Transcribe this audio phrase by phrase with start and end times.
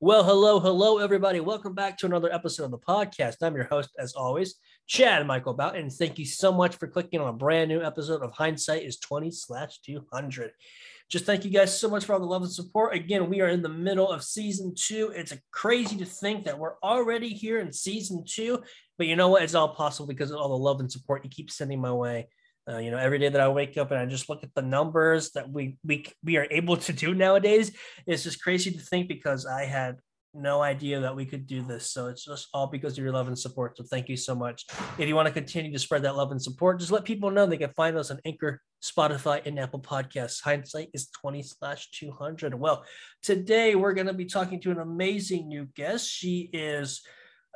[0.00, 1.40] Well, hello, hello, everybody.
[1.40, 3.38] Welcome back to another episode of the podcast.
[3.42, 4.54] I'm your host, as always,
[4.86, 8.22] Chad Michael Bout, and thank you so much for clicking on a brand new episode
[8.22, 10.52] of Hindsight is 20 slash 200.
[11.10, 12.94] Just thank you guys so much for all the love and support.
[12.94, 15.12] Again, we are in the middle of season two.
[15.16, 18.62] It's crazy to think that we're already here in season two,
[18.98, 19.42] but you know what?
[19.42, 22.28] It's all possible because of all the love and support you keep sending my way.
[22.68, 24.62] Uh, you know, every day that I wake up and I just look at the
[24.62, 27.72] numbers that we we we are able to do nowadays,
[28.06, 29.96] it's just crazy to think because I had
[30.34, 31.90] no idea that we could do this.
[31.90, 33.76] So it's just all because of your love and support.
[33.76, 34.66] So thank you so much.
[34.98, 37.46] If you want to continue to spread that love and support, just let people know
[37.46, 40.42] they can find us on Anchor, Spotify, and Apple Podcasts.
[40.42, 42.54] Hindsight is 20 slash 200.
[42.54, 42.84] Well,
[43.22, 46.08] today we're going to be talking to an amazing new guest.
[46.08, 47.02] She is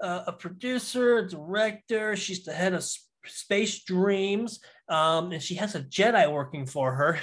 [0.03, 2.17] uh, a producer, director.
[2.17, 2.85] She's the head of
[3.27, 4.61] Space Dreams,
[4.93, 7.19] um, and she has a Jedi working for her.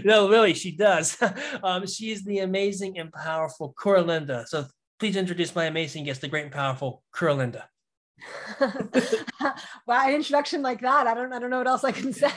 [0.04, 1.22] no, really, she does.
[1.62, 4.46] um, she is the amazing and powerful Cura Linda.
[4.48, 4.64] So
[4.98, 7.68] please introduce my amazing guest, the great and powerful Cura Linda.
[8.60, 11.06] wow, an introduction like that.
[11.06, 12.30] I don't I don't know what else I can say.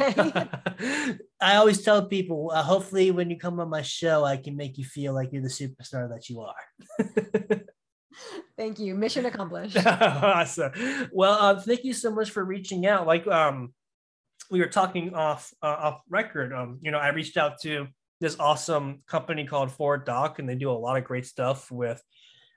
[1.40, 4.78] I always tell people, uh, hopefully when you come on my show, I can make
[4.78, 7.62] you feel like you're the superstar that you are.
[8.58, 8.96] Thank you.
[8.96, 9.78] Mission accomplished.
[9.86, 10.72] awesome.
[11.14, 13.06] Well, uh, thank you so much for reaching out.
[13.06, 13.74] Like um,
[14.50, 16.54] we were talking off uh, off record.
[16.54, 17.88] Um, you know, I reached out to
[18.22, 22.02] this awesome company called Forward Doc, and they do a lot of great stuff with,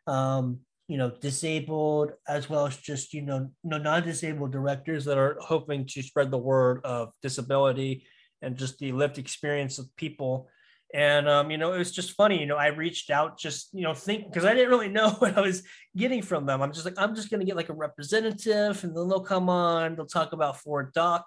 [0.06, 5.36] um, you know, disabled as well as just you know, no non-disabled directors that are
[5.40, 8.04] hoping to spread the word of disability
[8.40, 10.48] and just the lived experience of people
[10.94, 12.40] and um, you know, it was just funny.
[12.40, 15.36] You know, I reached out just you know think because I didn't really know what
[15.36, 15.62] I was
[15.96, 16.62] getting from them.
[16.62, 19.96] I'm just like I'm just gonna get like a representative, and then they'll come on,
[19.96, 21.26] they'll talk about Forward Doc,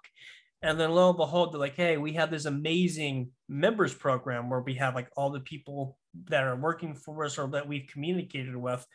[0.61, 4.61] and then lo and behold, they're like, hey, we have this amazing members program where
[4.61, 8.55] we have like all the people that are working for us or that we've communicated
[8.55, 8.85] with.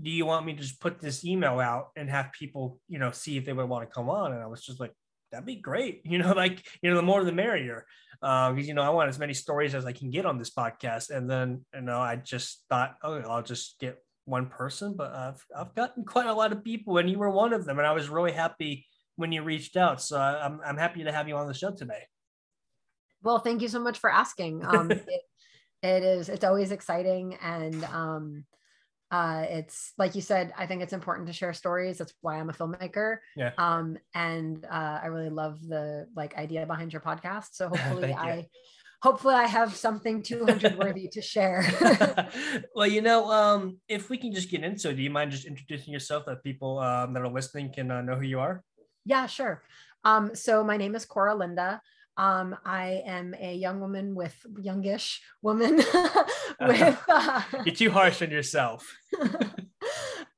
[0.00, 3.10] Do you want me to just put this email out and have people, you know,
[3.10, 4.32] see if they would want to come on?
[4.32, 4.92] And I was just like,
[5.32, 6.02] that'd be great.
[6.10, 7.86] You know, like, you know, the more the merrier.
[8.22, 10.50] Uh, because, you know, I want as many stories as I can get on this
[10.50, 11.10] podcast.
[11.10, 15.44] And then, you know, I just thought, oh, I'll just get one person, but I've,
[15.56, 17.78] I've gotten quite a lot of people and you were one of them.
[17.78, 18.86] And I was really happy
[19.20, 20.02] when you reached out.
[20.02, 22.06] So I'm, I'm happy to have you on the show today.
[23.22, 24.64] Well, thank you so much for asking.
[24.64, 25.22] Um, it,
[25.82, 27.36] it is, it's always exciting.
[27.42, 28.44] And, um,
[29.10, 32.48] uh, it's like you said i think it's important to share stories that's why i'm
[32.48, 37.48] a filmmaker yeah um, and uh, i really love the like idea behind your podcast
[37.52, 38.46] so hopefully i
[39.02, 41.64] hopefully i have something 200 worthy to share
[42.74, 45.46] well you know um, if we can just get into it do you mind just
[45.46, 48.62] introducing yourself that people um, that are listening can uh, know who you are
[49.04, 49.62] yeah sure
[50.04, 51.80] um, so my name is Cura Linda
[52.16, 55.76] um, I am a young woman with youngish woman
[56.60, 56.98] with.
[57.08, 58.94] Uh, You're too harsh on yourself.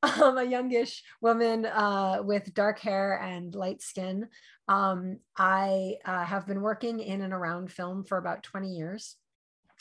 [0.02, 4.28] I'm a youngish woman uh, with dark hair and light skin.
[4.68, 9.16] Um, I uh, have been working in and around film for about 20 years.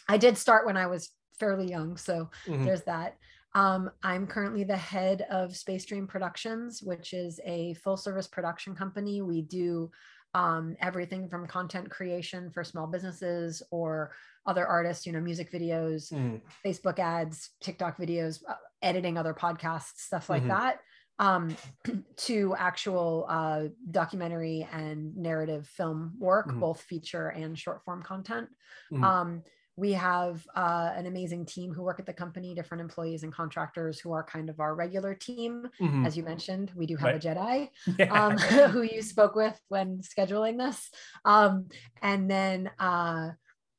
[0.08, 2.66] I did start when I was fairly young, so mm-hmm.
[2.66, 3.18] there's that.
[3.54, 8.76] Um, I'm currently the head of Space Dream Productions, which is a full service production
[8.76, 9.22] company.
[9.22, 9.92] We do
[10.34, 14.14] um, everything from content creation for small businesses or
[14.46, 16.40] other artists, you know, music videos, mm.
[16.66, 20.50] Facebook ads, TikTok videos, uh, editing other podcasts, stuff like mm-hmm.
[20.50, 20.80] that,
[21.20, 21.56] um,
[22.16, 26.60] to actual uh, documentary and narrative film work, mm-hmm.
[26.60, 28.48] both feature and short form content.
[28.92, 29.04] Mm-hmm.
[29.04, 29.44] Um,
[29.78, 34.00] we have uh, an amazing team who work at the company, different employees and contractors
[34.00, 35.68] who are kind of our regular team.
[35.80, 36.06] Mm-hmm.
[36.06, 37.26] As you mentioned, we do have right.
[37.26, 38.26] a Jedi yeah.
[38.26, 38.38] um,
[38.72, 40.90] who you spoke with when scheduling this.
[41.24, 41.68] Um,
[42.02, 43.32] and then uh,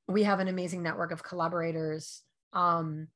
[0.08, 2.22] we have an amazing network of collaborators.
[2.52, 3.08] Um,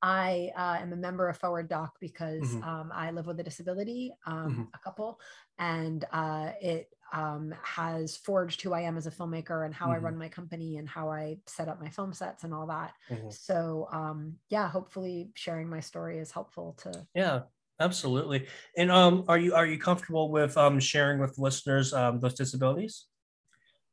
[0.00, 2.62] I uh, am a member of Forward Doc because mm-hmm.
[2.62, 4.62] Um, I live with a disability, um, mm-hmm.
[4.74, 5.18] a couple,
[5.58, 9.94] and uh, it um, has forged who I am as a filmmaker and how mm-hmm.
[9.94, 12.92] I run my company and how I set up my film sets and all that.
[13.10, 13.30] Mm-hmm.
[13.30, 17.06] So um, yeah, hopefully sharing my story is helpful to.
[17.14, 17.40] Yeah,
[17.78, 18.46] absolutely.
[18.76, 23.06] And um, are you are you comfortable with um, sharing with listeners um, those disabilities?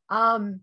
[0.10, 0.62] Um,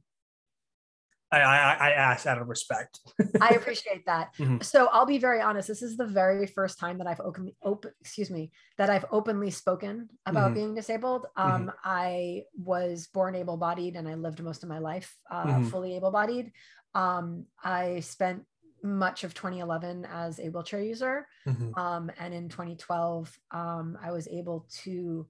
[1.40, 3.00] I, I, I ask out of respect.
[3.40, 4.34] I appreciate that.
[4.36, 4.60] Mm-hmm.
[4.60, 5.66] So I'll be very honest.
[5.66, 9.50] This is the very first time that I've open, open excuse me, that I've openly
[9.50, 10.54] spoken about mm-hmm.
[10.54, 11.26] being disabled.
[11.36, 11.68] Um, mm-hmm.
[11.82, 15.64] I was born able-bodied and I lived most of my life uh, mm-hmm.
[15.68, 16.52] fully able-bodied.
[16.94, 18.44] Um, I spent
[18.82, 21.74] much of 2011 as a wheelchair user, mm-hmm.
[21.78, 25.26] um, and in 2012, um, I was able to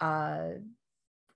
[0.00, 0.48] uh,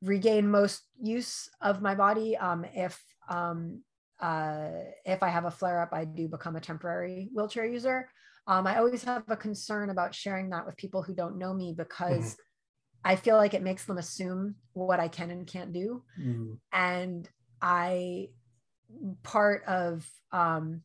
[0.02, 3.82] regain most use of my body um, if um,
[4.20, 4.70] uh,
[5.04, 8.08] if I have a flare up, I do become a temporary wheelchair user.
[8.46, 11.74] Um, I always have a concern about sharing that with people who don't know me
[11.76, 12.42] because mm-hmm.
[13.04, 16.02] I feel like it makes them assume what I can and can't do.
[16.20, 16.54] Mm-hmm.
[16.72, 17.28] And
[17.60, 18.30] I,
[19.22, 20.82] part of um,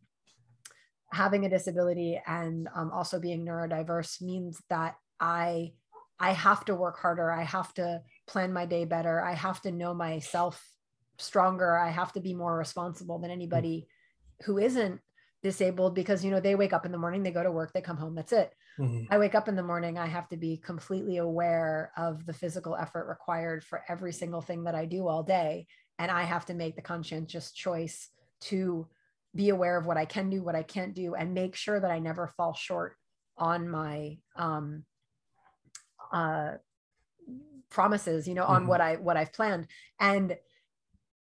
[1.12, 5.72] having a disability and um, also being neurodiverse means that I,
[6.20, 7.32] I have to work harder.
[7.32, 8.02] I have to
[8.34, 9.24] plan my day better.
[9.24, 10.62] I have to know myself
[11.20, 11.78] stronger.
[11.78, 13.88] I have to be more responsible than anybody
[14.46, 15.00] who isn't
[15.44, 17.82] disabled because you know they wake up in the morning they go to work they
[17.82, 19.04] come home that's it mm-hmm.
[19.12, 22.78] i wake up in the morning i have to be completely aware of the physical
[22.78, 25.68] effort required for every single thing that i do all day
[26.00, 28.10] and i have to make the conscientious choice
[28.40, 28.88] to
[29.36, 31.92] be aware of what i can do what i can't do and make sure that
[31.92, 32.96] i never fall short
[33.38, 34.86] on my um
[36.14, 36.54] uh
[37.74, 38.54] promises you know mm-hmm.
[38.54, 39.68] on what i what i've planned
[40.00, 40.38] and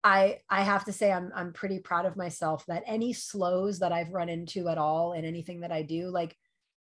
[0.03, 3.91] I I have to say I'm I'm pretty proud of myself that any slows that
[3.91, 6.35] I've run into at all in anything that I do, like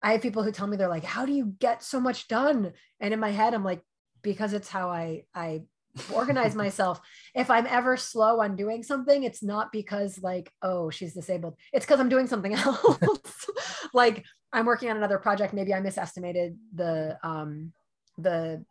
[0.03, 2.73] I have people who tell me they're like, "How do you get so much done?"
[2.99, 3.81] And in my head, I'm like,
[4.21, 5.63] because it's how I I
[6.13, 7.01] organize myself.
[7.33, 11.55] If I'm ever slow on doing something, it's not because like, oh, she's disabled.
[11.73, 13.49] It's because I'm doing something else.
[13.93, 15.53] like I'm working on another project.
[15.53, 17.73] Maybe I misestimated the um
[18.17, 18.63] the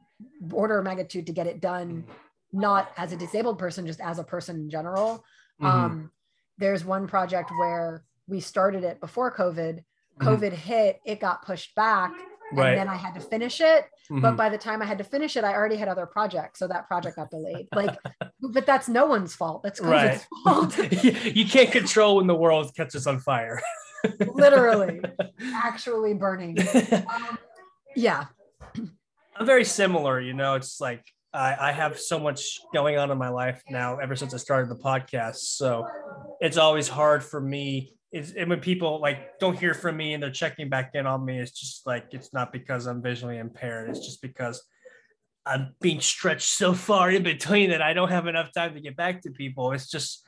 [0.53, 2.05] order of magnitude to get it done
[2.53, 5.25] not as a disabled person, just as a person in general.
[5.61, 5.67] Mm-hmm.
[5.67, 6.11] Um,
[6.59, 9.77] there's one project where we started it before COVID.
[9.77, 10.29] Mm-hmm.
[10.29, 10.55] COVID mm-hmm.
[10.55, 12.13] hit, it got pushed back,
[12.53, 12.71] right.
[12.71, 13.85] and then I had to finish it.
[14.11, 14.21] Mm-hmm.
[14.21, 16.69] But by the time I had to finish it, I already had other projects, so
[16.69, 17.69] that project got delayed.
[17.75, 17.97] Like,
[18.41, 19.63] but that's no one's fault.
[19.63, 20.27] That's COVID's right.
[20.45, 20.79] fault.
[21.37, 23.61] you can't control when the world catches on fire.
[24.21, 25.01] Literally,
[25.55, 26.59] actually burning.
[26.93, 27.39] Um,
[27.95, 28.27] yeah.
[29.41, 30.21] I'm very similar.
[30.21, 31.03] You know, it's like
[31.33, 34.69] I, I have so much going on in my life now ever since I started
[34.69, 35.37] the podcast.
[35.37, 35.87] So
[36.43, 37.95] it's always hard for me.
[38.13, 41.25] It's, and when people like don't hear from me and they're checking back in on
[41.25, 43.89] me, it's just like it's not because I'm visually impaired.
[43.89, 44.63] It's just because
[45.47, 48.95] I'm being stretched so far in between that I don't have enough time to get
[48.95, 49.73] back to people.
[49.73, 50.23] It's just,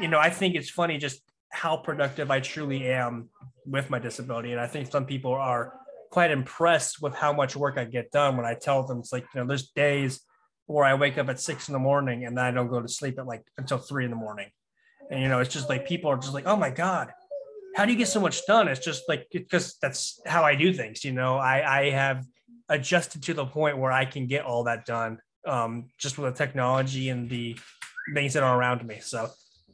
[0.00, 1.20] you know, I think it's funny just
[1.50, 3.28] how productive I truly am
[3.66, 4.52] with my disability.
[4.52, 5.74] And I think some people are
[6.14, 9.26] quite impressed with how much work I get done when I tell them it's like,
[9.34, 10.20] you know, there's days
[10.66, 12.86] where I wake up at six in the morning and then I don't go to
[12.86, 14.48] sleep at like until three in the morning.
[15.10, 17.10] And you know, it's just like people are just like, oh my God,
[17.74, 18.68] how do you get so much done?
[18.68, 21.04] It's just like because that's how I do things.
[21.04, 22.24] You know, I I have
[22.68, 25.18] adjusted to the point where I can get all that done
[25.48, 27.58] um, just with the technology and the
[28.14, 29.00] things that are around me.
[29.00, 29.30] So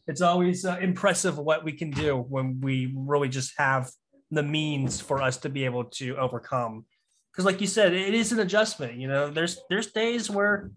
[0.06, 3.90] it's always uh, impressive what we can do when we really just have
[4.30, 6.84] the means for us to be able to overcome.
[7.32, 10.70] Because like you said it is an adjustment you know there's there's days where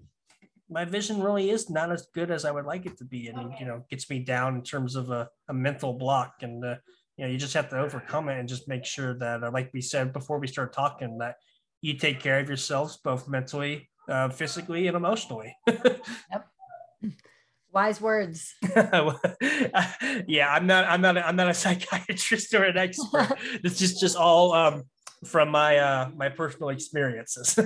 [0.69, 3.27] my vision really is not as good as i would like it to be.
[3.27, 6.75] And you know gets me down in terms of a, a mental block and uh,
[7.17, 9.71] you know you just have to overcome it and just make sure that uh, like
[9.73, 11.35] we said before we start talking that
[11.81, 15.55] you take care of yourselves both mentally uh, physically and emotionally.
[15.67, 16.52] Yep
[17.73, 18.53] wise words.
[20.27, 23.37] Yeah i'm not i'm not i'm not a psychiatrist or an expert.
[23.61, 24.83] This is just all um
[25.25, 27.59] from my uh my personal experiences.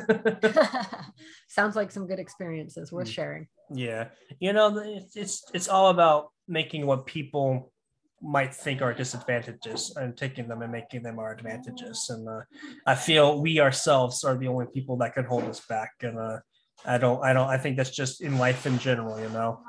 [1.48, 3.14] Sounds like some good experiences worth mm.
[3.14, 3.48] sharing.
[3.74, 4.08] Yeah.
[4.40, 7.72] You know it's, it's it's all about making what people
[8.20, 12.10] might think are disadvantages and taking them and making them our advantages.
[12.10, 12.42] And uh,
[12.86, 15.92] i feel we ourselves are the only people that can hold us back.
[16.02, 16.40] And uh,
[16.86, 19.60] i don't i don't i think that's just in life in general you know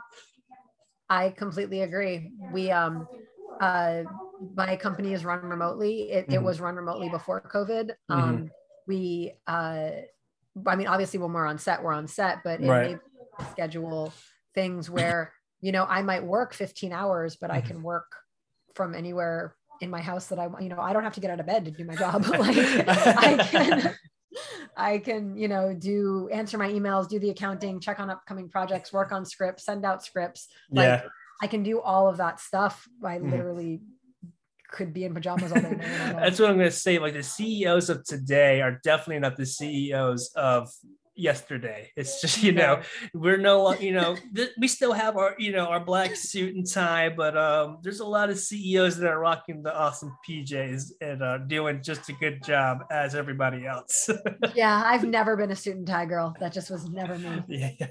[1.10, 3.06] i completely agree we um
[3.60, 4.02] uh
[4.54, 6.10] my company is run remotely.
[6.10, 6.34] It, mm-hmm.
[6.34, 7.90] it was run remotely before COVID.
[8.10, 8.12] Mm-hmm.
[8.12, 8.50] Um,
[8.86, 9.90] we, uh,
[10.66, 12.98] I mean, obviously when we're on set, we're on set, but it right.
[13.38, 14.12] may schedule
[14.54, 17.66] things where, you know, I might work 15 hours, but I mm-hmm.
[17.68, 18.10] can work
[18.74, 21.30] from anywhere in my house that I want, you know, I don't have to get
[21.30, 22.26] out of bed to do my job.
[22.38, 22.56] like
[22.88, 23.94] I can,
[24.76, 28.92] I can, you know, do answer my emails, do the accounting, check on upcoming projects,
[28.92, 30.48] work on scripts, send out scripts.
[30.70, 31.08] Like yeah.
[31.42, 33.30] I can do all of that stuff by mm-hmm.
[33.30, 33.80] literally
[34.70, 35.76] could be in pajamas all day.
[35.80, 36.98] That's what I'm going to say.
[36.98, 40.68] Like the CEOs of today are definitely not the CEOs of
[41.18, 41.90] yesterday.
[41.96, 42.82] It's just you know
[43.12, 46.54] we're no longer, you know th- we still have our you know our black suit
[46.54, 50.92] and tie, but um, there's a lot of CEOs that are rocking the awesome PJs
[51.00, 54.08] and uh, doing just a good job as everybody else.
[54.54, 56.34] yeah, I've never been a suit and tie girl.
[56.40, 57.42] That just was never me.
[57.48, 57.86] Yeah.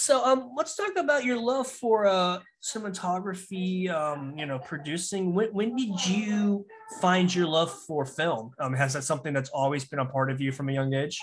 [0.00, 3.90] So um, let's talk about your love for uh, cinematography.
[3.90, 5.34] Um, you know, producing.
[5.34, 6.64] When, when did you
[7.02, 8.52] find your love for film?
[8.58, 11.20] Um, has that something that's always been a part of you from a young age?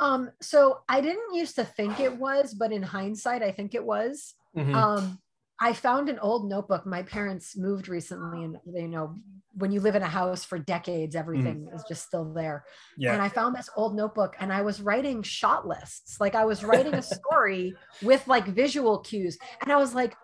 [0.00, 3.84] Um, so I didn't used to think it was, but in hindsight, I think it
[3.84, 4.34] was.
[4.56, 4.74] Mm-hmm.
[4.74, 5.18] Um,
[5.60, 6.86] I found an old notebook.
[6.86, 9.16] My parents moved recently, and you know,
[9.52, 11.74] when you live in a house for decades, everything mm.
[11.74, 12.64] is just still there.
[12.96, 13.12] Yeah.
[13.12, 16.18] And I found this old notebook, and I was writing shot lists.
[16.18, 20.16] Like I was writing a story with like visual cues, and I was like,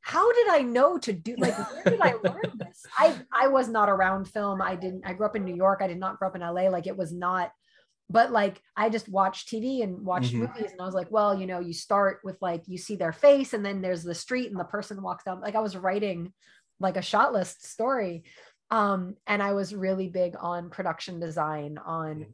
[0.00, 2.84] how did I know to do like where did I learn this?
[2.98, 4.60] I I was not around film.
[4.60, 5.80] I didn't I grew up in New York.
[5.82, 6.68] I did not grow up in LA.
[6.68, 7.52] Like it was not
[8.10, 10.40] but like I just watched TV and watched mm-hmm.
[10.40, 13.12] movies and I was like, well, you know, you start with like you see their
[13.12, 15.40] face and then there's the street and the person walks down.
[15.40, 16.32] Like I was writing
[16.80, 18.24] like a shot list story.
[18.70, 22.26] Um, and I was really big on production design, on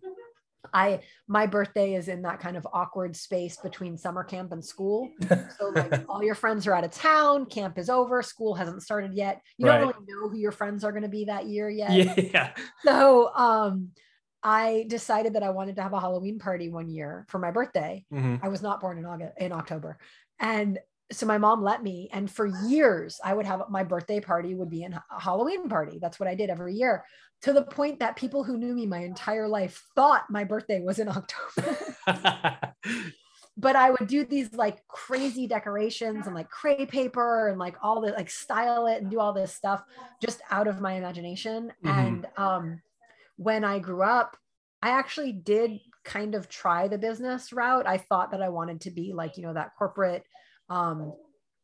[0.72, 5.10] I my birthday is in that kind of awkward space between summer camp and school.
[5.58, 9.14] So like all your friends are out of town, camp is over, school hasn't started
[9.14, 9.40] yet.
[9.58, 9.78] You right.
[9.78, 12.18] don't really know who your friends are going to be that year yet.
[12.32, 12.52] Yeah.
[12.84, 13.90] So um
[14.42, 18.04] I decided that I wanted to have a Halloween party one year for my birthday.
[18.12, 18.36] Mm-hmm.
[18.44, 19.98] I was not born in August in October.
[20.38, 20.78] And
[21.12, 24.70] so my mom let me and for years I would have my birthday party would
[24.70, 25.98] be in a Halloween party.
[26.00, 27.04] That's what I did every year
[27.42, 30.98] to the point that people who knew me my entire life thought my birthday was
[30.98, 31.76] in October.
[33.56, 38.00] but I would do these like crazy decorations and like crepe paper and like all
[38.00, 39.82] the like style it and do all this stuff
[40.20, 41.72] just out of my imagination.
[41.84, 41.98] Mm-hmm.
[41.98, 42.82] And um
[43.36, 44.36] when I grew up,
[44.82, 47.86] I actually did kind of try the business route.
[47.86, 50.24] I thought that I wanted to be like, you know, that corporate.
[50.68, 51.12] Um,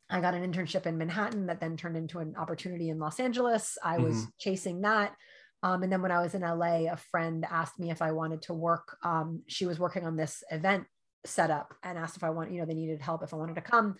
[0.09, 3.77] I got an internship in Manhattan that then turned into an opportunity in Los Angeles.
[3.83, 4.29] I was mm-hmm.
[4.37, 5.15] chasing that.
[5.63, 8.41] Um, and then when I was in LA, a friend asked me if I wanted
[8.43, 8.97] to work.
[9.03, 10.85] Um, she was working on this event
[11.25, 13.61] setup and asked if I want, you know, they needed help if I wanted to
[13.61, 13.95] come.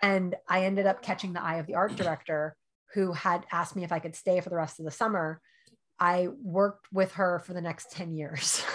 [0.00, 2.56] And I ended up catching the eye of the art director
[2.94, 5.40] who had asked me if I could stay for the rest of the summer.
[6.02, 8.64] I worked with her for the next 10 years.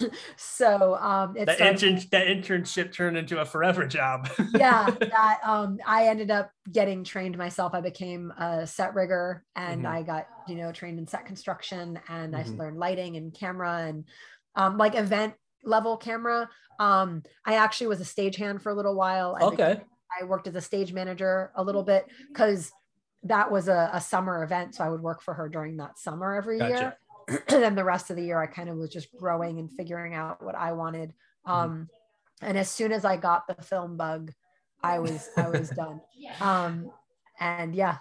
[0.36, 6.08] so um that, intern, that internship turned into a forever job yeah that um i
[6.08, 9.94] ended up getting trained myself i became a set rigger and mm-hmm.
[9.94, 12.52] i got you know trained in set construction and mm-hmm.
[12.52, 14.04] i learned lighting and camera and
[14.56, 16.50] um like event level camera
[16.80, 19.86] um i actually was a stagehand for a little while I okay became,
[20.20, 22.72] i worked as a stage manager a little bit because
[23.24, 24.74] that was a, a, summer event.
[24.74, 26.96] So I would work for her during that summer every gotcha.
[27.28, 27.42] year.
[27.48, 30.14] and then the rest of the year, I kind of was just growing and figuring
[30.14, 31.10] out what I wanted.
[31.46, 31.50] Mm-hmm.
[31.50, 32.46] Um, mm-hmm.
[32.46, 34.32] And as soon as I got the film bug,
[34.82, 36.00] I was I was done.
[36.40, 36.90] Um,
[37.40, 37.96] and yeah,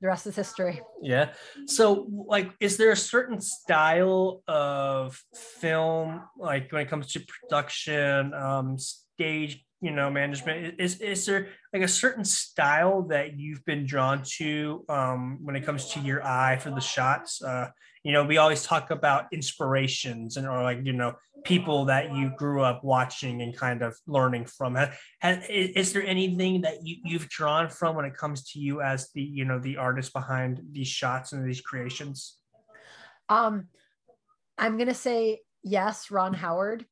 [0.00, 0.80] the rest is history.
[1.00, 1.32] Yeah.
[1.66, 8.34] So, like, is there a certain style of film, like when it comes to production,
[8.34, 13.84] um, stage you know management is is there like a certain style that you've been
[13.84, 17.42] drawn to um, when it comes to your eye for the shots?
[17.42, 17.68] Uh,
[18.02, 21.12] you know we always talk about inspirations and or like you know
[21.44, 24.74] people that you grew up watching and kind of learning from.
[24.74, 24.88] Has,
[25.18, 29.10] has, is there anything that you, you've drawn from when it comes to you as
[29.12, 32.38] the you know the artist behind these shots and these creations?
[33.28, 33.68] Um
[34.56, 36.86] i'm gonna say yes ron howard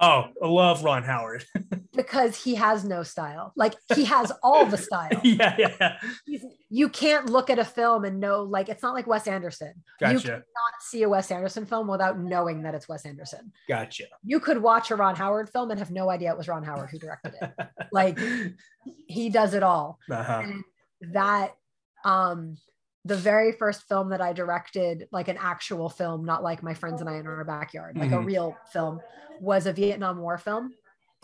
[0.00, 1.44] Oh, I love Ron Howard.
[1.96, 3.52] because he has no style.
[3.56, 5.10] Like he has all the style.
[5.24, 5.98] yeah, yeah.
[6.24, 9.72] He's, you can't look at a film and know, like, it's not like Wes Anderson.
[9.98, 10.14] Gotcha.
[10.14, 10.44] You cannot
[10.80, 13.52] see a Wes Anderson film without knowing that it's Wes Anderson.
[13.68, 14.04] Gotcha.
[14.24, 16.90] You could watch a Ron Howard film and have no idea it was Ron Howard
[16.90, 17.52] who directed it.
[17.92, 18.18] like
[19.06, 19.98] he does it all.
[20.10, 20.42] Uh-huh.
[20.44, 20.64] And
[21.14, 21.54] that
[22.04, 22.56] um
[23.08, 27.00] the very first film that I directed, like an actual film, not like my friends
[27.00, 28.18] and I in our backyard, like mm-hmm.
[28.18, 29.00] a real film,
[29.40, 30.74] was a Vietnam War film.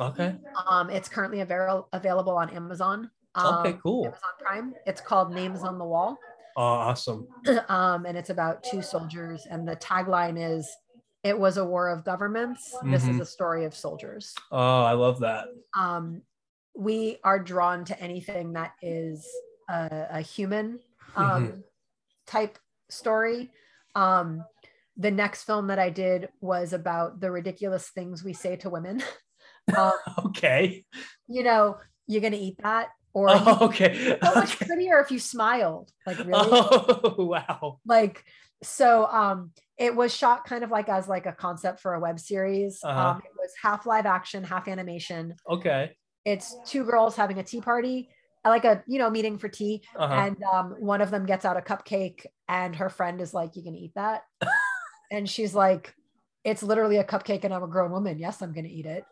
[0.01, 0.35] Okay.
[0.67, 3.11] Um, it's currently avail- available on Amazon.
[3.35, 4.07] Um, okay, cool.
[4.07, 4.75] Amazon Prime.
[4.87, 6.17] It's called Names on the Wall.
[6.57, 7.29] Oh, awesome.
[7.69, 10.67] um, and it's about two soldiers, and the tagline is
[11.23, 12.73] "It was a war of governments.
[12.77, 12.93] Mm-hmm.
[12.93, 13.21] This is mm-hmm.
[13.21, 15.49] a story of soldiers." Oh, I love that.
[15.79, 16.23] Um,
[16.75, 19.29] we are drawn to anything that is
[19.69, 20.81] a, a human
[21.17, 21.61] um, mm-hmm.
[22.27, 22.59] Type
[22.91, 23.51] story.
[23.95, 24.45] Um,
[24.97, 29.03] the next film that I did was about the ridiculous things we say to women.
[29.77, 29.93] um,
[30.27, 30.85] okay.
[31.27, 34.19] You know, you're gonna eat that, or oh, okay.
[34.23, 35.91] so much prettier if you smiled.
[36.07, 36.33] Like really?
[36.35, 37.81] Oh wow.
[37.87, 38.25] Like
[38.63, 39.07] so.
[39.07, 42.79] Um, it was shot kind of like as like a concept for a web series.
[42.85, 43.09] Uh-huh.
[43.11, 45.35] Um, it was half live action, half animation.
[45.51, 45.97] Okay.
[46.25, 48.09] It's two girls having a tea party
[48.49, 50.13] like a you know meeting for tea uh-huh.
[50.13, 53.63] and um, one of them gets out a cupcake and her friend is like you
[53.63, 54.23] can eat that.
[55.11, 55.95] And she's like
[56.45, 58.19] it's literally a cupcake and i'm a grown woman.
[58.19, 59.05] Yes i'm going to eat it.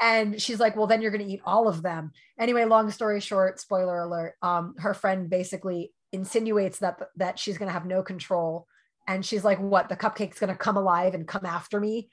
[0.00, 2.12] And she's like well then you're going to eat all of them.
[2.38, 7.68] Anyway long story short spoiler alert um, her friend basically insinuates that that she's going
[7.68, 8.66] to have no control.
[9.06, 9.88] And she's like what?
[9.88, 12.08] The cupcake's going to come alive and come after me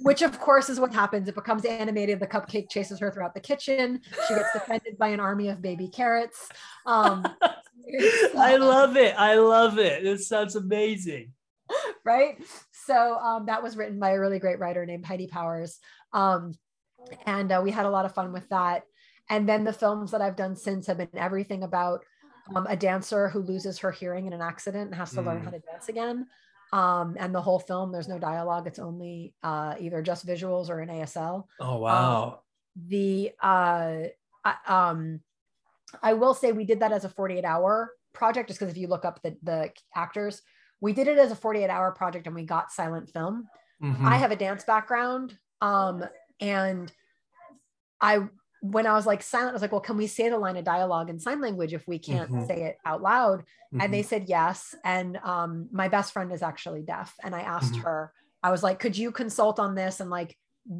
[0.00, 1.28] which of course is what happens.
[1.28, 2.20] It becomes animated.
[2.20, 4.00] The cupcake chases her throughout the kitchen.
[4.28, 6.48] She gets defended by an army of baby carrots.
[6.86, 7.26] Um,
[8.38, 9.14] I love it.
[9.16, 10.06] I love it.
[10.06, 11.32] It sounds amazing.
[12.04, 12.42] Right.
[12.72, 15.78] So um, that was written by a really great writer named Heidi Powers.
[16.12, 16.54] Um,
[17.26, 18.82] and uh, we had a lot of fun with that.
[19.30, 22.04] And then the films that I've done since have been everything about
[22.54, 25.26] um, a dancer who loses her hearing in an accident and has to mm.
[25.26, 26.26] learn how to dance again.
[26.72, 28.66] Um, and the whole film, there's no dialogue.
[28.66, 31.44] It's only uh, either just visuals or an ASL.
[31.60, 32.24] Oh wow!
[32.24, 32.34] Um,
[32.88, 33.96] the uh,
[34.44, 35.20] I, um,
[36.02, 38.88] I will say we did that as a 48 hour project, just because if you
[38.88, 40.40] look up the the actors,
[40.80, 43.48] we did it as a 48 hour project, and we got silent film.
[43.82, 44.06] Mm-hmm.
[44.06, 46.04] I have a dance background, um,
[46.40, 46.90] and
[48.00, 48.20] I
[48.62, 50.64] when I was like silent, I was like, well, can we say the line of
[50.64, 52.46] dialogue in sign language if we can't mm-hmm.
[52.46, 53.40] say it out loud?
[53.40, 53.80] Mm-hmm.
[53.80, 54.08] And they mm-hmm.
[54.08, 54.72] said yes.
[54.84, 57.12] And um, my best friend is actually deaf.
[57.24, 57.82] And I asked mm-hmm.
[57.82, 59.98] her, I was like, could you consult on this?
[59.98, 60.36] And like,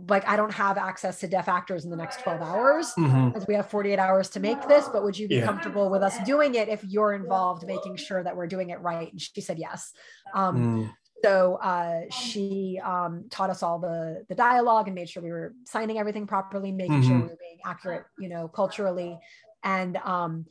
[0.09, 3.37] like I don't have access to deaf actors in the next 12 hours mm-hmm.
[3.37, 5.45] as we have 48 hours to make this, but would you be yeah.
[5.45, 9.11] comfortable with us doing it if you're involved, making sure that we're doing it right?
[9.11, 9.91] And she said yes.
[10.35, 10.91] Um, mm.
[11.25, 15.55] So uh, she um, taught us all the the dialogue and made sure we were
[15.65, 17.09] signing everything properly, making mm-hmm.
[17.09, 19.19] sure we were being accurate, you know, culturally.
[19.63, 20.47] And um,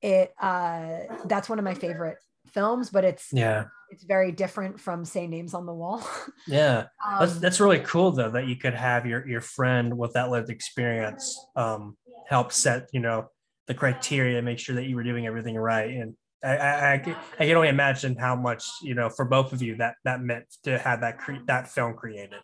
[0.00, 5.04] it uh, that's one of my favorite films, but it's yeah, it's very different from
[5.04, 6.06] say names on the wall.
[6.46, 10.14] yeah, um, that's that's really cool though that you could have your your friend with
[10.14, 11.96] that lived experience um,
[12.28, 13.28] help set you know
[13.66, 16.14] the criteria, make sure that you were doing everything right and
[16.44, 16.98] I, I, I,
[17.46, 20.78] can only imagine how much you know for both of you that that meant to
[20.78, 22.40] have that cre- that film created.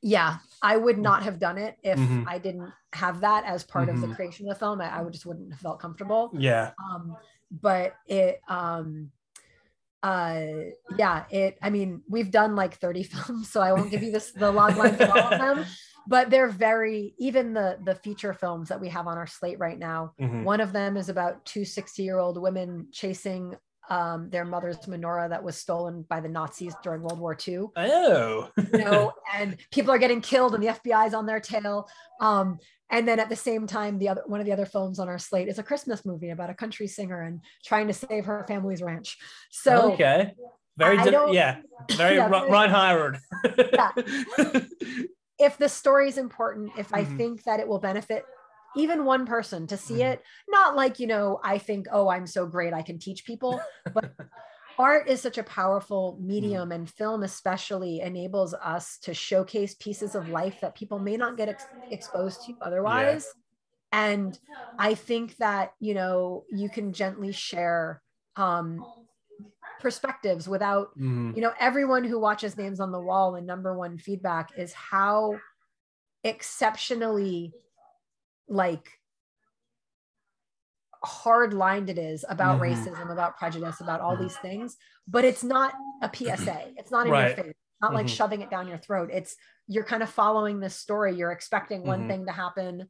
[0.00, 2.24] Yeah, I would not have done it if mm-hmm.
[2.28, 3.94] I didn't have that as part mm-hmm.
[3.94, 4.16] of the mm-hmm.
[4.16, 4.80] creation of the film.
[4.80, 6.30] I, I, would just wouldn't have felt comfortable.
[6.34, 6.70] Yeah.
[6.92, 7.16] Um,
[7.50, 9.10] but it um
[10.02, 10.42] uh
[10.96, 14.30] yeah it i mean we've done like 30 films so i won't give you this
[14.32, 15.66] the log line for all of them
[16.08, 19.78] but they're very even the the feature films that we have on our slate right
[19.78, 20.42] now mm-hmm.
[20.42, 23.54] one of them is about two 60 year old women chasing
[23.90, 27.68] um, their mother's menorah that was stolen by the Nazis during World War II.
[27.76, 31.88] Oh, you know, and people are getting killed, and the FBI's on their tail.
[32.20, 32.58] Um,
[32.90, 35.18] and then at the same time, the other one of the other films on our
[35.18, 38.82] slate is a Christmas movie about a country singer and trying to save her family's
[38.82, 39.16] ranch.
[39.50, 40.32] So okay,
[40.76, 41.58] very di- yeah,
[41.92, 43.18] very yeah, Ron Howard.
[43.72, 43.90] yeah.
[45.38, 47.16] if the story is important, if I mm-hmm.
[47.16, 48.24] think that it will benefit
[48.76, 50.12] even one person to see mm-hmm.
[50.12, 53.60] it, not like, you know, I think, oh, I'm so great, I can teach people,
[53.92, 54.12] but
[54.78, 56.26] art is such a powerful mm-hmm.
[56.26, 56.74] medium, mm.
[56.74, 61.48] and film especially enables us to showcase pieces of life that people may not get
[61.48, 63.26] ex- exposed to otherwise.
[63.26, 63.42] Yeah.
[64.10, 64.38] And
[64.78, 68.02] I think that, you know, you can gently share
[68.36, 68.84] um,
[69.80, 71.32] perspectives without mm-hmm.
[71.34, 75.38] you know everyone who watches names on the wall and number one feedback is how
[76.24, 77.52] exceptionally
[78.48, 78.88] like
[81.04, 82.72] hard lined it is about mm-hmm.
[82.72, 84.24] racism about prejudice about all mm-hmm.
[84.24, 87.36] these things but it's not a psa it's not in right.
[87.36, 89.10] your face not like shoving it down your throat.
[89.12, 89.36] It's
[89.66, 91.14] you're kind of following this story.
[91.14, 92.88] You're expecting one thing to happen.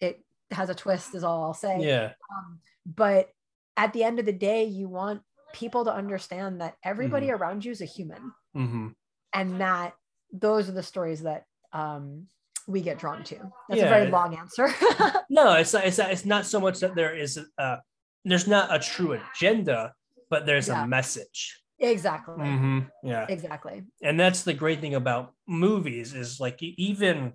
[0.00, 1.78] It has a twist is all i'll say.
[1.80, 2.12] Yeah.
[2.30, 3.30] Um, but
[3.76, 7.42] at the end of the day you want people to understand that everybody mm-hmm.
[7.42, 8.88] around you is a human mm-hmm.
[9.34, 9.94] and that
[10.32, 12.26] those are the stories that um,
[12.66, 13.36] we get drawn to
[13.68, 13.86] that's yeah.
[13.86, 14.68] a very long answer
[15.30, 17.78] no it's not, it's not, it's not so much that there is a,
[18.24, 19.92] there's not a true agenda
[20.30, 20.84] but there's yeah.
[20.84, 22.80] a message exactly mm-hmm.
[23.02, 27.32] yeah exactly and that's the great thing about movies is like even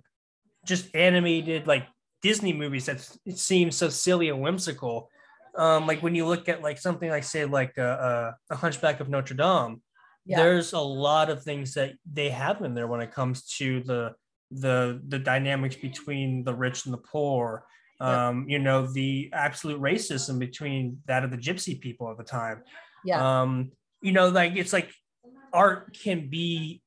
[0.64, 1.86] just animated like
[2.22, 3.00] disney movies that
[3.34, 5.10] seem so silly and whimsical
[5.56, 8.32] um, like when you look at like something like say like a, uh, a, uh,
[8.50, 9.82] a Hunchback of Notre Dame,
[10.26, 10.36] yeah.
[10.38, 14.14] there's a lot of things that they have in there when it comes to the
[14.50, 17.64] the the dynamics between the rich and the poor.
[18.00, 22.62] Um, you know, the absolute racism between that of the gypsy people at the time.
[23.04, 23.42] Yeah.
[23.42, 24.92] Um, you know, like it's like
[25.52, 26.80] art can be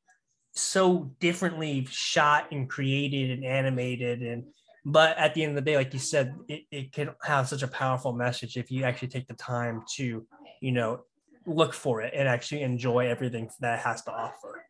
[0.53, 4.45] so differently shot and created and animated and
[4.83, 7.61] but at the end of the day like you said it, it can have such
[7.61, 10.25] a powerful message if you actually take the time to
[10.61, 11.01] you know
[11.45, 14.63] look for it and actually enjoy everything that it has to offer.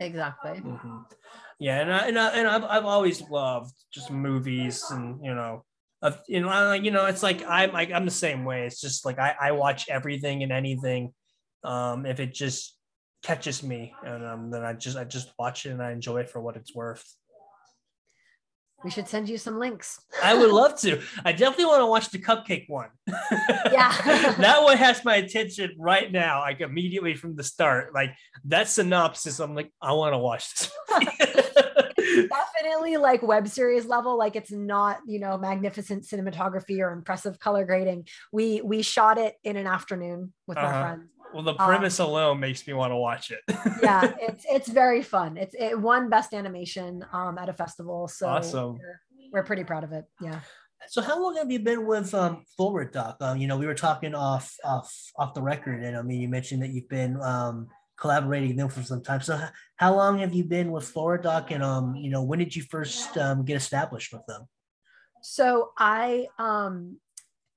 [0.00, 0.52] Exactly.
[0.52, 0.98] Mm-hmm.
[1.60, 5.64] yeah and, I, and, I, and I've, I've always loved just movies and you know
[6.02, 8.66] of you know you know it's like i'm like i'm the same way.
[8.66, 11.12] It's just like i, I watch everything and anything
[11.62, 12.76] um if it just
[13.22, 16.28] catches me and um, then i just i just watch it and i enjoy it
[16.28, 17.02] for what it's worth
[18.84, 19.98] we should send you some links.
[20.22, 21.00] I would love to.
[21.24, 22.88] I definitely want to watch the cupcake one.
[23.72, 23.90] Yeah.
[24.38, 27.94] that one has my attention right now, like immediately from the start.
[27.94, 30.70] Like that synopsis, I'm like, I want to watch this.
[32.28, 34.18] definitely like web series level.
[34.18, 38.06] Like it's not, you know, magnificent cinematography or impressive color grading.
[38.32, 40.66] We we shot it in an afternoon with Uh-huh.
[40.70, 41.10] my friends.
[41.34, 43.40] Well, the Um, premise alone makes me want to watch it.
[43.82, 45.36] Yeah, it's it's very fun.
[45.36, 48.06] It's it won best animation um at a festival.
[48.08, 48.78] So Awesome.
[48.78, 49.00] we're,
[49.32, 50.04] we're pretty proud of it.
[50.20, 50.40] Yeah.
[50.86, 53.16] So how long have you been with um Forward Doc?
[53.20, 56.28] Um, you know, we were talking off off off the record, and I mean, you
[56.28, 57.66] mentioned that you've been um
[57.98, 59.20] collaborating with them for some time.
[59.20, 62.38] So h- how long have you been with Forward Doc, and um, you know, when
[62.38, 64.46] did you first um get established with them?
[65.22, 67.00] So I um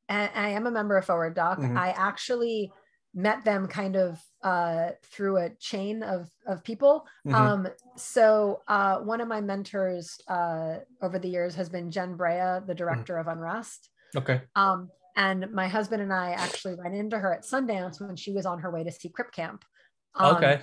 [0.10, 1.60] I, I am a member of Forward Doc.
[1.60, 1.78] Mhm.
[1.78, 2.72] I actually
[3.18, 7.06] met them kind of uh through a chain of of people.
[7.26, 7.34] Mhm.
[7.34, 12.60] Um so uh one of my mentors uh over the years has been Jen Brea,
[12.66, 13.90] the director of Unrest.
[14.16, 14.42] okay.
[14.56, 18.46] Um and my husband and I actually ran into her at Sundance when she was
[18.46, 19.66] on her way to see Crip Camp.
[20.14, 20.62] Um, okay.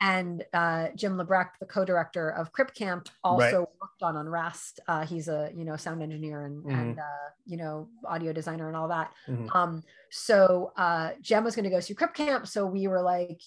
[0.00, 4.80] And uh, Jim Lebrecht, the co-director of Crip Camp, also worked on Unrest.
[4.86, 6.78] Uh, he's a you know sound engineer and, Mhm.
[6.80, 9.12] and uh, you know audio designer and all that.
[9.26, 9.54] Mhm.
[9.54, 13.40] Um, so uh, Jen was going to go see Crip Camp, so we were like,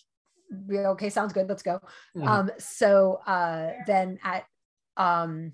[0.72, 1.80] "Okay, sounds good, let's go."
[2.16, 2.28] Mhm.
[2.28, 4.46] Um, so uh, then at
[4.98, 5.54] um,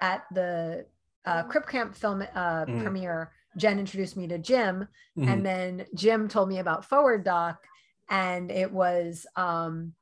[0.00, 0.86] at the
[1.26, 2.82] uh, Crip Camp film uh, Mhm.
[2.82, 7.62] premiere, Jen introduced me to Jim, and then Jim told me about Forward Doc,
[8.08, 9.94] and it was um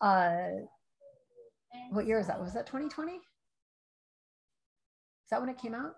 [0.00, 0.48] uh
[1.90, 2.40] what year is that?
[2.40, 3.12] Was that 2020?
[3.12, 3.20] Is
[5.30, 5.94] that when it came out?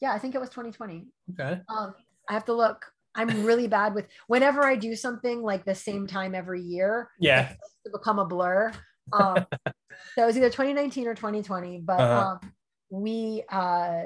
[0.00, 1.06] Yeah, I think it was 2020.
[1.32, 1.60] okay.
[1.68, 1.94] Um,
[2.28, 2.84] I have to look.
[3.14, 7.48] I'm really bad with whenever I do something like the same time every year, Yeah.
[7.84, 8.72] to become a blur.
[9.12, 9.46] Um,
[10.14, 12.20] so it was either 2019 or 2020, but Uh-huh.
[12.42, 12.52] um,
[12.90, 14.04] we, uh,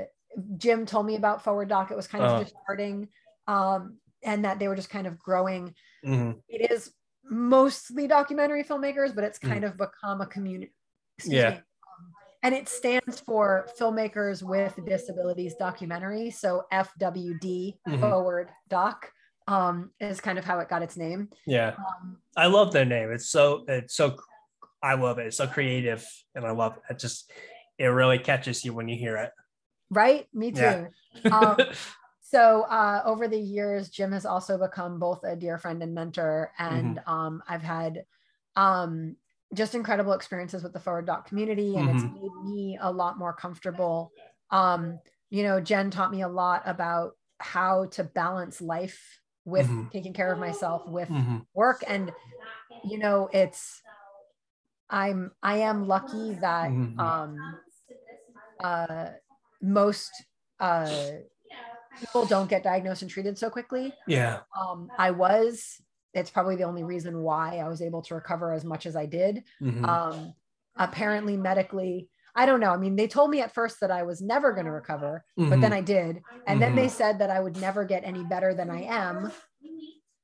[0.56, 1.90] Jim told me about Forward Doc.
[1.90, 2.40] It was kind of Uh-huh.
[2.44, 3.08] just starting,
[3.46, 5.74] um, and that they were just kind of growing.
[6.04, 6.40] Mhm.
[6.48, 6.92] It is
[7.30, 10.72] mostly documentary filmmakers, but it's kind of become a community.
[11.22, 11.32] Mm.
[11.32, 11.48] Yeah.
[11.48, 12.12] Um,
[12.42, 16.30] and it stands for Filmmakers with Disabilities Documentary.
[16.30, 18.00] So FWD, Mhm.
[18.00, 19.10] Forward Doc,
[19.48, 21.30] um, is kind of how it got its name.
[21.46, 21.74] Yeah.
[21.78, 23.10] Um, I love their name.
[23.12, 24.16] It's so it's so
[24.82, 25.26] I love it.
[25.26, 26.98] It's so creative, and I love it.
[26.98, 27.30] Just
[27.78, 29.32] it really catches you when you hear it.
[29.90, 30.26] right?
[30.32, 30.60] Me too.
[30.60, 30.86] Yeah.
[31.30, 31.56] Um,
[32.28, 36.52] so uh, over the years, Jim has also become both a dear friend and mentor,
[36.58, 37.06] and Mm-hmm.
[37.06, 38.04] um, I've had
[38.56, 39.16] um,
[39.54, 42.10] just incredible experiences with the Forward Doc community, and it's Mhm.
[42.10, 44.12] made me a lot more comfortable.
[44.50, 49.90] Um, you know, Jen taught me a lot about how to balance life with Mhm.
[49.92, 51.46] taking care of myself with Mhm.
[51.54, 52.12] work, and
[52.82, 53.82] you know, it's
[54.90, 56.98] I'm I am lucky that Mhm.
[56.98, 57.58] um,
[58.62, 59.08] uh,
[59.60, 60.24] most
[60.60, 61.08] uh,
[61.98, 63.92] people don't get diagnosed and treated so quickly.
[64.06, 64.40] Yeah.
[64.58, 65.80] Um, I was.
[66.14, 69.06] It's probably the only reason why I was able to recover as much as I
[69.06, 69.44] did.
[69.60, 69.86] Mhm.
[69.86, 70.34] Um,
[70.76, 72.70] apparently, medically, I don't know.
[72.70, 75.60] I mean, they told me at first that I was never going to recover, but
[75.60, 75.76] then Mhm.
[75.76, 76.22] I did.
[76.46, 79.32] And then they said that I would never get any better than I am.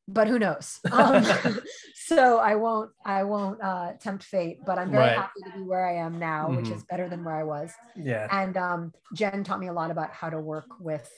[0.08, 0.80] But who knows?
[0.92, 1.24] Um,
[1.94, 2.90] so I won't.
[3.04, 4.64] I won't uh, tempt fate.
[4.64, 5.16] But I'm very Right.
[5.16, 6.76] happy to be where I am now, which Mhm.
[6.76, 8.26] is better than where I was yeah.
[8.30, 11.08] and um, Jen taught me a lot about how to work with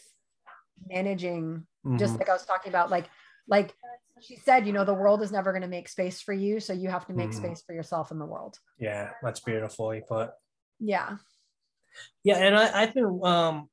[0.89, 2.19] managing just Mhm.
[2.21, 3.07] like I was talking about like
[3.49, 3.75] like
[4.21, 6.73] she said you know the world is never going to make space for you so
[6.73, 7.35] you have to make Mhm.
[7.35, 9.95] space for yourself in the world yeah, that's beautiful.
[9.95, 10.31] You put.
[10.81, 11.17] yeah
[12.25, 13.69] Yeah, and I, I've been um,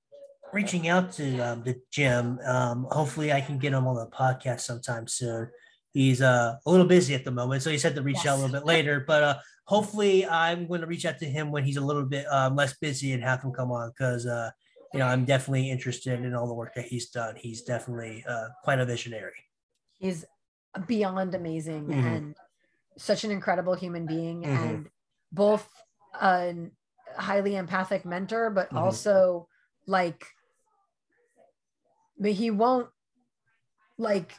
[0.54, 2.38] reaching out to um, the Jim.
[2.46, 5.50] Um, hopefully, I can get him on the podcast sometime soon.
[5.94, 8.42] He's uh, a little busy at the moment, so he said to reach out a
[8.42, 9.04] little bit later.
[9.08, 12.26] But uh, hopefully, I'm going to reach out to him when he's a little bit
[12.32, 14.52] um, less busy and have him come on because uh,
[14.94, 17.36] you know I'm definitely interested in all the work that he's done.
[17.36, 19.34] He's definitely uh, quite a visionary.
[20.00, 20.26] he's
[20.88, 22.16] beyond amazing Mhm.
[22.16, 22.36] and
[22.98, 24.48] such an incredible human being Mhm.
[24.64, 24.90] and
[25.32, 25.68] both
[26.20, 26.56] a
[27.18, 28.78] highly empathic mentor but Mhm.
[28.78, 29.48] also
[29.86, 30.26] like
[32.18, 32.90] but he won't
[33.98, 34.34] like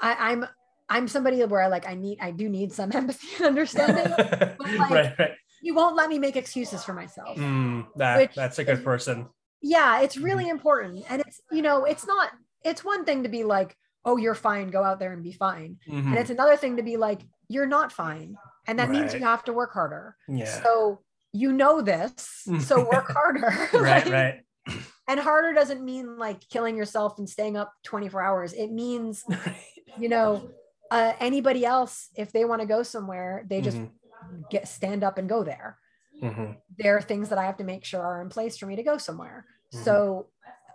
[0.00, 0.46] I, I'm
[0.88, 4.10] I'm somebody where I like I need I do need some empathy and understanding.
[4.10, 5.36] like- right, right.
[5.62, 7.36] He won't let me make excuses for myself.
[7.38, 9.28] Mm, that, Which that's a good person.
[9.62, 10.24] Yeah, it's Mm-hmm.
[10.24, 11.04] really important.
[11.10, 12.30] And it's, you know, it's not,
[12.64, 15.78] it's one thing to be like, oh, you're fine, go out there and be fine.
[15.88, 16.06] Mhm.
[16.06, 18.36] And it's another thing to be like, you're not fine.
[18.66, 20.16] And that means you have to work harder.
[20.28, 20.62] yeah.
[20.62, 21.00] So
[21.32, 22.46] you know this.
[22.60, 23.48] So work harder.
[23.74, 24.44] right, Like, right.
[25.08, 28.52] And harder doesn't mean like killing yourself and staying up 24 hours.
[28.52, 29.24] It means,
[29.98, 30.50] you know,
[30.90, 33.90] uh, anybody else, if they want to go somewhere, they just Mhm.
[34.50, 35.78] Get stand up and go there.
[36.22, 36.60] Mhm.
[36.76, 38.82] there are things that I have to make sure are in place for me to
[38.82, 39.46] go somewhere.
[39.72, 39.84] Mhm.
[39.84, 40.28] So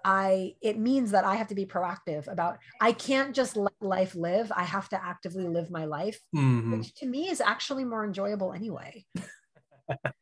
[0.03, 4.15] I it means that I have to be proactive about I can't just let life
[4.15, 4.51] live.
[4.55, 6.77] I have to actively live my life, Mhm.
[6.77, 9.05] which to me is actually more enjoyable anyway.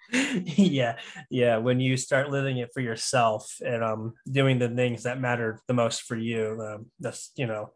[0.12, 0.98] yeah
[1.30, 5.60] yeah when you start living it for yourself and um doing the things that matter
[5.68, 7.72] the most for you um, that's you know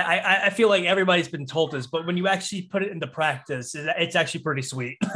[0.00, 3.06] I, I feel like everybody's been told this, but when you actually put it into
[3.06, 4.98] practice, it's actually pretty sweet.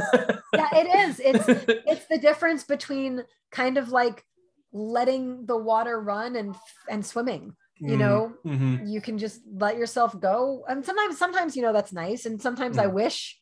[0.54, 1.20] Yeah, it is.
[1.20, 1.48] It's
[1.86, 4.24] it's the difference between kind of like
[4.72, 6.54] letting the water run and
[6.88, 7.54] and swimming.
[7.78, 8.88] You know, Mhm.
[8.88, 10.64] you can just let yourself go.
[10.66, 12.92] And sometimes sometimes you know that's nice and sometimes I Mm.
[12.94, 13.38] wish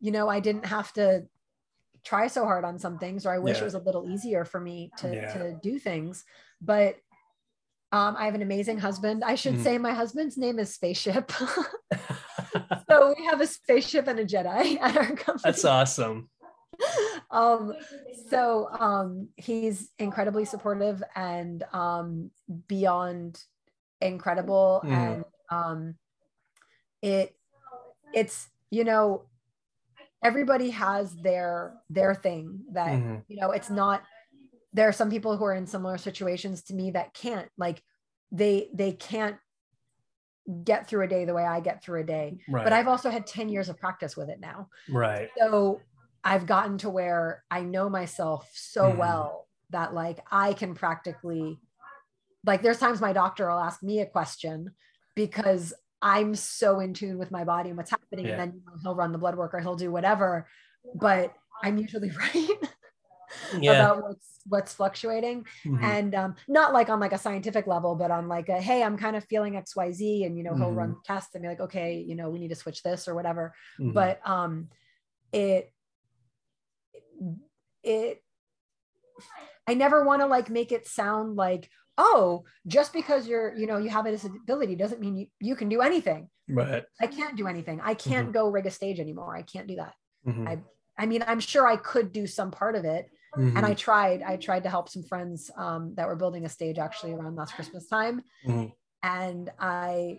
[0.00, 1.26] you know I didn't have to
[2.04, 3.62] try so hard on some things or I wish Yeah.
[3.62, 5.32] it was a little easier for me to Yeah.
[5.34, 6.24] to do things.
[6.60, 6.96] But
[7.92, 9.22] um, I have an amazing husband.
[9.24, 9.62] I should Mhm.
[9.62, 11.30] say my husband's name is Spaceship.
[12.90, 15.40] so we have a spaceship and a Jedi at our company.
[15.44, 16.28] That's awesome.
[17.30, 17.72] um
[18.28, 22.30] so um he's incredibly supportive and um
[22.68, 23.42] beyond
[24.00, 24.92] incredible Mhm.
[25.14, 25.94] and um
[27.02, 27.34] it
[28.12, 29.24] it's you know
[30.22, 33.22] everybody has their their thing that Mhm.
[33.28, 34.02] you know it's not
[34.76, 37.82] there are some people who are in similar situations to me that can't like
[38.30, 39.38] they they can't
[40.62, 42.62] get through a day the way I get through a day Right.
[42.62, 45.28] but I've also had 10 years of practice with it now right.
[45.38, 45.80] so
[46.22, 48.98] I've gotten to where I know myself so Mhm.
[48.98, 51.58] well that like I can practically
[52.44, 54.72] like there's times my doctor will ask me a question
[55.16, 58.32] because I'm so in tune with my body and what's happening Yeah.
[58.32, 60.46] and then you know, he'll run the blood work or he'll do whatever
[60.94, 61.34] but
[61.64, 62.58] I'm usually right
[63.60, 63.72] Yeah.
[63.72, 65.82] about what's what's fluctuating Mhm.
[65.82, 68.96] and um, not like on like a scientific level but on like a hey i'm
[68.96, 72.14] kind of feeling xyz and you know he'll run tests and be like okay you
[72.14, 73.92] know we need to switch this or whatever Mhm.
[73.92, 74.68] but um
[75.32, 75.72] it
[77.82, 78.22] it
[79.66, 81.68] i never want to like make it sound like
[81.98, 85.68] oh just because you're you know you have a disability doesn't mean you, you can
[85.68, 86.84] do anything right.
[87.00, 89.94] i can't do anything i can't go rig a stage anymore i can't do that
[90.26, 90.46] Mhm.
[90.48, 90.62] I-
[90.98, 93.76] i mean i'm sure i could do some part of it and i Mhm.
[93.76, 97.36] tried i tried to help some friends um, that were building a stage actually around
[97.36, 98.72] last christmas time Mhm.
[99.02, 100.18] and i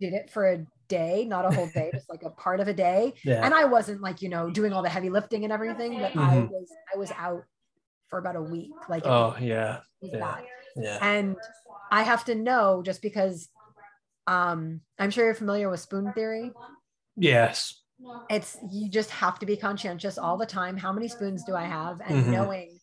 [0.00, 2.74] did it for a day not a whole day just like a part of a
[2.74, 3.44] day yeah.
[3.44, 6.36] and i wasn't like you know doing all the heavy lifting and everything but i
[6.36, 6.50] Mhm.
[6.50, 7.44] was i was out
[8.08, 9.80] for about a week like oh yeah.
[10.00, 10.40] yeah.
[10.76, 10.98] Yeah.
[11.02, 11.36] and
[11.90, 13.48] i have to know just because
[14.26, 16.52] um i'm sure you're familiar with spoon theory
[17.20, 17.82] Yes.
[18.30, 21.64] It's you just have to be conscientious all the time how many spoons do i
[21.64, 22.32] have and Mhm.
[22.32, 22.78] knowing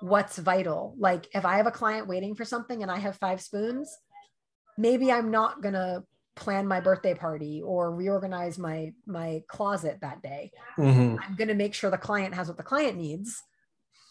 [0.00, 3.40] what's vital like if i have a client waiting for something and i have five
[3.40, 3.96] spoons
[4.78, 6.02] maybe i'm not going to
[6.36, 11.18] plan my birthday party or reorganize my my closet that day Mhm.
[11.22, 13.42] i'm going to make sure the client has what the client needs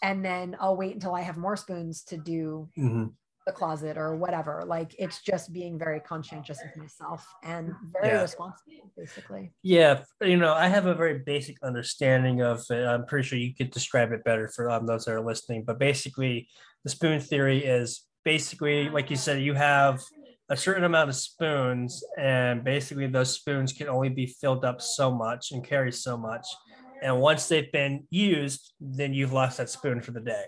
[0.02, 3.14] and then i'll wait until i have more spoons to do Mhm.
[3.46, 8.22] The closet or whatever like it's just being very conscientious of myself and very Yeah.
[8.22, 12.84] responsible basically Yeah, you know, I have a very basic understanding of it.
[12.86, 15.64] I'm pretty sure you could describe it better for um, those that are listening.
[15.64, 16.48] But basically,
[16.84, 20.00] the spoon theory is basically, like you said, you have
[20.48, 25.14] a certain amount of spoons, and basically, those spoons can only be filled up so
[25.14, 26.46] much and carry so much.
[27.02, 30.44] And once they've been used, then you've lost that spoon for the day.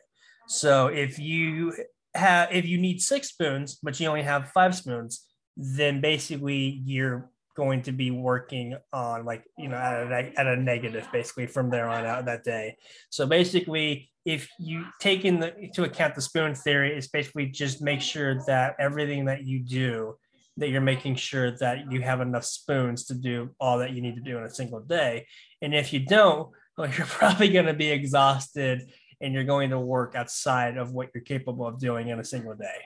[0.49, 1.75] So if you
[2.15, 7.31] have, if you need six spoons, but you only have five spoons, then basically you're
[7.55, 11.71] going to be working on like you know at a, at a negative basically from
[11.71, 12.77] there on out that day.
[13.11, 17.83] So basically if you take in the, into account the spoon theory it's basically just
[17.83, 20.17] make sure that everything that you do
[20.57, 24.15] that you're making sure that you have enough spoons to do all that you need
[24.15, 25.27] to do in a single day.
[25.61, 28.91] And if you don't well you're probably going to be exhausted
[29.23, 32.55] and you're going to work outside of what you're capable of doing in a single
[32.55, 32.81] day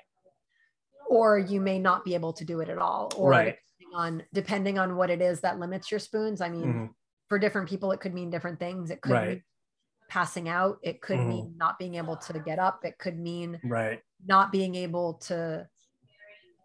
[1.09, 3.57] or you may not be able to do it at all or Right.
[3.79, 6.91] depending on depending on what it is that limits your spoons i mean Mhm.
[7.29, 9.29] for different people it could mean different things it could Right.
[9.29, 9.45] mean
[10.09, 11.29] passing out it could Mhm.
[11.29, 15.69] mean not being able to get up it could mean right not being able to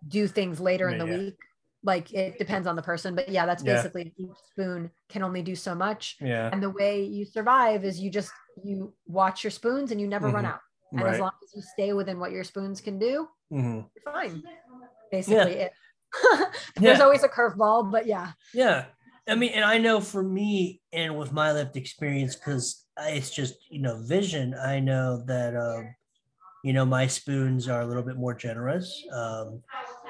[0.08, 1.18] do things later in the yeah.
[1.18, 1.38] week
[1.84, 3.76] like it depends on the person but yeah that's Yeah.
[3.76, 8.00] basically each spoon can only do so much yeah and the way you survive is
[8.00, 8.32] you just
[8.64, 10.50] you watch your spoons and you never run Mhm.
[10.50, 10.60] out
[10.92, 13.90] and right as long as you stay within what your spoons can do Mhm.
[13.96, 14.44] you're fine.
[15.12, 15.74] Basically, it.
[16.22, 16.50] Yeah.
[16.76, 18.32] There's always a curveball, but yeah.
[18.54, 18.86] Yeah.
[19.28, 23.56] I mean, and I know for me and with my lived experience, because it's just,
[23.70, 25.96] you know, vision, I know that, um,
[26.64, 29.04] you know, my spoons are a little bit more generous.
[29.12, 29.64] Um,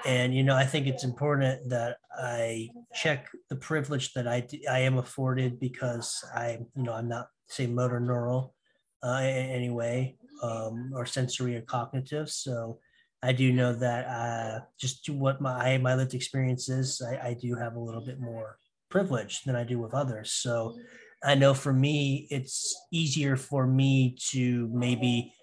[0.06, 4.80] and, you know, I think it's important that I check the privilege that I, I
[4.80, 8.56] am afforded because I, you know, I'm not, say, motor neural
[9.04, 12.30] uh, in any way um, or sensory or cognitive.
[12.30, 12.80] So,
[13.24, 17.54] I do know that uh, just what my my lived experience is, I, I do
[17.56, 18.58] have a little bit more
[18.92, 20.32] privilege than I do with others.
[20.32, 20.78] So
[21.24, 25.34] I know for me, it's easier for me to maybe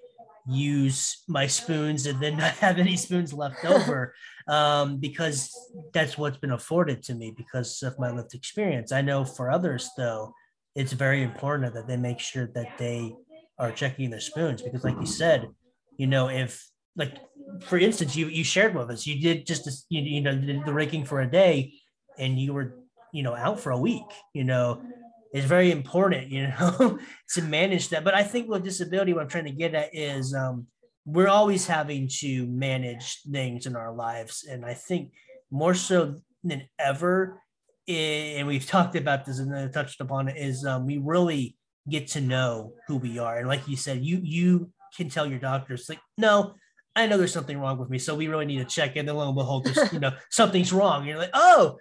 [0.47, 4.15] use my spoons and then not have any spoons left over
[4.49, 5.53] um, because
[5.93, 8.93] that's what's been afforded to me because of my lived experience.
[8.93, 10.33] I know for others, though,
[10.79, 13.15] it's very important that they make sure that they
[13.59, 15.49] are checking their spoons because, like you said,
[15.97, 16.65] you know, if
[16.97, 17.15] like
[17.63, 20.35] for instance, you you shared with us, you did just you, you know
[20.67, 21.75] the raking for a day,
[22.19, 22.79] and you were
[23.13, 24.81] you know out for a week, you know
[25.33, 26.99] it's very important, you know,
[27.35, 28.05] to manage that.
[28.05, 30.67] But I think with disability, what I'm trying to get at is um,
[31.05, 34.47] we're always having to manage things in our lives.
[34.49, 35.13] And I think
[35.51, 37.43] more so than ever,
[37.89, 41.57] and we've talked about this and touched upon it, is um, we really
[41.89, 43.39] get to know who we are.
[43.39, 46.55] And like you said, you you can tell your doctors like, no,
[46.95, 47.99] I know there's something wrong with me.
[47.99, 49.09] So we really need to check in.
[49.09, 51.01] And lo and behold, there's, you know, something's wrong.
[51.01, 51.79] And you're like, oh,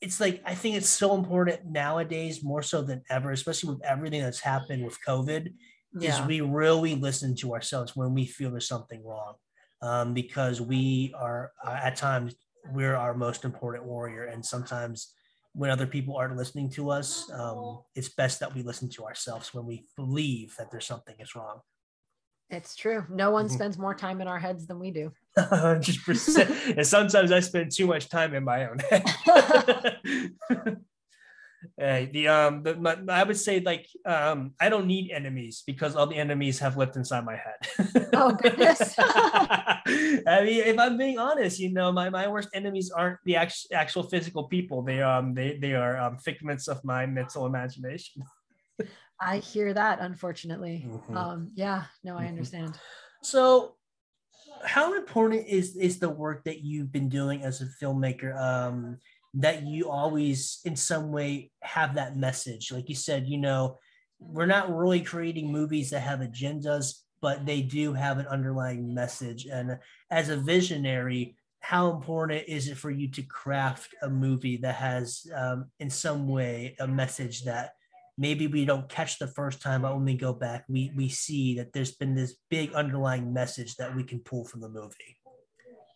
[0.00, 4.22] it's like I think it's so important nowadays more so than ever, especially with everything
[4.22, 5.52] that's happened with COVID,
[5.98, 6.20] yeah.
[6.20, 9.34] is we really listen to ourselves when we feel there's something wrong,
[9.82, 12.34] um, because we are uh, at times
[12.72, 15.12] we're our most important warrior, and sometimes
[15.52, 19.52] when other people aren't listening to us, um, it's best that we listen to ourselves
[19.52, 21.60] when we believe that there's something is wrong.
[22.50, 23.04] It's true.
[23.08, 23.54] No one mm-hmm.
[23.54, 25.12] spends more time in our heads than we do.
[25.38, 26.50] Hundred percent.
[26.76, 29.96] And sometimes I spend too much time in my own head.
[31.78, 36.06] the um, the, my, I would say like um, I don't need enemies because all
[36.06, 38.08] the enemies have lived inside my head.
[38.14, 38.94] oh goodness.
[38.98, 43.76] I mean, if I'm being honest, you know, my, my worst enemies aren't the actual
[43.76, 44.82] actual physical people.
[44.82, 48.22] They um they they are um, figments of my mental imagination.
[49.20, 50.86] I hear that, unfortunately.
[50.88, 51.16] Mm-hmm.
[51.16, 52.28] Um, yeah, no, I mm-hmm.
[52.28, 52.78] understand.
[53.22, 53.76] So,
[54.64, 58.34] how important is is the work that you've been doing as a filmmaker?
[58.36, 58.98] Um,
[59.34, 62.72] that you always, in some way, have that message.
[62.72, 63.78] Like you said, you know,
[64.18, 69.46] we're not really creating movies that have agendas, but they do have an underlying message.
[69.46, 69.78] And
[70.10, 75.26] as a visionary, how important is it for you to craft a movie that has,
[75.34, 77.72] um, in some way, a message that
[78.20, 81.56] maybe we don't catch the first time but when we go back we we see
[81.56, 85.16] that there's been this big underlying message that we can pull from the movie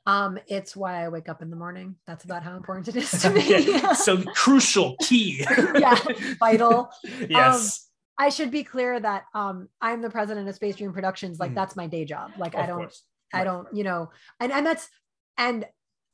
[0.07, 1.97] um it's why i wake up in the morning.
[2.07, 3.79] That's about how important it is to me.
[3.95, 5.45] So crucial key.
[5.79, 5.99] Yeah
[6.39, 6.91] vital.
[7.29, 7.89] Yes.
[8.19, 11.39] Um, i should be clear that um i'm the president of Space Dreams Productions.
[11.39, 11.55] Like mm.
[11.55, 12.33] that's my day job.
[12.39, 13.03] Like of i don't course.
[13.33, 13.45] i right.
[13.45, 14.89] don't you know and and that's
[15.37, 15.67] and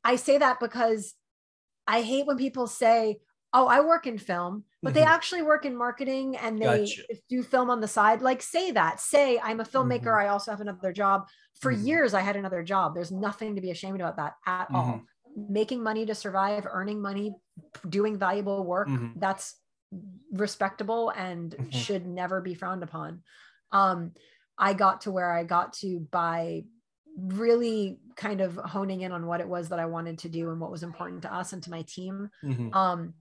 [0.03, 1.13] i say that because
[1.87, 3.17] i hate when people say
[3.53, 5.09] oh i work in film but they mm-hmm.
[5.09, 7.01] actually work in marketing and they gotcha.
[7.29, 10.25] do film on the side like say that say i'm a filmmaker mm-hmm.
[10.25, 11.27] i also have another job
[11.59, 11.87] for mm-hmm.
[11.87, 15.01] years i had another job there's nothing to be ashamed about that at all
[15.35, 15.53] mm-hmm.
[15.53, 17.33] making money to survive earning money
[17.87, 19.07] doing valuable work mm-hmm.
[19.17, 19.55] that's
[20.33, 21.69] respectable and mm-hmm.
[21.69, 23.21] should never be frowned upon
[23.71, 24.11] um,
[24.57, 26.63] i got to where i got to by
[27.17, 30.61] really kind of honing in on what it was that i wanted to do and
[30.61, 32.29] what was important to us and to my team
[32.73, 33.13] um,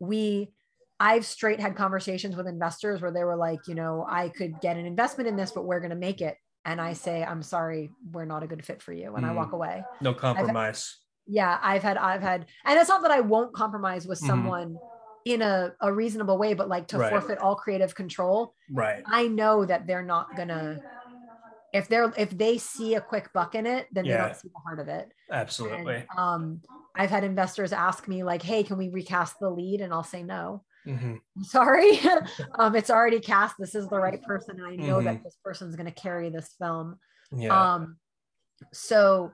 [0.00, 0.52] we
[0.98, 4.76] I've straight had conversations with investors where they were like, you know, I could get
[4.76, 6.36] an investment in this, but we're going to make it.
[6.64, 9.14] And I say, I'm sorry, we're not a good fit for you.
[9.14, 9.28] And mm.
[9.28, 9.54] I walk mm.
[9.54, 9.84] away.
[10.00, 10.96] No compromise.
[11.28, 11.58] I've, yeah.
[11.62, 14.26] I've had, I've had, and it's not that I won't compromise with mm.
[14.26, 14.78] someone
[15.26, 17.10] in a, a reasonable way, but like to right.
[17.10, 18.54] forfeit all creative control.
[18.72, 19.02] Right.
[19.06, 20.80] I know that they're not going to,
[21.76, 24.16] if they're, if they see a quick buck in it, then yeah.
[24.16, 25.12] they don't see the heart of it.
[25.30, 25.96] Absolutely.
[25.96, 26.60] And, um,
[26.94, 29.80] I've had investors ask me like, Hey, can we recast the lead?
[29.80, 31.42] And I'll say no Mm-hmm.
[31.42, 31.98] Sorry,
[32.58, 33.56] um, it's already cast.
[33.58, 34.60] This is the right person.
[34.64, 35.06] I know mm-hmm.
[35.06, 36.98] that this person's going to carry this film.
[37.32, 37.74] Yeah.
[37.74, 37.96] Um,
[38.72, 39.32] so,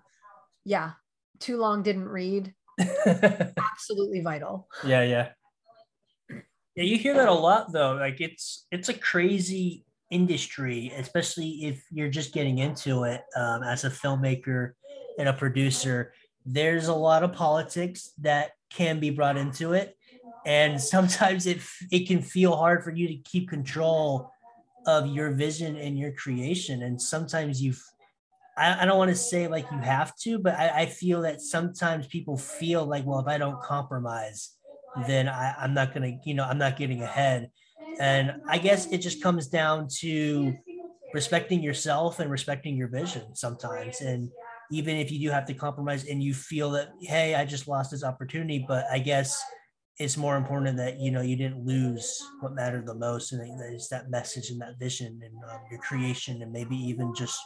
[0.64, 0.92] yeah,
[1.40, 2.54] too long didn't read.
[2.80, 4.66] Absolutely vital.
[4.84, 5.28] Yeah, yeah,
[6.74, 6.84] yeah.
[6.84, 7.96] You hear that a lot though.
[7.96, 13.84] Like it's it's a crazy industry, especially if you're just getting into it um, as
[13.84, 14.72] a filmmaker
[15.18, 16.12] and a producer.
[16.44, 19.96] There's a lot of politics that can be brought into it
[20.44, 21.58] and sometimes it
[21.90, 24.30] it can feel hard for you to keep control
[24.86, 27.72] of your vision and your creation and sometimes you
[28.56, 31.40] I, I don't want to say like you have to but I, I feel that
[31.40, 34.50] sometimes people feel like well if i don't compromise
[35.06, 37.50] then I, i'm not gonna you know i'm not getting ahead
[38.00, 40.56] and i guess it just comes down to
[41.12, 44.28] respecting yourself and respecting your vision sometimes and
[44.70, 47.90] even if you do have to compromise and you feel that hey i just lost
[47.90, 49.42] this opportunity but i guess
[49.98, 53.88] it's more important that you know you didn't lose what mattered the most and is
[53.88, 57.38] that message and that vision and um, your creation and maybe even just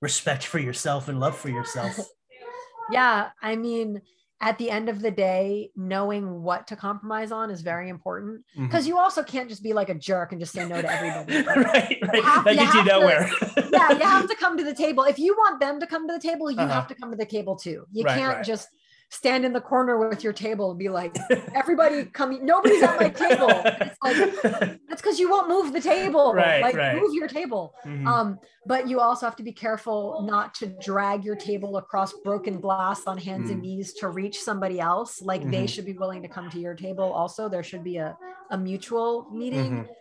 [0.00, 1.98] respect for yourself and love for yourself.
[2.92, 4.02] yeah, I mean,
[4.44, 8.82] at the end of the day, knowing what to compromise on is very important because
[8.82, 8.88] mm-hmm.
[8.88, 11.46] you also can't just be like a jerk and just say no to everybody.
[11.46, 12.22] right, right.
[12.22, 13.26] Have, that gets you, you nowhere.
[13.26, 15.04] To, yeah, you have to come to the table.
[15.04, 16.74] If you want them to come to the table, you uh-huh.
[16.74, 17.86] have to come to the table too.
[17.90, 18.44] You right, can't right.
[18.44, 18.68] just
[19.14, 21.16] stand in the corner with your table and be like,
[21.54, 23.48] everybody come, nobody's at my table.
[23.84, 26.34] It's like, that's because you won't move the table.
[26.34, 26.96] Right, like right.
[26.96, 27.74] move your table.
[27.86, 28.06] Mm-hmm.
[28.06, 32.60] Um, but you also have to be careful not to drag your table across broken
[32.60, 33.52] glass on hands mm-hmm.
[33.52, 33.76] and mm.
[33.76, 35.22] knees to reach somebody else.
[35.22, 35.50] Like mm-hmm.
[35.50, 37.12] they should be willing to come to your table.
[37.12, 38.16] Also, there should be a,
[38.50, 39.70] a mutual meeting.
[39.70, 39.92] Mm-hmm.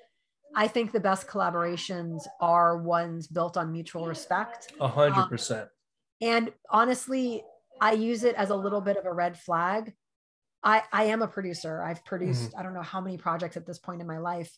[0.56, 4.72] I think the best collaborations are ones built on mutual respect.
[4.80, 5.64] A hundred percent.
[5.64, 5.70] Um,
[6.22, 7.44] and honestly,
[7.84, 9.94] I use it as a little bit of a red flag.
[10.64, 11.84] I, I am a producer.
[11.84, 12.60] I've produced, mm-hmm.
[12.60, 14.58] I don't know how many projects at this point in my life.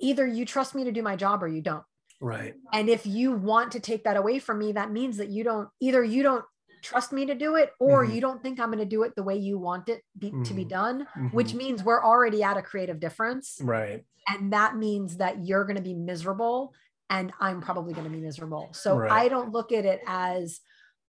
[0.00, 1.84] Either you trust me to do my job or you don't.
[2.20, 2.54] Right.
[2.72, 5.68] And if you want to take that away from me, that means that you don't
[5.78, 6.44] either you don't
[6.82, 8.16] trust me to do it or mm-hmm.
[8.16, 10.42] you don't think I'm going to do it the way you want it be, mm-hmm.
[10.42, 10.70] to be mm-hmm.
[10.70, 11.28] done, mm-hmm.
[11.28, 13.58] which means we're already at a creative difference.
[13.62, 14.04] Right.
[14.26, 16.74] And that means that you're going to be miserable
[17.08, 18.70] and I'm probably going to be miserable.
[18.72, 19.12] So right.
[19.12, 20.60] I don't look at it as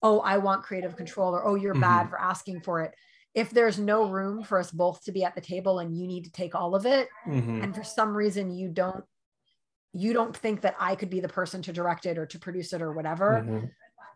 [0.02, 1.82] oh, I want creative control or oh, you're mm-hmm.
[1.82, 2.94] bad for asking for it.
[3.34, 6.26] If there's no room for us both to be at the table and you need
[6.26, 7.62] to take all of it, mm-hmm.
[7.62, 9.04] and for some reason you don't
[9.94, 12.74] you don't think that I could be the person to direct it or to produce
[12.74, 13.66] it or whatever, mm-hmm.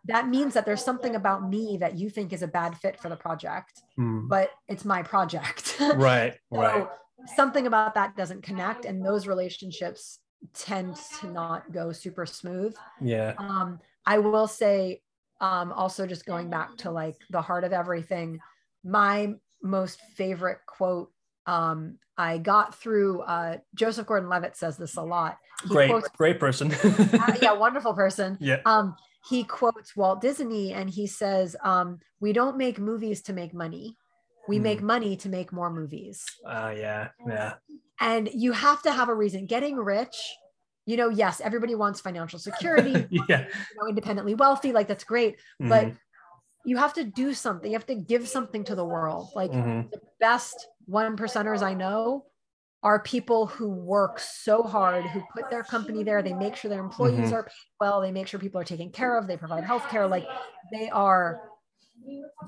[0.04, 3.08] that means that there's something about me that you think is a bad fit for
[3.08, 4.28] the project, mm.
[4.28, 5.76] but it's my project.
[5.96, 6.34] right.
[6.52, 6.86] so right.
[7.34, 10.18] Something about that doesn't connect, and those relationships
[10.52, 12.76] tend to not go super smooth.
[13.00, 13.34] Yeah.
[13.38, 15.00] Um, I will say
[15.40, 18.38] um, also just going back to like the heart of everything
[18.84, 19.32] my
[19.62, 21.10] most favorite quote
[21.46, 25.38] um, i got through uh, joseph gordon-levitt says this a lot.
[25.62, 26.72] He great quotes, great person.
[26.72, 28.36] Uh, yeah wonderful person.
[28.40, 28.60] Yeah.
[28.66, 28.96] Um,
[29.28, 33.96] he quotes walt disney and he says um, we don't make movies to make money.
[34.48, 34.62] We mm.
[34.62, 36.24] make money to make more movies.
[36.46, 37.54] Uh, yeah yeah.
[38.00, 39.46] And you have to have a reason.
[39.46, 40.34] Getting rich
[40.86, 43.22] you know, yes, everybody wants financial security, yeah.
[43.28, 45.36] you know, independently wealthy, like that's great.
[45.60, 45.68] Mm-hmm.
[45.68, 45.92] But
[46.64, 49.28] you have to do something, you have to give something to the world.
[49.34, 49.88] Like mm-hmm.
[49.90, 52.24] the best one percenters I know
[52.82, 56.84] are people who work so hard, who put their company there, they make sure their
[56.84, 57.34] employees mm-hmm.
[57.34, 60.08] are paid well, they make sure people are taken care of, they provide healthcare.
[60.08, 60.26] Like
[60.72, 61.40] they are,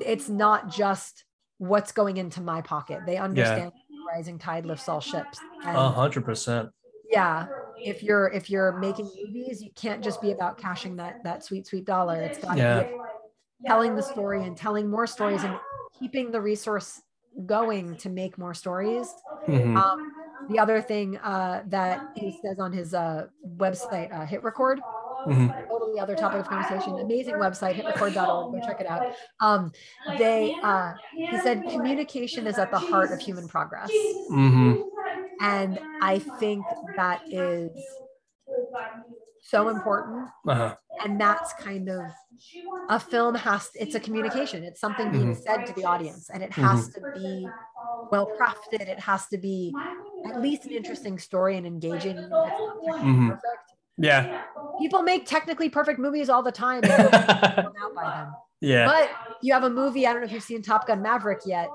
[0.00, 1.24] it's not just
[1.58, 3.00] what's going into my pocket.
[3.06, 4.14] They understand yeah.
[4.14, 5.38] rising tide lifts all ships.
[5.64, 6.70] A hundred percent
[7.10, 7.46] yeah
[7.78, 11.66] if you're if you're making movies you can't just be about cashing that that sweet
[11.66, 12.82] sweet dollar it's got to yeah.
[12.82, 12.88] be
[13.66, 15.56] telling the story and telling more stories and
[15.98, 17.02] keeping the resource
[17.44, 19.12] going to make more stories
[19.46, 19.76] mm-hmm.
[19.76, 20.12] um,
[20.48, 24.80] the other thing uh, that he says on his uh, website uh, hit record
[25.26, 25.48] mm-hmm.
[25.68, 28.14] totally other topic of conversation amazing website hitrecord.org
[28.52, 29.70] go check it out um,
[30.18, 33.90] they uh, he said communication is at the heart of human progress
[34.30, 34.80] mm-hmm.
[35.40, 36.64] And I think
[36.96, 37.70] that is
[39.42, 40.28] so important.
[40.46, 40.74] Uh-huh.
[41.04, 42.02] And that's kind of
[42.88, 44.64] a film has it's a communication.
[44.64, 45.40] It's something being mm-hmm.
[45.40, 47.14] said to the audience and it has mm-hmm.
[47.14, 47.48] to be
[48.10, 48.80] well crafted.
[48.80, 49.74] It has to be
[50.26, 52.16] at least an interesting story and engaging.
[52.16, 53.28] Mm-hmm.
[53.28, 53.46] Perfect.
[53.98, 54.42] Yeah.
[54.80, 56.82] People make technically perfect movies all the time.
[58.60, 58.86] yeah.
[58.86, 59.10] But
[59.42, 61.68] you have a movie, I don't know if you've seen Top Gun Maverick yet,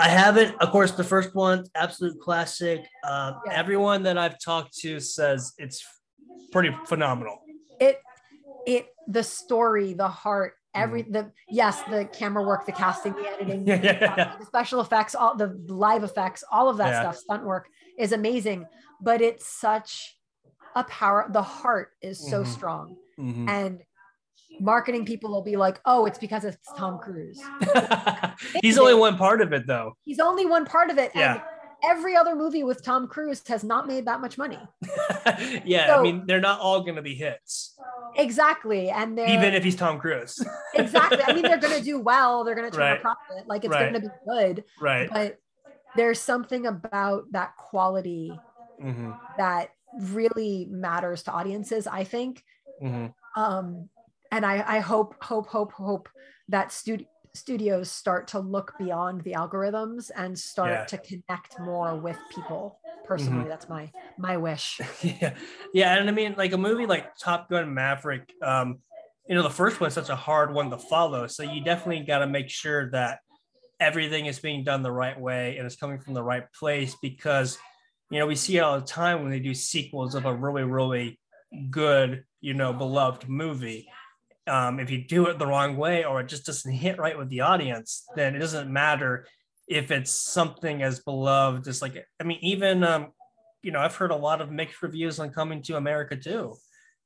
[0.00, 0.60] I haven't.
[0.60, 2.80] Of course, the first one, absolute classic.
[3.06, 3.52] Um, yeah.
[3.52, 5.84] Everyone that I've talked to says it's
[6.52, 7.38] pretty phenomenal.
[7.78, 8.00] It,
[8.66, 11.12] it, the story, the heart, every mm.
[11.12, 14.36] the yes, the camera work, the casting, the editing, yeah, yeah.
[14.38, 18.66] the special effects, all the live effects, all of that stuff, stunt work is amazing.
[19.02, 20.16] But it's such
[20.74, 21.26] a power.
[21.30, 22.52] The heart is so mm-hmm.
[22.52, 23.48] strong, mm-hmm.
[23.48, 23.80] and
[24.58, 27.40] marketing people will be like, oh, it's because it's Tom Cruise.
[28.62, 29.96] He's only one part of it, though.
[30.04, 31.12] He's only one part of it.
[31.14, 31.42] Yeah.
[31.82, 34.58] every other movie with Tom Cruise has not made that much money.
[35.64, 37.76] yeah, so, I mean, they're not all going to be hits.
[38.16, 40.44] Exactly, and even if he's Tom Cruise.
[40.74, 41.20] exactly.
[41.24, 42.44] I mean, they're going to do well.
[42.44, 42.98] They're going to turn right.
[42.98, 43.46] a profit.
[43.46, 43.90] Like it's right.
[43.90, 44.64] going to be good.
[44.80, 45.08] Right.
[45.10, 45.38] But
[45.96, 48.38] there's something about that quality
[48.82, 49.12] mm-hmm.
[49.38, 51.86] that really matters to audiences.
[51.86, 52.44] I think.
[52.82, 53.40] Mm-hmm.
[53.40, 53.88] Um,
[54.30, 56.08] and I, I hope, hope, hope, hope
[56.48, 60.84] that studio studios start to look beyond the algorithms and start yeah.
[60.84, 63.48] to connect more with people personally mm-hmm.
[63.48, 65.32] that's my my wish yeah
[65.72, 68.78] yeah and i mean like a movie like top gun maverick um
[69.28, 72.18] you know the first one's such a hard one to follow so you definitely got
[72.18, 73.20] to make sure that
[73.78, 77.58] everything is being done the right way and it's coming from the right place because
[78.10, 80.64] you know we see it all the time when they do sequels of a really
[80.64, 81.16] really
[81.70, 83.88] good, you know, beloved movie.
[84.50, 87.28] Um, if you do it the wrong way or it just doesn't hit right with
[87.28, 89.26] the audience, then it doesn't matter
[89.68, 93.12] if it's something as beloved as like I mean, even um,
[93.62, 96.56] you know, I've heard a lot of mixed reviews on Coming to America too,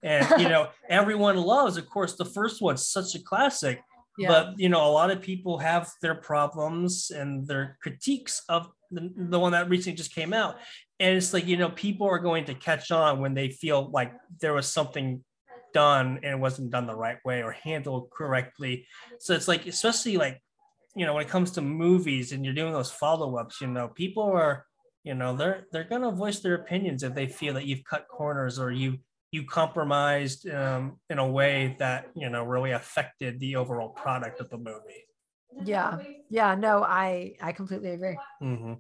[0.03, 3.83] and you know, everyone loves, of course, the first one's such a classic.
[4.17, 4.29] Yeah.
[4.29, 9.13] But you know, a lot of people have their problems and their critiques of the,
[9.15, 10.57] the one that recently just came out.
[11.01, 14.13] And it's like, you know, people are going to catch on when they feel like
[14.41, 15.25] there was something
[15.75, 18.87] done and it wasn't done the right way or handled correctly.
[19.19, 20.41] So it's like, especially like,
[20.97, 24.23] you know, when it comes to movies and you're doing those follow-ups, you know, people
[24.23, 24.65] are,
[25.03, 28.59] you know, they're they're gonna voice their opinions if they feel that you've cut corners
[28.59, 28.99] or you
[29.35, 34.49] you compromised um, in a way that you know really affected the overall product of
[34.49, 35.05] the movie
[35.65, 35.99] yeah
[36.31, 38.75] yeah no i i completely agree mm-hmm.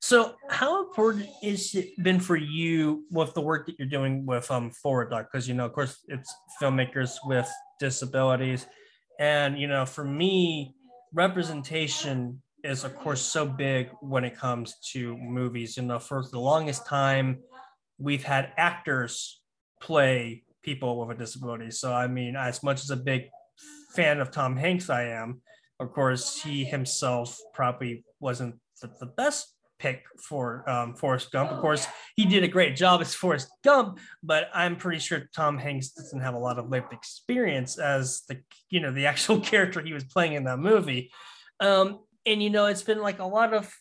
[0.00, 4.50] So how important has it been for you with the work that you're doing with
[4.50, 5.28] um forward doc?
[5.30, 7.48] Because you know of course it's filmmakers with
[7.78, 8.66] disabilities.
[9.18, 10.74] And you know for me
[11.12, 15.76] representation is of course so big when it comes to movies.
[15.76, 17.40] You know for the longest time
[17.98, 19.42] we've had actors
[19.82, 21.70] play people with a disability.
[21.70, 23.28] So I mean, as much as a big
[23.92, 25.42] fan of Tom Hanks I am,
[25.78, 31.50] of course, he himself probably wasn't the, the best pick for um, Forrest Gump.
[31.50, 35.58] Of course, he did a great job as Forrest Gump, but I'm pretty sure Tom
[35.58, 39.80] Hanks doesn't have a lot of lived experience as the you know the actual character
[39.80, 41.10] he was playing in that movie.
[41.58, 43.74] Um, and you know, it's been like a lot of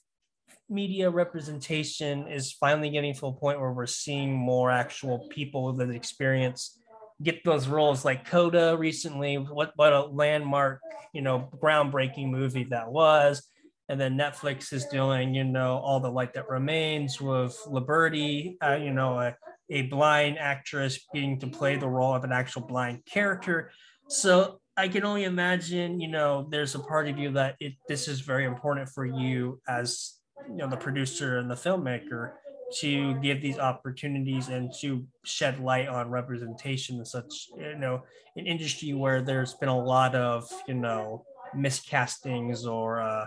[0.70, 5.90] media representation is finally getting to a point where we're seeing more actual people that
[5.90, 6.80] experience
[7.22, 10.80] get those roles like coda recently what what a landmark
[11.12, 13.44] you know groundbreaking movie that was
[13.90, 18.76] and then netflix is doing you know all the light that remains with Loberti uh,
[18.76, 19.36] you know a,
[19.70, 23.72] a blind actress being to play the role of an actual blind character.
[24.08, 28.08] So I can only imagine, you know, there's a part of you that it, this
[28.08, 30.16] is very important for you as
[30.50, 32.32] you know the producer and the filmmaker
[32.80, 38.02] to give these opportunities and to shed light on representation in such you know
[38.38, 41.26] an industry where there's been a lot of you know
[41.56, 43.26] miscastings or uh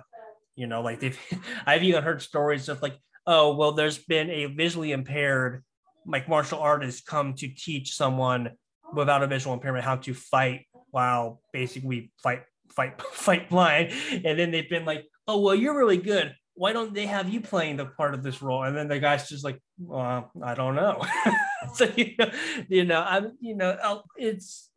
[0.56, 1.18] you know like they've
[1.66, 2.96] i've even heard stories of like
[3.26, 5.62] oh well there's been a visually impaired
[6.06, 8.50] like martial artist come to teach someone
[8.94, 12.42] without a visual impairment how to fight while basically fight
[12.74, 16.92] fight fight blind and then they've been like oh well you're really good why don't
[16.92, 18.64] they have you playing the part of this role?
[18.64, 21.02] And then the guy's just like, well, I don't know.
[21.74, 22.30] so you know,
[22.68, 24.70] you know, I'm, you know, it's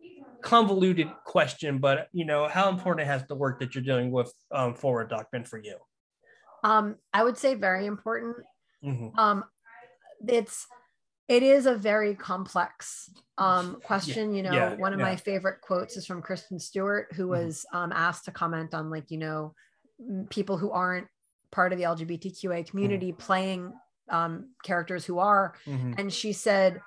[0.46, 4.76] convoluted question, but you know, how important has the work that you're doing with um,
[4.76, 5.78] Forward Doc been for you?
[6.64, 8.38] Um, I would say very important.
[8.84, 9.20] Mm-hmm.
[9.20, 9.43] Um,
[10.28, 10.68] it's
[11.28, 14.32] it is a very complex um, question.
[14.32, 14.38] Yeah.
[14.38, 15.06] You know, yeah, one of yeah.
[15.06, 17.46] my favorite quotes is from Kristen Stewart, who mm-hmm.
[17.46, 19.56] was um, asked to comment on like you know
[20.30, 21.08] people who aren't
[21.52, 23.22] part of the LGBTQA community mm-hmm.
[23.22, 23.74] playing
[24.10, 25.56] um, characters who are.
[25.66, 25.93] Mm-hmm.
[25.98, 26.82] And she said,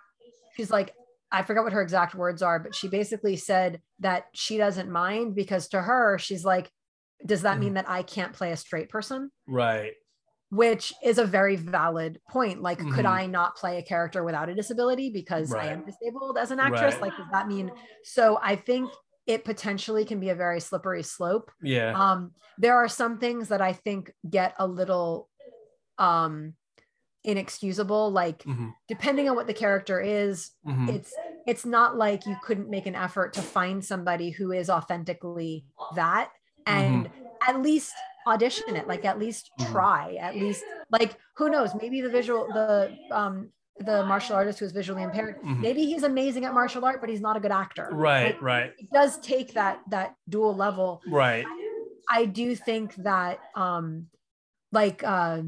[0.56, 0.94] she's like,
[1.30, 5.34] I forgot what her exact words are, but she basically said that she doesn't mind
[5.34, 6.70] because to her, she's like,
[7.24, 7.60] does that mm-hmm.
[7.60, 9.30] mean that I can't play a straight person?
[9.46, 9.92] Right.
[10.50, 12.62] Which is a very valid point.
[12.62, 13.06] Like, could mm-hmm.
[13.06, 15.66] I not play a character without a disability because right.
[15.66, 16.94] I am disabled as an actress?
[16.94, 17.02] Right.
[17.02, 17.70] Like, does that mean?
[18.04, 18.90] So I think
[19.26, 21.50] it potentially can be a very slippery slope.
[21.62, 21.92] Yeah.
[21.94, 25.28] Um, there are some things that I think get a little
[25.98, 26.54] um
[27.28, 28.70] inexcusable like mm-hmm.
[28.88, 30.88] depending on what the character is mm-hmm.
[30.88, 31.14] it's
[31.46, 36.30] it's not like you couldn't make an effort to find somebody who is authentically that
[36.66, 37.24] and mm-hmm.
[37.46, 37.92] at least
[38.26, 39.70] audition it like at least mm-hmm.
[39.72, 43.50] try at least like who knows maybe the visual the um
[43.80, 45.60] the martial artist who is visually impaired mm-hmm.
[45.60, 48.72] maybe he's amazing at martial art but he's not a good actor right like, right
[48.78, 51.44] it does take that that dual level right
[52.08, 54.06] i, I do think that um
[54.72, 55.42] like uh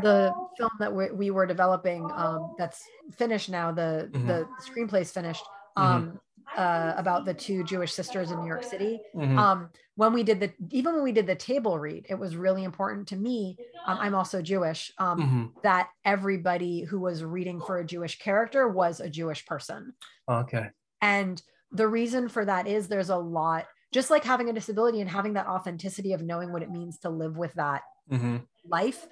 [0.00, 2.82] the film that we, we were developing um that's
[3.16, 4.26] finished now the mm-hmm.
[4.26, 5.44] the screenplay is finished
[5.76, 5.82] mm-hmm.
[5.82, 6.16] um mm-hmm
[6.56, 9.00] uh, about the two Jewish sisters in New York City.
[9.14, 9.38] Mm-hmm.
[9.38, 12.64] Um, when we did the, even when we did the table read, it was really
[12.64, 13.56] important to me.
[13.86, 14.92] Um, I'm also Jewish.
[14.98, 15.44] Um, mm-hmm.
[15.62, 19.94] That everybody who was reading for a Jewish character was a Jewish person.
[20.28, 20.68] Okay.
[21.00, 25.10] And the reason for that is there's a lot, just like having a disability and
[25.10, 28.38] having that authenticity of knowing what it means to live with that mm-hmm.
[28.66, 29.06] life.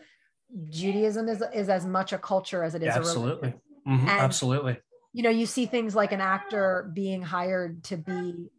[0.69, 3.55] Judaism is is as much a culture as it is yeah, absolutely.
[3.87, 4.09] Mm-hmm.
[4.09, 4.79] absolutely
[5.13, 8.51] you know, you see things like an actor being hired to be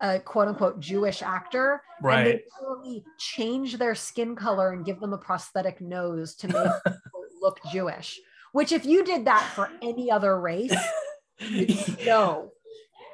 [0.00, 2.18] a quote unquote Jewish actor, right.
[2.18, 6.94] and they totally change their skin color and give them a prosthetic nose to make
[7.40, 8.18] look Jewish.
[8.52, 10.74] Which, if you did that for any other race,
[12.04, 12.50] no.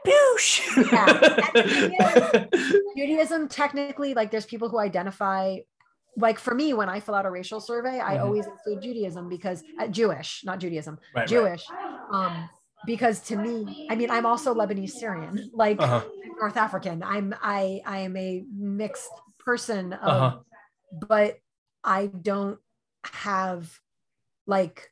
[0.07, 0.62] Boosh.
[0.93, 2.47] Yeah.
[2.97, 5.59] Judaism, technically, like there's people who identify,
[6.16, 8.22] like for me, when I fill out a racial survey, I Mhm.
[8.22, 11.28] always include Judaism because uh, Jewish, not Judaism, Right, right.
[11.28, 11.74] Jewish.
[12.12, 12.50] Um,
[12.84, 16.02] because to me, I mean, I'm also Lebanese Syrian, like Uh-huh.
[16.40, 17.02] North African.
[17.02, 20.42] I'm I I am a mixed person, of, Uh-huh.
[20.92, 21.38] but
[21.84, 22.58] I don't
[23.04, 23.80] have
[24.46, 24.90] like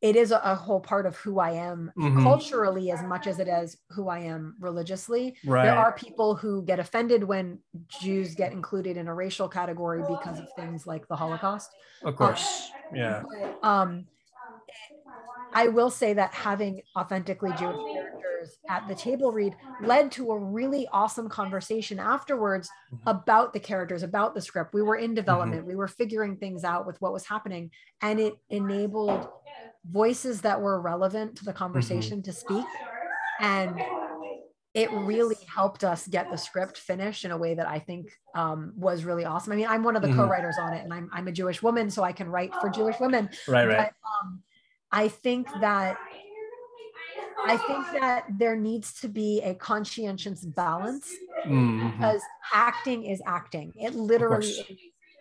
[0.00, 2.22] it is a, a whole part of who I am Mhm.
[2.22, 5.36] culturally as much as it is who I am religiously.
[5.44, 5.64] Right.
[5.64, 10.38] There are people who get offended when Jews get included in a racial category because
[10.38, 11.70] of things like the Holocaust.
[12.04, 12.70] of course.
[12.92, 13.22] Yeah.
[13.42, 14.06] But, um,
[15.54, 20.38] I will say that having authentically Jewish characters at the table read led to a
[20.38, 22.98] really awesome conversation afterwards Mhm.
[23.06, 24.74] about the characters, about the script.
[24.74, 27.70] We were in development, we were figuring things out with what was happening,
[28.02, 29.28] and it enabled
[29.84, 32.66] voices that were relevant to the conversation to speak.
[33.40, 33.74] And
[34.74, 38.72] it really helped us get the script finished in a way that I think um,
[38.76, 39.52] was really awesome.
[39.52, 40.16] I mean, I'm one of the Mhm.
[40.16, 43.00] co-writers on it, and I'm I'm a Jewish woman, so I can write for Jewish
[43.00, 43.30] women.
[43.48, 43.76] Right, right.
[43.76, 43.92] But
[44.26, 44.42] um,
[44.92, 45.96] I think that
[47.46, 51.08] I think that there needs to be a conscientious balance
[51.46, 51.92] Mhm.
[51.92, 52.22] because
[52.52, 53.72] acting is acting.
[53.76, 54.66] It literally is.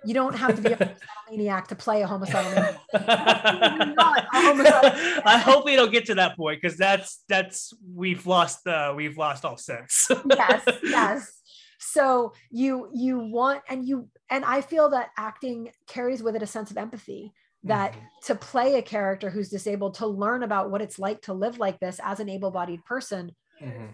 [0.06, 2.80] You don't have to be a homicidal maniac to play a homicidal maniac.
[2.94, 4.92] a homicidal
[5.26, 9.18] I hope we don't get to that point because that's that's we've lost uh we've
[9.18, 10.10] lost all sense.
[10.30, 11.42] yes yes
[11.80, 16.48] so you you want and you and i feel that acting carries with it a
[16.48, 17.34] sense of empathy
[17.64, 17.98] that Mhm.
[18.26, 21.80] to play a character who's disabled to learn about what it's like to live like
[21.80, 23.32] this as an able-bodied person
[23.62, 23.90] Mhm.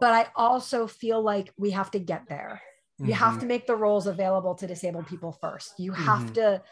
[0.00, 2.60] but i also feel like we have to get there
[3.00, 3.40] you have Mhm.
[3.40, 6.34] to make the roles available to disabled people first you have Mhm.
[6.34, 6.62] to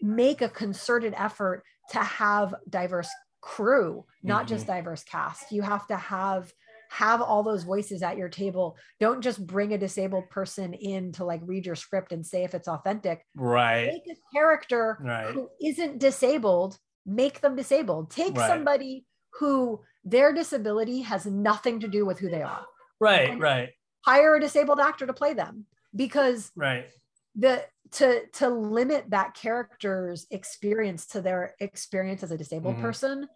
[0.00, 3.10] make a concerted effort to have diverse
[3.40, 4.76] crew not just Mm-hmm.
[4.76, 6.52] diverse cast you have to have
[6.90, 11.24] have all those voices at your table don't just bring a disabled person in to
[11.24, 13.86] like read your script and say if it's authentic Right.
[13.92, 15.32] make a character Right.
[15.34, 18.46] who isn't disabled make them disabled take Right.
[18.48, 19.06] somebody
[19.40, 22.64] who their disability has nothing to do with who they are
[23.00, 23.38] Right.
[23.38, 23.70] Right.
[24.06, 26.86] hire a disabled actor to play them because Right.
[27.34, 32.80] the to to limit that character's experience to their experience as a disabled Mhm.
[32.80, 33.28] person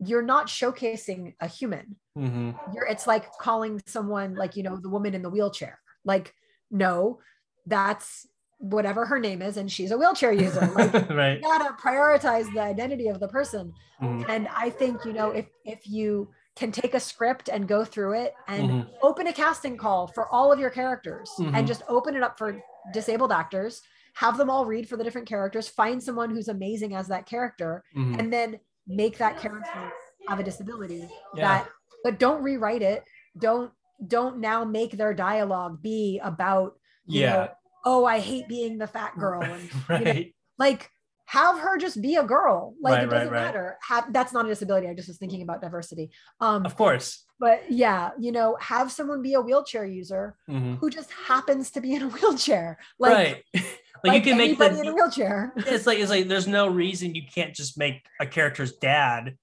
[0.00, 4.88] you're not showcasing a human hmm you're it's like calling someone like you know the
[4.88, 6.34] woman in the wheelchair like
[6.70, 7.20] no
[7.66, 8.26] that's
[8.58, 11.36] whatever her name is and she's a wheelchair user like right.
[11.36, 14.24] you gotta prioritize the identity of the person Mhm.
[14.28, 18.12] and i think you know if if you can take a script and go through
[18.14, 18.90] it and Mhm.
[19.02, 21.54] open a casting call for all of your characters Mhm.
[21.56, 22.60] and just open it up for
[22.92, 23.82] disabled actors
[24.14, 27.82] have them all read for the different characters find someone who's amazing as that character
[27.96, 28.18] Mhm.
[28.20, 29.92] and then make that character
[30.28, 31.48] have a disability Yeah.
[31.64, 31.68] that
[32.04, 33.02] but don't rewrite it
[33.38, 33.72] don't
[34.06, 37.32] don't now make their dialogue be about Yeah.
[37.34, 37.48] know,
[37.84, 40.34] oh i hate being the fat girl and you know, right.
[40.58, 40.90] like
[41.26, 43.42] have her just be a girl like Right, it doesn't right.
[43.44, 46.10] matter have, that's not a disability i just was thinking about diversity
[46.40, 47.24] um Of course.
[47.40, 50.78] but yeah you know have someone be a wheelchair user Mhm.
[50.78, 53.44] who just happens to be in a wheelchair like right.
[53.54, 53.64] Like,
[54.04, 57.14] like you can make the in a wheelchair it's like it's like there's no reason
[57.14, 59.36] you can't just make a character's dad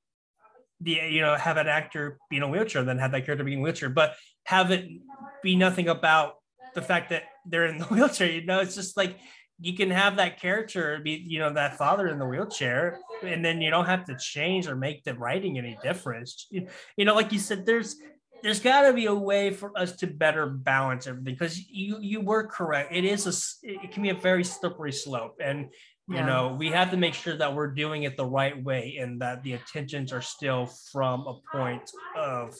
[0.82, 3.54] the you know have an actor be in a wheelchair then have that character be
[3.54, 4.16] in a wheelchair but
[4.46, 4.88] have it
[5.44, 6.36] be nothing about
[6.76, 9.18] the fact that they're in the wheelchair you know it's just like
[9.62, 13.62] you can have that character be you know that father in the wheelchair and then
[13.62, 17.32] you don't have to change or make the writing any difference you, you know like
[17.32, 17.96] you said there's
[18.42, 22.20] there's got to be a way for us to better balance everything because you you
[22.22, 23.34] were correct it is a
[23.72, 25.70] it can be a very slippery slope and
[26.08, 26.26] you Yeah.
[26.26, 29.44] know we have to make sure that we're doing it the right way and that
[29.44, 32.56] the attentions are still from a point of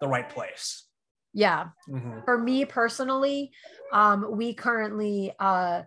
[0.00, 0.88] the right place
[1.32, 2.24] yeah Mhm.
[2.24, 3.52] for me personally
[3.92, 5.82] um we currently uh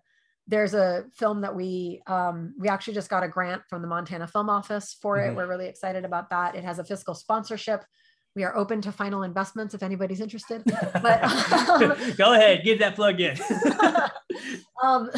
[0.47, 4.27] there's a film that we um we actually just got a grant from the montana
[4.27, 5.31] film office for it.
[5.31, 5.35] Mhm.
[5.35, 6.55] we're really excited about that.
[6.55, 7.83] It has a fiscal sponsorship.
[8.35, 10.63] We are open to final investments if anybody's interested
[11.01, 13.37] but um, go ahead give that plug in.
[14.83, 15.09] Um,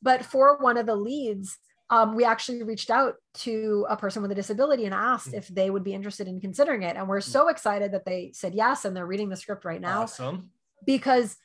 [0.00, 1.58] but for one of the leads,
[1.90, 5.68] um, we actually reached out to a person with a disability and asked if they
[5.68, 6.96] would be interested in considering it.
[6.96, 10.02] And we're so excited that they said yes, and they're reading the script right now.
[10.02, 10.50] Awesome.
[10.86, 11.36] Because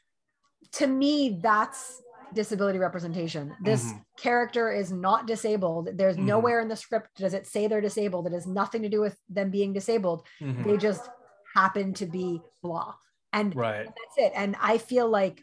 [0.73, 2.01] to me, that's
[2.33, 3.55] disability representation.
[3.63, 4.03] This Mhm.
[4.17, 5.89] character is not disabled.
[5.93, 6.25] There's Mhm.
[6.25, 8.27] nowhere in the script does it say they're disabled.
[8.27, 10.25] It has nothing to do with them being disabled.
[10.41, 10.63] Mhm.
[10.63, 11.09] They just
[11.55, 12.93] happen to be blah.
[13.33, 15.41] And right that's it and i feel like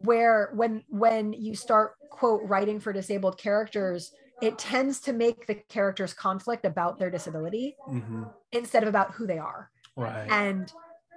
[0.00, 5.54] where when when you start quote writing for disabled characters it tends to make the
[5.54, 8.32] character's conflict about their disability Mhm.
[8.52, 10.30] instead of about who they are Right.
[10.30, 10.72] and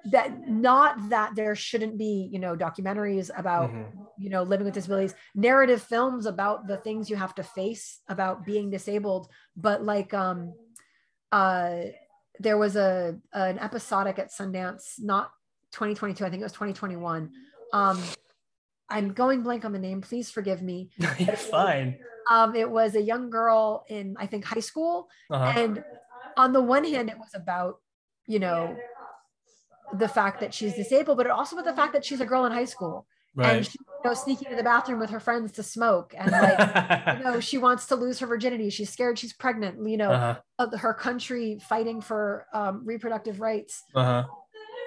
[0.06, 3.86] that not that there shouldn't be you know documentaries about Mhm.
[4.18, 8.45] you know living with disabilities narrative films about the things you have to face about
[8.45, 10.54] being disabled but like um
[11.32, 11.82] uh
[12.39, 15.32] there was a an episodic at sundance not
[15.72, 17.32] 2022 i think it was 2021
[17.74, 18.02] um
[18.89, 20.89] i'm going blank on the name please forgive me
[21.20, 21.99] You're fine.
[22.30, 25.54] um it was a young girl in i think high school Uh-huh.
[25.58, 25.84] and
[26.38, 27.80] on the one hand it was about
[28.28, 28.78] you know
[29.94, 32.46] the fact that she's disabled but it also was the fact that she's a girl
[32.46, 33.56] in high school Right.
[33.58, 37.18] and she you know sneaking to the bathroom with her friends to smoke and like
[37.18, 40.39] you know she wants to lose her virginity she's scared she's pregnant you know uh-huh.
[40.60, 44.26] of her country fighting for um, reproductive rights Uh-huh.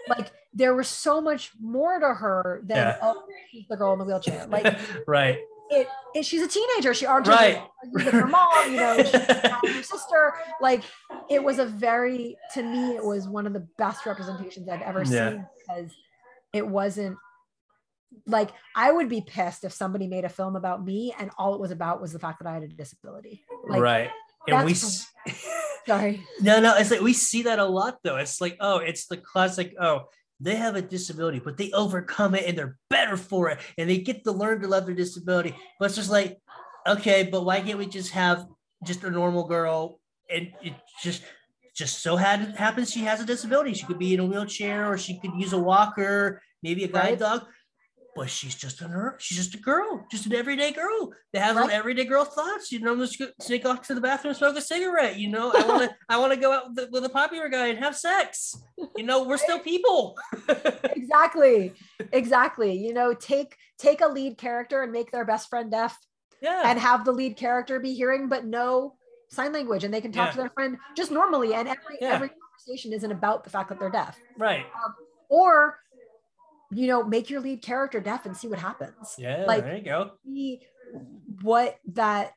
[0.08, 2.98] like there was so much more to her than Yeah.
[3.00, 3.22] oh
[3.70, 4.76] the girl in the wheelchair like
[5.06, 5.38] right.
[5.70, 7.62] It, it she's a teenager she argues Right.
[7.92, 10.82] with, her mom you know she's mad at her sister like
[11.30, 15.02] it was a very to me it was one of the best representations i've ever
[15.04, 15.30] Yeah.
[15.30, 15.90] seen because
[16.52, 17.16] it wasn't
[18.26, 21.60] like i would be pissed if somebody made a film about me and all it
[21.60, 24.10] was about was the fact that i had a disability like right.
[24.46, 24.74] And we
[25.86, 28.16] sorry No, no, it's like we see that a lot though.
[28.16, 30.02] It's like, oh, it's the classic, oh,
[30.44, 33.58] they have a disability, but they overcome it and they're better for it.
[33.78, 35.56] And they get to learn to love their disability.
[35.80, 36.38] But it's just like,
[36.86, 38.46] okay, but why can't we just have
[38.84, 41.22] just a normal girl and it just
[41.74, 43.74] just so had happens she has a disability.
[43.74, 47.12] She could be in a wheelchair or she could use a walker, maybe a guide
[47.12, 47.18] Right.
[47.18, 47.46] dog.
[48.16, 51.56] But she's just a ner- she's just a girl, just an everyday girl that has
[51.56, 51.70] Right.
[51.70, 52.70] everyday girl thoughts.
[52.70, 55.16] You know, I'm just gonna sneak off to the bathroom and smoke a cigarette.
[55.18, 57.68] You know, I want to I want to go out with, with a popular guy
[57.68, 58.56] and have sex.
[58.96, 60.16] You know, we're still people.
[60.96, 61.72] exactly
[62.12, 65.96] exactly you know take take a lead character and make their best friend deaf
[66.40, 66.62] yeah.
[66.64, 68.94] and have the lead character be hearing but no
[69.28, 70.32] sign language and they can talk Yeah.
[70.32, 72.14] to their friend just normally and every Yeah.
[72.14, 74.66] every conversation isn't about the fact that they're deaf right.
[74.84, 74.94] Um,
[75.28, 75.78] or
[76.74, 79.44] you know make your lead character deaf and see what happens Yeah.
[79.46, 80.10] like- there you go.
[80.24, 80.60] see
[81.42, 82.32] what that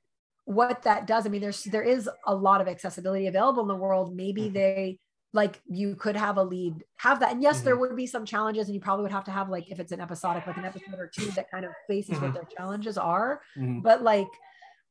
[0.45, 3.75] what that does i mean there's there is a lot of accessibility available in the
[3.75, 4.53] world maybe Mhm.
[4.53, 4.99] they
[5.33, 7.79] like you could have a lead have that and yes there Mhm.
[7.81, 9.99] would be some challenges and you probably would have to have like if it's an
[9.99, 12.35] episodic like an episode or two that kind of faces what Mhm.
[12.35, 14.27] their challenges are Mhm, but like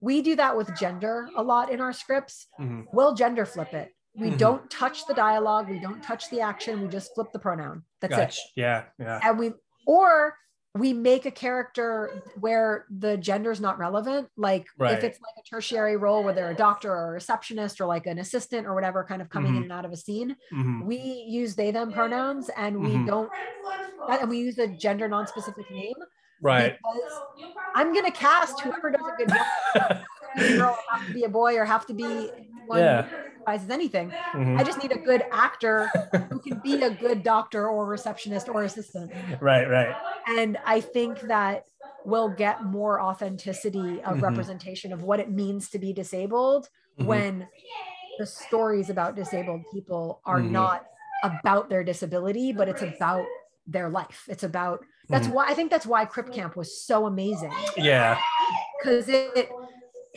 [0.00, 2.84] we do that with gender a lot in our scripts mhm.
[2.92, 4.38] we'll gender flip it we Mhm.
[4.38, 8.16] don't touch the dialogue we don't touch the action we just flip the pronoun that's
[8.16, 8.84] it Yeah.
[8.98, 9.20] Yeah.
[9.22, 9.52] and we
[9.86, 10.36] or
[10.74, 14.92] we make a character where the gender is not relevant like Right.
[14.98, 18.06] if it's like a tertiary role where they're a doctor or a receptionist or like
[18.06, 19.64] an assistant or whatever kind of coming in Mhm.
[19.64, 20.84] and out of a scene Mhm.
[20.84, 23.06] we use they them pronouns and we Mhm.
[23.06, 23.30] don't
[24.20, 25.94] and we use a gender non-specific name
[26.42, 26.76] Right.
[26.76, 27.12] because
[27.74, 29.98] i'm going to cast whoever does a good job
[30.58, 32.30] girl have to be a boy or have to be
[32.66, 33.06] one Yeah.
[33.46, 34.58] As anything Mhm.
[34.60, 35.90] i just need a good actor
[36.30, 39.68] who can be a good doctor or receptionist or assistant right.
[39.68, 39.96] Right.
[40.26, 41.64] and i think that
[42.04, 44.22] we'll get more authenticity of Mhm.
[44.22, 46.68] representation of what it means to be disabled
[47.00, 47.06] Mhm.
[47.06, 47.48] when
[48.18, 50.50] the stories about disabled people are Mhm.
[50.52, 50.86] not
[51.22, 53.26] about their disability but it's about
[53.66, 55.32] their life it's about that's Mhm.
[55.32, 58.18] why i think that's why crip camp was so amazing Yeah.
[58.78, 59.55] because it it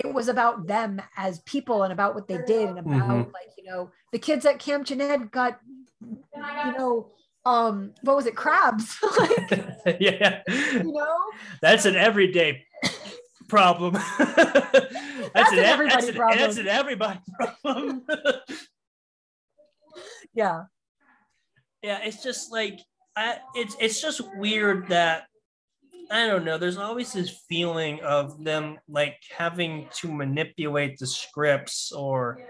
[0.06, 3.34] was about them as people and about what they did and about Mhm.
[3.34, 5.60] like you know the kids at camp Jeanette got
[6.02, 7.12] you know
[7.46, 10.42] um what was it crabs like yeah.
[10.48, 11.18] you know
[11.62, 12.66] That's an everyday
[13.48, 13.94] problem.
[14.20, 16.40] that's, an ev- everybody that's an, problem.
[16.40, 17.20] That's an everybody
[17.64, 18.06] problem.
[20.34, 20.64] yeah
[21.82, 22.80] yeah, it's just like
[23.16, 25.28] I, it's it's just weird that
[26.12, 26.58] I don't know.
[26.58, 32.42] There's always this feeling of them like having to manipulate the scripts or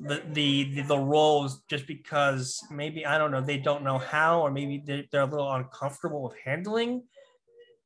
[0.00, 4.42] the the the, the roles just because maybe I don't know they don't know how
[4.42, 7.04] or maybe they're, they're a little uncomfortable with handling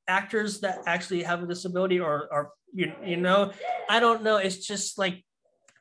[0.09, 3.53] actors that actually have a disability or or you, you know
[3.89, 4.37] I don't know.
[4.37, 5.25] It's just like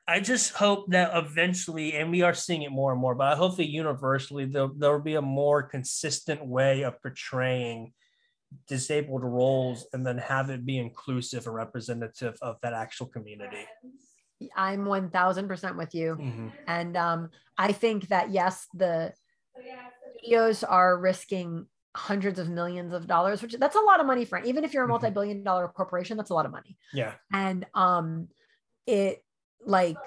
[0.08, 3.36] I just hope that eventually, and we are seeing it more and more, but I
[3.36, 7.94] hope that universally there there will be a more consistent way of portraying
[8.68, 13.66] disabled roles and then have it be inclusive and representative of that actual community.
[14.56, 16.52] i'm 1000% with you Mhm.
[16.68, 19.14] and um i think that yes the
[20.18, 24.40] studios are risking hundreds of millions of dollars which that's a lot of money for
[24.40, 24.90] even if you're a Mhm.
[24.96, 27.16] multi-billion dollar corporation that's a lot of money Yeah.
[27.34, 28.30] and um
[28.88, 29.24] it
[29.66, 29.98] like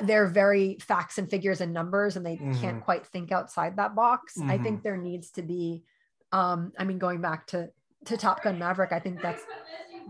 [0.00, 2.84] they're very facts and figures and numbers and they can't Mhm.
[2.84, 4.62] quite think outside that box i Mhm.
[4.62, 5.82] think there needs to be
[6.32, 7.70] um i mean going back to
[8.04, 9.42] to top gun maverick i think that's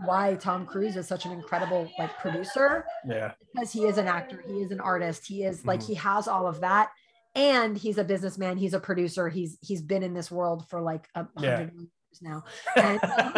[0.01, 2.85] why Tom Cruise is such an incredible like producer.
[3.05, 3.33] Yeah.
[3.53, 5.87] Because he is an actor, he is an artist, he is like Mhm.
[5.87, 6.91] he has all of that.
[7.35, 11.09] And he's a businessman, he's a producer, he's he's been in this world for like
[11.15, 11.89] a hundred years
[12.21, 12.43] now.
[12.75, 13.33] And um,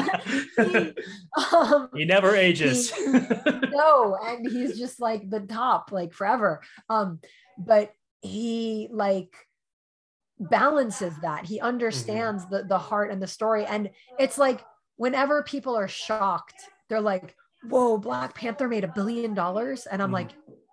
[0.72, 0.94] he,
[1.56, 2.92] um, He never ages.
[3.72, 7.20] no and he's just like the top like forever um
[7.58, 9.34] but he like
[10.40, 14.62] balances that he understands the the heart and the story and it's like
[14.98, 16.56] whenever people are shocked
[16.90, 17.36] they're like
[17.70, 20.14] whoa black panther made a billion dollars and i'm Mhm.
[20.14, 20.32] like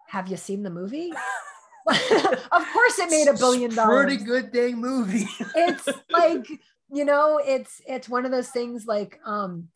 [0.08, 1.12] have you seen the movie
[1.88, 5.26] of course it made a billion dollars Pretty good dang movie.
[5.54, 6.46] it's like
[6.92, 9.68] you know it's it's one of those things like um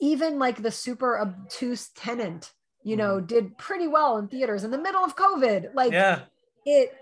[0.00, 2.52] even like the super obtuse Tenet
[2.82, 6.22] you know did pretty well in theaters in the middle of covid like yeah.
[6.64, 6.92] it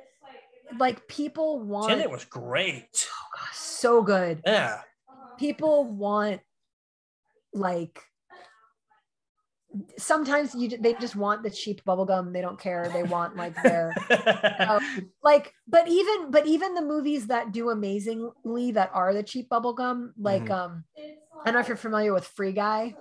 [0.79, 3.07] like people want Tenet was great.
[3.53, 4.81] so good Yeah.
[5.39, 6.41] people want
[7.53, 8.01] like
[9.99, 13.93] sometimes you they just want the cheap bubblegum they don't care they want like their
[14.69, 19.49] um, like but even but even the movies that do amazingly that are the cheap
[19.49, 20.51] bubblegum like Mhm.
[20.53, 20.85] um
[21.45, 22.95] i don't know if you're familiar with free guy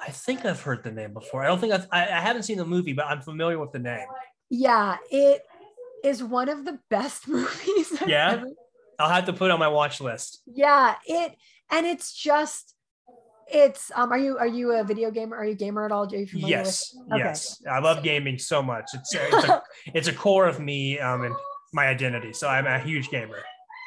[0.00, 1.42] I think I've heard the name before.
[1.42, 3.80] I don't think I've, I, I haven't seen the movie, but I'm familiar with the
[3.80, 4.06] name.
[4.48, 5.42] yeah it
[6.04, 8.30] is one of the best movies I've Yeah?
[8.34, 8.46] ever-
[9.00, 10.42] I'll have to put it on my watch list.
[10.46, 11.36] yeah it
[11.70, 12.74] and it's just
[13.50, 16.04] it's um are you are you a video gamer are you a gamer at all
[16.04, 17.18] are you familiar Yes, Okay.
[17.18, 17.62] yes.
[17.70, 18.90] I love gaming so much.
[18.94, 19.62] It's a, it's a,
[19.94, 21.34] it's a core of me um, and
[21.72, 22.32] my identity.
[22.32, 23.38] So I'm a huge gamer.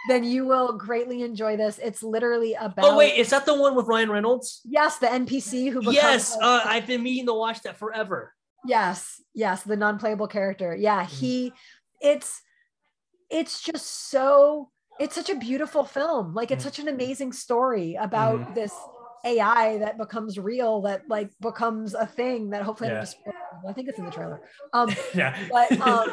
[0.09, 3.75] then you will greatly enjoy this it's literally about Oh wait, is that the one
[3.75, 4.61] with Ryan Reynolds?
[4.65, 8.33] yes the npc who Yes, a- uh, I've been meaning to watch that forever.
[8.65, 10.75] Yes, yes, the non-playable character.
[10.75, 11.15] Yeah, Mm-hmm.
[11.15, 11.53] he
[12.01, 12.41] it's
[13.29, 16.33] it's just so it's such a beautiful film.
[16.33, 16.69] Like it's Mhm.
[16.69, 18.55] such an amazing story about Mhm.
[18.55, 18.73] this
[19.25, 23.05] AI that becomes real, that like becomes a thing that hopefully I, Yeah.
[23.69, 24.41] I think it's in the trailer.
[24.73, 25.37] Um, Yeah.
[25.49, 26.07] but um,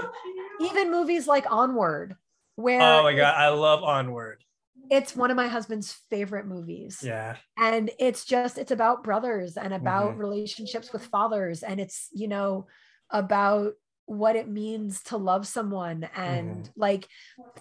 [0.61, 2.17] even movies like Onward,
[2.57, 4.45] where oh my god, I love Onward.
[4.91, 7.37] it's one of my husband's favorite movies Yeah.
[7.59, 10.19] and it's just it's about brothers and about Mhm.
[10.19, 12.67] relationships with fathers and it's you know
[13.11, 13.75] about
[14.07, 16.81] what it means to love someone and Mm-hmm.
[16.81, 17.07] like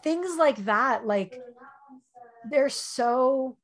[0.04, 1.42] things like that like
[2.44, 3.58] they're so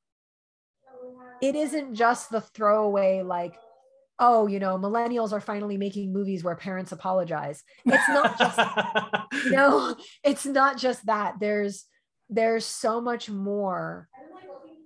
[1.44, 3.60] it isn't just the throwaway like
[4.20, 7.64] oh you know millennials are finally making movies where parents apologize.
[7.86, 8.60] It's not just
[9.52, 11.40] no it's not just that.
[11.40, 11.86] There's
[12.30, 14.10] there's so much more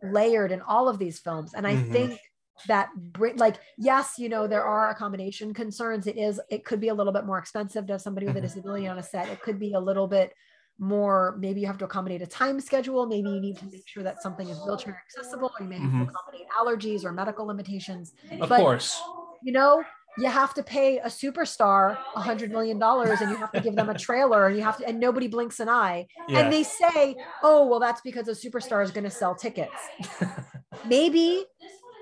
[0.01, 1.53] layered in all of these films.
[1.53, 1.91] And i Mhm.
[1.91, 2.21] think
[2.67, 2.89] that
[3.37, 6.07] like yes you know there are accommodation concerns.
[6.07, 8.41] It is it could be a little bit more expensive to have somebody with a
[8.41, 9.29] disability on a set.
[9.29, 10.33] It could be a little bit
[10.79, 14.03] more maybe you have to accommodate a time schedule maybe you need to make sure
[14.03, 16.05] that something is wheelchair accessible you may have Mhm.
[16.05, 19.01] to accommodate allergies or medical limitations Of But- course.
[19.41, 19.83] you know
[20.19, 23.75] you have to pay a superstar a hundred million dollars and you have to give
[23.75, 26.39] them a trailer and you have to and nobody blinks an eye Yeah.
[26.39, 29.75] and they say oh well that's because a superstar is going to sell tickets
[30.85, 31.45] maybe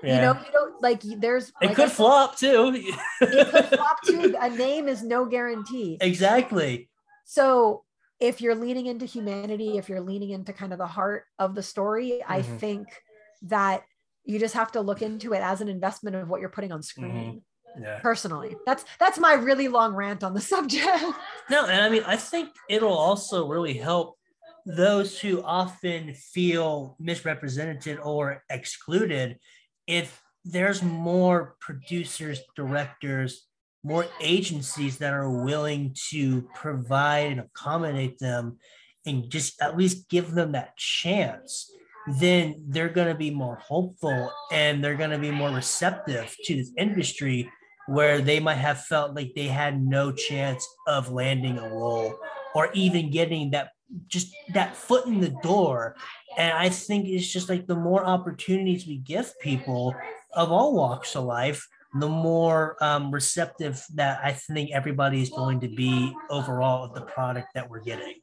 [0.02, 0.16] yeah.
[0.16, 2.72] you know you don't like there's it like could said, flop too.
[3.20, 6.88] it could flop too a name is no guarantee exactly.
[7.24, 7.82] so
[8.20, 11.62] if you're leaning into humanity if you're leaning into kind of the heart of the
[11.62, 12.58] story i Mhm.
[12.58, 13.02] think
[13.42, 13.84] that
[14.24, 16.82] you just have to look into it as an investment of what you're putting on
[16.82, 17.42] screen
[17.78, 18.00] Yeah.
[18.00, 21.04] personally that's that's my really long rant on the subject
[21.50, 24.16] No, and I mean, I think it'll also really help
[24.64, 29.38] those who often feel misrepresented or excluded
[29.86, 33.46] if there's more producers, directors,
[33.86, 38.58] more agencies that are willing to provide and accommodate them
[39.06, 41.70] and just at least give them that chance
[42.06, 46.54] then they're going to be more hopeful and they're going to be more receptive to
[46.54, 47.50] this industry
[47.88, 52.16] where they might have felt like they had no chance of landing a role
[52.54, 53.70] or even getting that
[54.08, 55.94] just that foot in the door.
[56.36, 59.94] And i think it's just like the more opportunities we give people
[60.34, 61.66] of all walks of life
[62.00, 67.02] the more um, receptive that i think everybody is going to be overall of the
[67.02, 68.14] product that we're getting.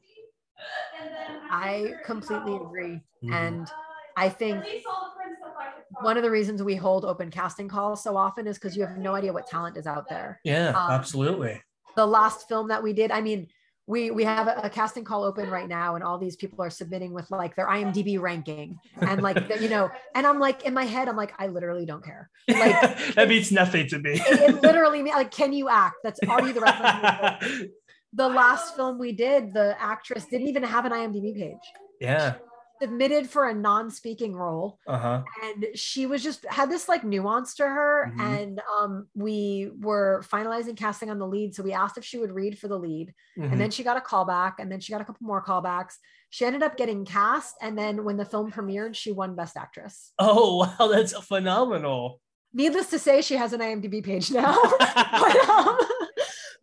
[1.50, 3.00] I completely agree.
[3.24, 3.32] Mhm.
[3.32, 3.70] and
[4.16, 4.64] i think
[6.00, 8.96] one of the reasons we hold open casting calls so often is because you have
[8.98, 10.40] no idea what talent is out there.
[10.44, 11.62] Yeah Um, absolutely.
[11.96, 13.48] the last film that we did i mean
[13.86, 16.70] we we have a, a casting call open right now and all these people are
[16.70, 20.72] submitting with like their imdb ranking and like the- you know and i'm like in
[20.72, 22.30] my head i'm like i literally don't care.
[22.48, 24.12] Like that means nothing to me.
[24.12, 25.96] it, it literally like can you act?
[26.04, 27.70] That's are you the right person to do it?
[28.12, 31.66] the last film we did the actress didn't even have an imdb page.
[32.00, 32.34] Yeah
[32.82, 35.22] submitted for a non-speaking role Uh-huh.
[35.44, 38.20] and she was just had this like nuance to her Mhm.
[38.40, 42.32] and um we were finalizing casting on the lead so we asked if she would
[42.32, 43.52] read for the lead Mhm.
[43.52, 45.94] and then she got a callback and then she got a couple more callbacks
[46.30, 50.12] she ended up getting cast and then when the film premiered she won best actress
[50.18, 52.20] oh wow, that's phenomenal.
[52.52, 55.78] needless to say she has an imdb page now but, um,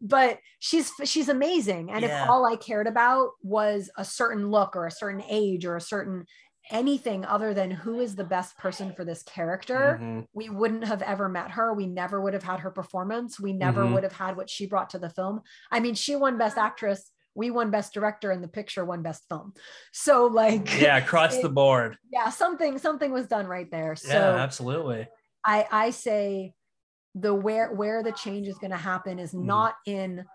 [0.02, 2.24] but she's she's amazing and Yeah.
[2.24, 5.82] if all i cared about was a certain look or a certain age or a
[5.82, 6.26] certain
[6.72, 10.28] anything other than who is the best person for this character Mhm.
[10.34, 13.86] we wouldn't have ever met her we never would have had her performance we never
[13.86, 13.94] Mhm.
[13.94, 15.42] would have had what she brought to the film
[15.72, 19.26] i mean she won best actress we won best director and the picture won best
[19.30, 19.54] film
[19.92, 21.98] so like Yeah, across the board.
[22.12, 25.08] yeah something something was done right there so Yeah, absolutely.
[25.46, 26.54] I I say
[27.16, 29.46] the where where the change is going to happen is Mhm.
[29.46, 30.26] not in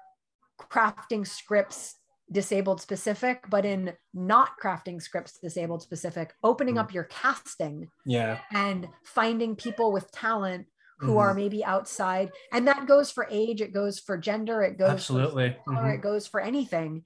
[0.61, 1.97] crafting scripts
[2.33, 6.81] disabled specific, but in not crafting scripts disabled specific, opening Mhm.
[6.81, 8.41] up your casting Yeah.
[8.53, 10.67] and finding people with talent
[11.01, 11.21] who Mhm.
[11.21, 12.33] are maybe outside.
[12.53, 15.57] And that goes for age, it goes for gender, it goes Absolutely.
[15.67, 15.95] for color, Mhm.
[15.95, 17.05] it goes for anything.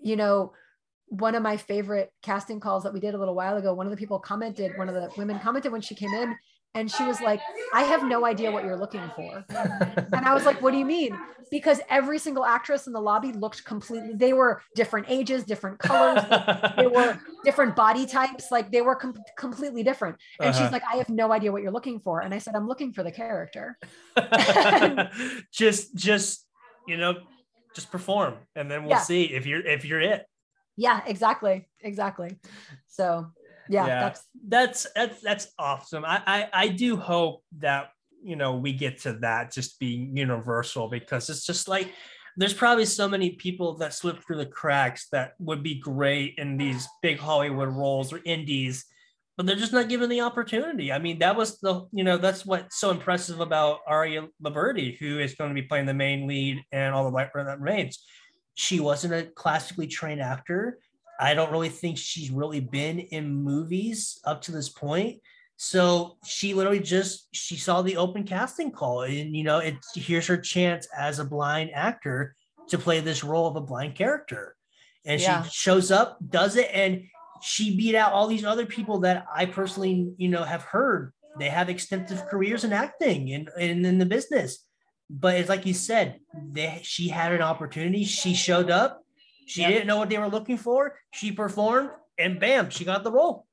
[0.00, 0.54] You know,
[1.06, 3.90] one of my favorite casting calls that we did a little while ago, one of
[3.92, 6.36] the people commented, one of the women commented when she came in,
[6.74, 7.40] and she was like,
[7.72, 9.44] I have no idea what you're looking for.
[10.14, 11.18] And I was like, What do you mean?
[11.50, 16.22] Because every single actress in the lobby looked completely, they were different ages, different colors,
[16.76, 20.16] they were different body types, like they were com- completely different.
[20.40, 20.62] And Uh-huh.
[20.62, 22.20] she's like, I have no idea what you're looking for.
[22.20, 23.78] And I said, I'm looking for the character.
[25.52, 26.46] just just
[26.86, 27.14] you know
[27.74, 28.98] just perform and then we'll Yeah.
[28.98, 30.26] see if you're if you're it
[30.76, 31.68] Yeah, exactly.
[31.80, 32.38] Exactly.
[32.86, 33.26] So,
[33.68, 34.00] yeah, Yeah.
[34.00, 36.04] that's that's that's that's awesome.
[36.04, 37.90] I, I i do hope that
[38.22, 41.92] you know we get to that just being universal because it's just like
[42.36, 46.56] there's probably so many people that slip through the cracks that would be great in
[46.56, 48.84] these big hollywood roles or indies
[49.38, 50.92] but they're just not given the opportunity.
[50.92, 55.20] I mean that was the you know that's what's so impressive about Aria Loberti who
[55.20, 58.04] is going to be playing the main lead and all the light that remains
[58.54, 60.80] she wasn't a classically trained actor
[61.18, 65.20] I don't really think she's really been in movies up to this point.
[65.56, 70.28] So she literally just she saw the open casting call, and you know, it's here's
[70.28, 72.36] her chance as a blind actor
[72.68, 74.54] to play this role of a blind character.
[75.04, 75.42] And Yeah.
[75.42, 77.02] she shows up, does it, and
[77.42, 81.12] she beat out all these other people that I personally, you know, have heard.
[81.38, 84.64] They have extensive careers in acting and, and in the business.
[85.10, 86.20] But it's like you said,
[86.52, 88.04] they she had an opportunity.
[88.04, 89.02] She showed up.
[89.48, 89.70] She Yep.
[89.72, 90.96] didn't know what they were looking for.
[91.12, 93.46] She performed, and bam, she got the role.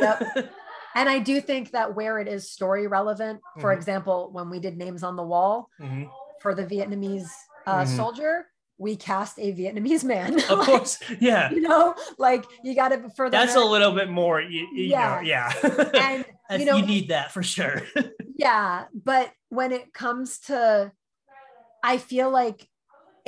[0.00, 0.22] Yep.
[0.92, 3.76] And I do think that where it is story relevant, for Mhm.
[3.76, 6.10] example, when we did Names on the Wall Mhm.
[6.42, 7.30] for the Vietnamese
[7.64, 7.96] uh, Mhm.
[7.96, 8.46] soldier,
[8.76, 10.34] we cast a Vietnamese man.
[10.50, 11.48] Of Like, course, yeah.
[11.52, 15.14] you know, like you got to for That's a little bit more, you, you Yeah.
[15.16, 15.52] know, yeah.
[15.94, 16.24] and
[16.60, 17.82] you know you need that for sure.
[18.34, 20.90] yeah but when it comes to
[21.84, 22.66] i feel like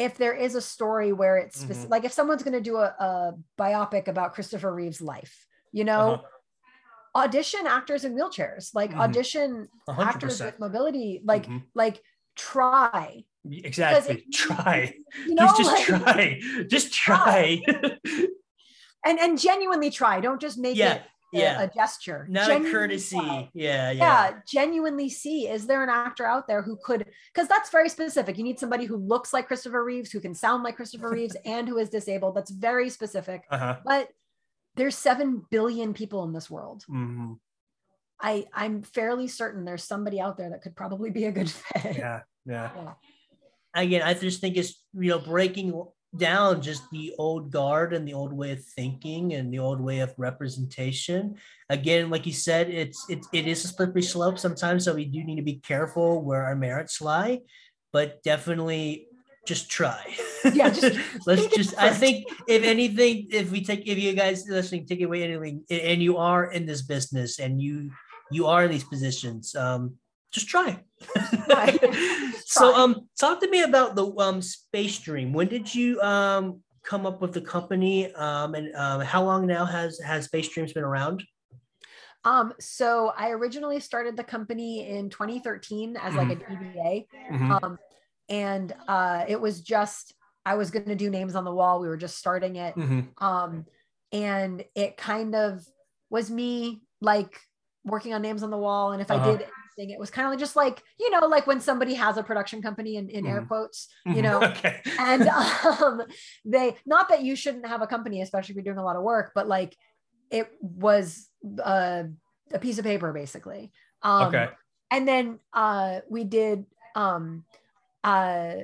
[0.04, 1.90] if there is a story where it's specific, Mhm.
[1.94, 5.34] like if someone's going to do a, a biopic about christopher reeve's life
[5.72, 7.22] you know Uh-huh.
[7.24, 9.00] audition actors in wheelchairs like Mhm.
[9.04, 9.50] audition
[9.88, 11.62] A hundred actors with mobility like Mhm.
[11.74, 11.96] like
[12.36, 13.24] try
[13.70, 14.14] Exactly.
[14.18, 14.78] it- Try.
[15.26, 16.40] you know Just, just like- try.
[16.74, 17.42] Just try.
[19.04, 20.94] and and genuinely try don't just make yeah.
[20.94, 21.02] it
[21.32, 21.62] Yeah.
[21.62, 23.16] a gesture Not a courtesy.
[23.54, 23.90] Yeah.
[23.90, 23.92] Yeah.
[23.92, 28.36] yeah genuinely see is there an actor out there who could because that's very specific
[28.38, 31.68] you need somebody who looks like christopher reeves who can sound like christopher reeves and
[31.68, 33.76] who is disabled that's very specific Uh-huh.
[33.84, 34.08] but
[34.76, 37.38] there's 7 billion people in this world Mhm.
[38.20, 41.96] i i'm fairly certain there's somebody out there that could probably be a good fit
[41.96, 42.20] Yeah.
[42.44, 42.70] Yeah.
[42.76, 42.92] Yeah.
[43.74, 45.72] Again, I just think it's you know breaking
[46.16, 50.00] down just the old guard and the old way of thinking and the old way
[50.00, 51.36] of representation.
[51.70, 55.24] Again, like you said, it's it, it is a slippery slope sometimes, so we do
[55.24, 57.40] need to be careful where our merits lie,
[57.92, 59.06] but definitely
[59.46, 60.14] just try.
[60.52, 61.78] Yeah, just let's just.
[61.78, 66.02] I think if anything, if we take if you guys listening take away anything, and
[66.02, 67.90] you are in this business and you
[68.30, 69.94] you are in these positions, um,
[70.32, 70.82] just try.
[71.48, 71.78] Right.
[72.46, 75.32] so um talk to me about the um space dream.
[75.32, 78.12] When did you um come up with the company?
[78.14, 81.22] Um and um how long now has has space dreams been around?
[82.24, 87.06] Um so i originally started the company in 2013 as like a dba
[87.50, 87.76] um
[88.28, 90.14] and uh it was just
[90.46, 91.80] i was going to do names on the wall.
[91.80, 92.74] We were just starting it.
[92.76, 93.08] Mhm.
[93.20, 93.66] um
[94.12, 95.66] and it kind of
[96.10, 97.40] was me like
[97.84, 98.92] working on names on the wall.
[98.92, 99.30] And if Uh-huh.
[99.30, 99.46] i did
[99.78, 102.96] it was kind of just like you know like when somebody has a production company
[102.96, 103.48] in, in air Mhm.
[103.48, 104.22] quotes you Mhm.
[104.22, 105.26] know okay and
[105.80, 106.02] um
[106.44, 109.02] they not that you shouldn't have a company especially if you're doing a lot of
[109.02, 109.76] work but like
[110.30, 111.28] it was
[111.62, 112.04] uh,
[112.52, 113.70] a piece of paper basically.
[114.02, 114.48] Um, Okay.
[114.90, 116.64] And then uh, we did.
[116.94, 117.44] Um,
[118.04, 118.54] uh,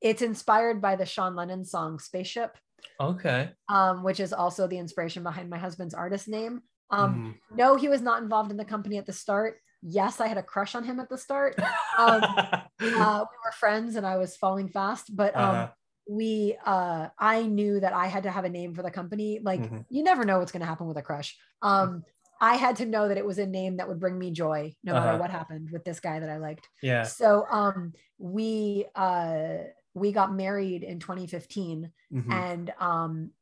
[0.00, 2.56] it's inspired by the Sean Lennon song "Spaceship,"
[3.00, 3.50] Okay.
[3.68, 6.62] um, which is also the inspiration behind my husband's artist name.
[6.90, 7.14] Um,
[7.50, 7.56] Mhm.
[7.56, 9.60] No, he was not involved in the company at the start.
[9.82, 11.56] Yes, I had a crush on him at the start.
[11.98, 12.22] um,
[12.92, 15.14] uh, we were friends, and I was falling fast.
[15.16, 15.74] But um, Uh-huh.
[16.08, 19.40] we, uh, I knew that I had to have a name for the company.
[19.42, 19.84] Like Mhm.
[19.88, 21.38] you never know what's going to happen with a crush.
[21.62, 22.04] Um,
[22.40, 24.94] I had to know that it was a name that would bring me joy, no
[24.94, 25.16] matter Uh-huh.
[25.16, 26.68] what happened with this guy that I liked.
[26.82, 27.12] yeah.
[27.12, 29.58] So um, we uh,
[29.94, 32.30] we got married in 2015, Mhm.
[32.30, 33.32] and um,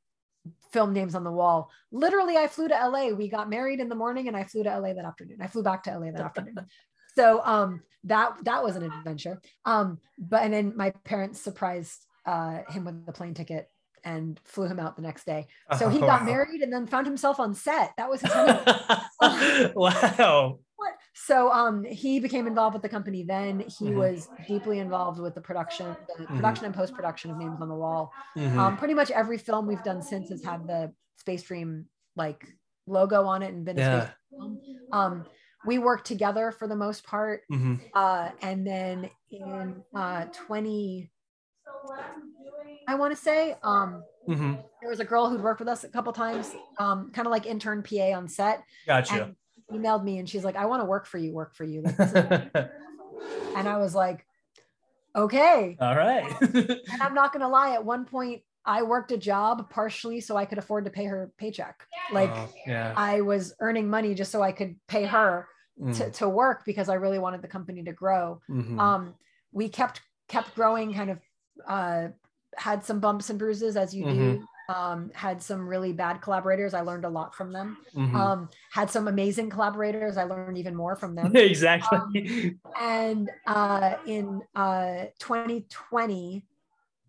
[0.73, 1.71] film names on the wall.
[1.91, 3.09] Literally, I flew to LA.
[3.09, 5.39] We got married in the morning, and I flew to LA that afternoon.
[5.41, 6.57] I flew back to LA that afternoon.
[7.17, 9.41] So um, that that was an adventure.
[9.65, 13.69] Um, but and then my parents surprised uh, him with the plane ticket
[14.05, 15.49] and flew him out the next day.
[15.79, 16.27] So he Oh, got wow.
[16.27, 17.93] married and then found himself on set.
[17.97, 19.73] That was his honeymoon.
[19.75, 20.61] wow.
[21.25, 23.23] So um, he became involved with the company.
[23.23, 23.95] Then he Mhm.
[23.97, 26.37] was deeply involved with the production, the Mhm.
[26.37, 28.13] production and post production of Names on the Wall.
[28.37, 28.59] Mhm.
[28.59, 32.47] Um, pretty much every film we've done since has had the Space Dream like
[32.87, 34.01] logo on it and been a Yeah.
[34.05, 34.61] Space film.
[34.93, 35.27] Um,
[35.67, 37.81] we worked together for the most part, Mhm.
[37.95, 41.11] uh, and then in uh, 20,
[42.87, 44.65] I want to say, um, Mhm.
[44.81, 47.45] there was a girl who'd worked with us a couple times, um, kind of like
[47.45, 49.35] intern PA on set, Gotcha.
[49.69, 51.83] And emailed me and she's like, "I want to work for you, work for you."
[51.83, 51.99] Like,
[53.57, 54.25] and I was like,
[55.17, 55.77] okay.
[55.81, 56.35] All right.
[56.41, 60.45] And I'm not gonna lie, at one point I worked a job partially so I
[60.45, 61.87] could afford to pay her paycheck.
[62.13, 62.93] Like Oh, yeah.
[62.97, 65.49] I was earning money just so I could pay her
[65.81, 65.97] Mm.
[65.97, 68.41] to, to work because I really wanted the company to grow.
[68.51, 68.81] Mhm.
[68.81, 69.15] Um,
[69.53, 71.21] we kept kept growing, kind of
[71.69, 72.09] uh,
[72.57, 74.45] had some bumps and bruises as you do.
[74.69, 76.75] Um, had some really bad collaborators.
[76.75, 77.79] I learned a lot from them.
[77.95, 78.15] Mhm.
[78.15, 80.19] Um, had some amazing collaborators.
[80.19, 81.33] I learned even more from them.
[81.35, 82.59] exactly.
[82.79, 86.45] and uh, in uh, 2020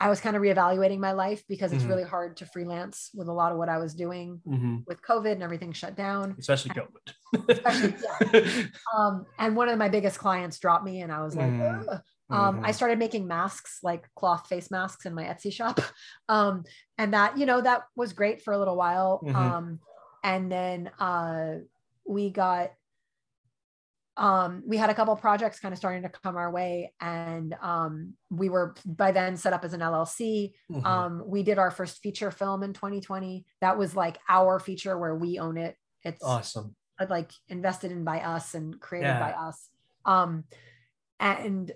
[0.01, 1.89] i was kind of reevaluating my life because it's Mhm.
[1.89, 4.85] really hard to freelance with a lot of what i was doing Mhm.
[4.87, 7.49] with covid and everything shut down Especially COVID.
[7.49, 12.01] Especially, um, and one of my biggest clients dropped me and i was like Mm.
[12.31, 12.75] Um, i Mhm.
[12.75, 15.79] started making masks like cloth face masks in my etsy shop
[16.29, 16.63] um,
[16.97, 19.35] and that you know that was great for a little while Mhm.
[19.35, 19.79] um,
[20.23, 21.55] and then uh,
[22.05, 22.71] we got
[24.17, 28.13] um, we had a couple projects kind of starting to come our way and um,
[28.29, 30.85] we were by then set up as an llc Mhm.
[30.85, 35.15] um, we did our first feature film in 2020 that was like our feature where
[35.15, 36.75] we own it it's awesome.
[37.09, 39.19] like invested in by us and created Yeah.
[39.19, 39.69] by us
[40.05, 40.43] um,
[41.19, 41.71] and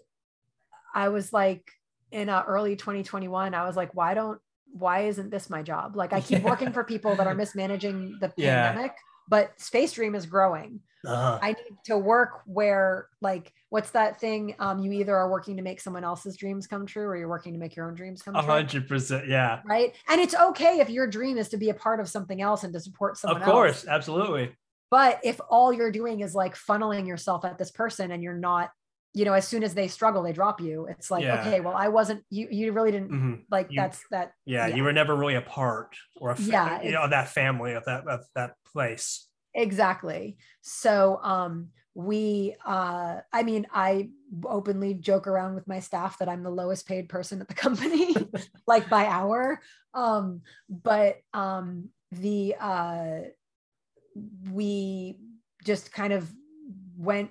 [0.94, 1.70] i was like
[2.12, 4.40] in uh, early 2021 i was like why don't
[4.72, 6.50] why isn't this my job like i keep Yeah.
[6.50, 8.68] working for people that are mismanaging the Yeah.
[8.72, 8.96] pandemic
[9.28, 11.38] but space dream is growing Uh-huh.
[11.42, 14.56] I need to work where like what's that thing?
[14.60, 17.52] Um, you either are working to make someone else's dreams come true or you're working
[17.54, 18.52] to make your own dreams come A true.
[18.54, 19.28] hundred percent.
[19.28, 19.60] Yeah.
[19.66, 19.94] Right.
[20.08, 22.72] And it's okay if your dream is to be a part of something else and
[22.74, 23.84] to support someone Of course.
[23.84, 23.88] else.
[23.88, 24.56] Absolutely.
[24.92, 28.70] But if all you're doing is like funneling yourself at this person and you're not,
[29.14, 30.88] you know, as soon as they struggle, they drop you.
[30.88, 31.40] It's like, Yeah.
[31.42, 33.46] okay, well, I wasn't you you really didn't Mhm.
[33.52, 34.76] like You- that's that Yeah, Yeah.
[34.76, 37.86] You were never really a part or a fa- Yeah, you know, that family of
[37.86, 39.28] that of that place.
[39.56, 44.10] exactly so um we uh i mean i
[44.46, 48.16] openly joke around with my staff that i'm the lowest paid person at the company
[48.68, 49.62] like by hour
[49.94, 53.20] um but um the uh
[54.52, 55.18] we
[55.64, 56.32] just kind of
[56.98, 57.30] went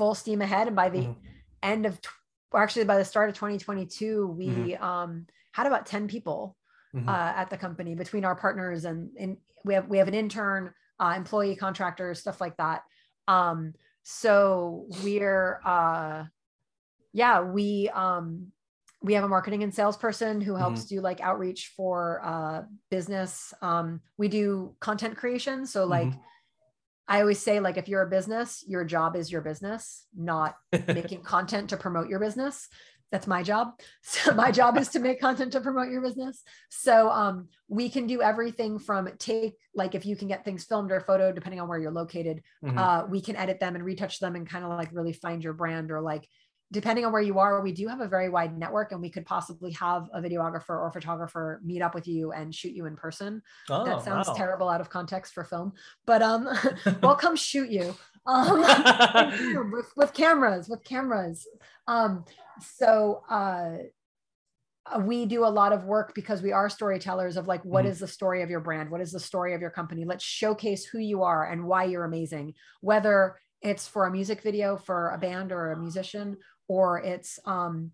[0.00, 1.16] full steam ahead and by the Mhm.
[1.62, 2.00] end of
[2.52, 4.80] or actually by the start of 2022 we Mhm.
[4.80, 6.56] um had about 10 people
[6.94, 7.06] Mhm.
[7.06, 10.72] uh, at the company between our partners and, and we have we have an intern
[10.98, 12.82] uh, employee contractors stuff like that
[13.28, 16.24] um so we're uh
[17.12, 18.50] yeah we um
[19.02, 24.00] we have a marketing and salesperson who helps do like outreach for uh business um
[24.16, 26.20] we do content creation so like Mhm.
[27.10, 30.54] I always say like if you're a business your job is your business not
[30.86, 32.68] making content to promote your business.
[33.12, 33.66] That's my job.
[34.02, 36.42] So my job is to make content to promote your business.
[36.68, 40.92] So um, we can do everything from take like if you can get things filmed
[40.92, 42.78] or photo depending on where you're located Mhm.
[42.78, 45.54] uh, we can edit them and retouch them and kind of like really find your
[45.54, 46.24] brand or like
[46.72, 49.26] depending on where you are we do have a very wide network and we could
[49.26, 53.42] possibly have a videographer or photographer meet up with you and shoot you in person.
[53.68, 54.34] Oh, that sounds wow.
[54.34, 55.72] terrible out of context for film
[56.06, 56.48] but um
[57.02, 57.94] we'll come shoot you.
[58.26, 58.60] Um
[59.72, 61.46] with, with cameras with cameras.
[61.88, 62.26] Um
[62.60, 63.78] so uh
[65.00, 67.88] we do a lot of work because we are storytellers of like what Mhm.
[67.88, 68.90] is the story of your brand?
[68.90, 70.04] What is the story of your company?
[70.04, 74.76] Let's showcase who you are and why you're amazing whether it's for a music video
[74.76, 76.36] for a band or a musician
[76.70, 77.90] or it's um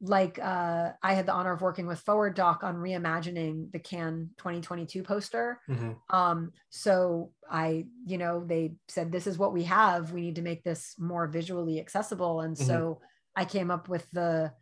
[0.00, 4.30] like uh i had the honor of working with forward doc on reimagining the Cannes
[4.36, 5.60] 2022 poster.
[5.70, 5.96] Mhm.
[6.10, 10.12] um so i you know they said this is what we have.
[10.12, 12.40] We need to make this more visually accessible.
[12.40, 13.00] And so
[13.36, 14.52] i came up with the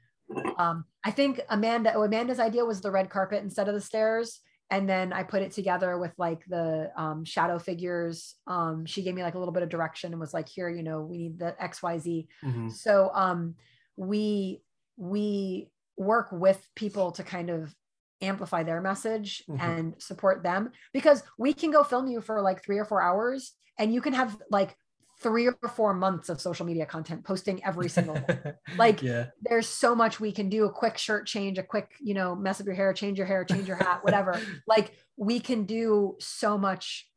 [0.58, 4.40] um i think amanda oh, amanda's idea was the red carpet instead of the stairs
[4.70, 9.14] and then i put it together with like the um, shadow figures um she gave
[9.14, 11.38] me like a little bit of direction and was like here you know we need
[11.38, 12.70] the xyz Mhm.
[12.72, 13.54] so um
[13.96, 14.62] we
[14.96, 17.74] we work with people to kind of
[18.20, 19.60] amplify their message Mhm.
[19.60, 23.52] and support them because we can go film you for like three or four hours
[23.78, 24.76] and you can have like
[25.24, 28.52] three or four months of social media content posting every single day.
[28.78, 29.26] Like, yeah.
[29.42, 32.60] there's so much we can do a quick shirt change a quick you know mess
[32.60, 34.32] up your hair change your hair change your hat whatever
[34.74, 37.08] like we can do so much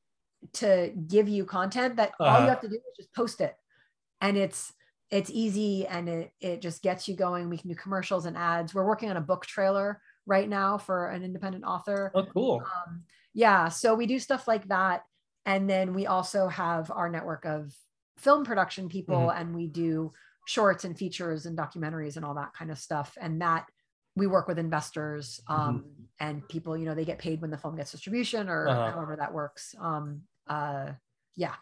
[0.53, 2.43] to give you content that all Uh-huh.
[2.43, 3.55] you have to do is just post it
[4.21, 4.73] and it's
[5.17, 8.73] it's easy and it it just gets you going we can do commercials and ads
[8.73, 12.61] we're working on a book trailer right now for an independent author Oh, cool.
[12.77, 13.03] um,
[13.33, 15.03] yeah so we do stuff like that
[15.45, 17.73] and then we also have our network of
[18.17, 20.11] film production people and we do
[20.45, 23.17] shorts and features and documentaries and all that kind of stuff.
[23.19, 23.65] And that
[24.15, 25.85] we work with investors um,
[26.19, 28.91] and people you know they get paid when the film gets distribution or Uh-huh.
[28.91, 29.75] however that works.
[29.79, 30.91] Um, uh,
[31.35, 31.53] yeah.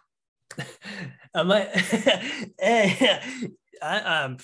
[1.34, 1.68] I might,
[2.60, 3.19] eh,
[3.82, 4.38] I, um,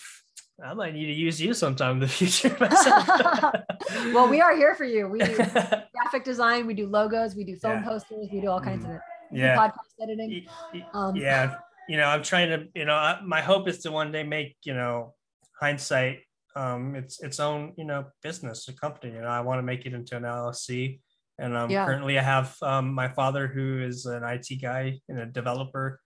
[0.64, 2.56] I might need to use you sometime in the future
[4.14, 5.08] well we are here for you.
[5.08, 7.84] We do graphic design we do logos we do film Yeah.
[7.90, 9.02] posters we do all kinds of it.
[9.32, 9.56] Yeah.
[9.58, 10.48] podcast editing.
[10.94, 11.56] Um, yeah
[11.92, 14.56] you know i'm trying to you know I, my hope is to one day make
[14.64, 15.14] you know
[15.60, 16.20] hindsight
[16.56, 19.86] um its its own you know business a company you know i want to make
[19.86, 21.00] it into an llc
[21.38, 21.86] and um Yeah.
[21.86, 26.00] currently i have um my father who is an it guy and a developer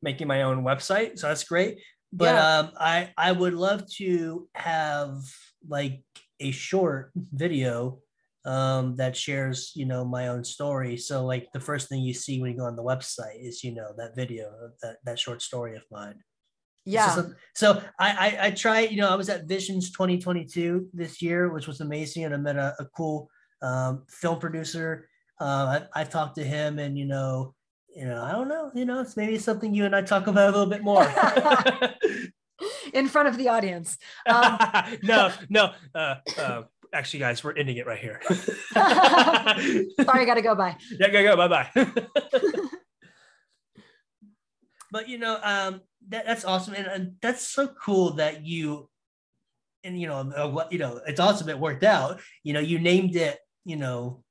[0.00, 1.78] making my own website so that's great
[2.12, 2.58] but Yeah.
[2.58, 5.16] um i i would love to have
[5.68, 6.04] like
[6.38, 7.98] a short video
[8.44, 12.40] um that shares you know my own story so like the first thing you see
[12.40, 14.50] when you go on the website is you know that video
[14.82, 16.16] that, that short story of mine
[16.84, 18.10] yeah a- so I,
[18.40, 22.24] I I tried, you know, I was at Visions 2022 this year, which was amazing,
[22.24, 23.28] and I met a, a cool
[23.62, 25.08] um, film producer.
[25.40, 27.54] Uh, I, I talked to him, and you know,
[27.94, 30.48] you know, I don't know, you know, it's maybe something you and I talk about
[30.48, 31.06] a little bit more.
[32.92, 34.58] in front of the audience Um,
[35.02, 36.62] no, no, uh, uh,
[36.92, 38.20] actually, guys, we're ending it right here.
[38.72, 40.76] sorry I gotta go Bye.
[40.98, 41.68] Yeah, go, go, bye bye.
[44.90, 48.88] but you know, um, that, that's awesome, and, and that's so cool that you,
[49.84, 52.20] and you know, what you know, it's awesome it worked out.
[52.44, 54.22] You know, you named it, you know,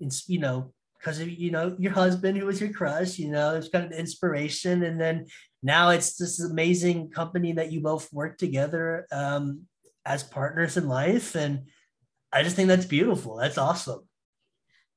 [0.00, 3.18] it's you know, because of you know your husband who was your crush.
[3.18, 5.26] You know, it's kind of the inspiration, and then
[5.62, 9.62] now it's this amazing company that you both work together um,
[10.04, 11.68] as partners in life, and
[12.32, 13.36] I just think that's beautiful.
[13.36, 14.02] That's awesome.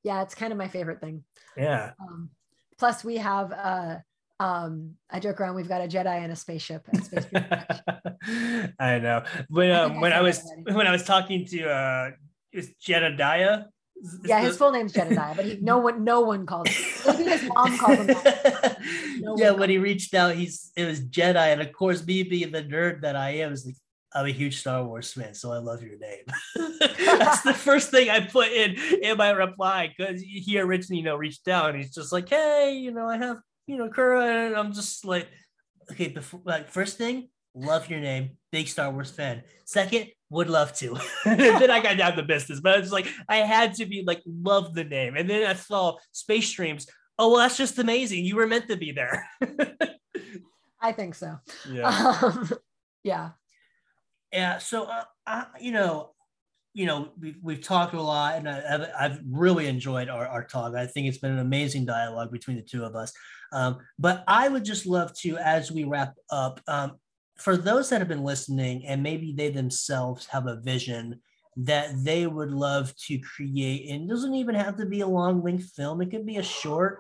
[0.04, 1.24] yeah it's kind of my favorite thing
[1.58, 1.92] Yeah.
[2.00, 2.30] um,
[2.78, 3.96] plus we have uh
[4.40, 7.26] um i joke around we've got a jedi and a spaceship space
[8.80, 9.24] I know.
[9.50, 12.12] When I uh, I when I said was when I was talking to uh
[12.52, 13.66] is Jedediah?
[14.02, 17.16] Is- yeah his the- full name's jedediah but he no one no one calls him
[17.28, 18.78] his mom called him that.
[19.22, 22.52] No yeah, when he reached out, he's it was Jedi, and of course, me being
[22.52, 23.76] the nerd that I am, is like
[24.16, 26.24] I'm a huge Star Wars fan, so I love your name.
[26.80, 31.18] That's the first thing I put in in my reply because he originally, you know,
[31.18, 33.38] reached out and he's just like, hey, you know, I have,
[33.68, 35.28] you know, Cura, and I'm just like,
[35.92, 39.44] okay, before like first thing, love your name, big Star Wars fan.
[39.66, 40.98] Second, would love to.
[41.26, 44.74] then I got down to business, but it's like I had to be like love
[44.74, 46.88] the name, and then I saw Space Dreams.
[47.20, 48.24] Oh well, that's just amazing.
[48.24, 49.28] You were meant to be there.
[50.82, 51.38] i think so
[51.72, 52.20] yeah.
[52.22, 52.50] um,
[53.04, 53.30] yeah
[54.36, 54.58] Yeah.
[54.58, 56.12] So, uh, I, you know,
[56.74, 60.44] you know, we've, we've talked a lot and I, I've, I've really enjoyed our, our
[60.44, 60.76] talk.
[60.76, 63.14] I think it's been an amazing dialogue between the two of us.
[63.54, 66.98] Um, but I would just love to, as we wrap up, um,
[67.38, 71.22] for those that have been listening and maybe they themselves have a vision
[71.56, 75.72] that they would love to create, and doesn't even have to be a long length
[75.78, 77.00] film, it could be a short,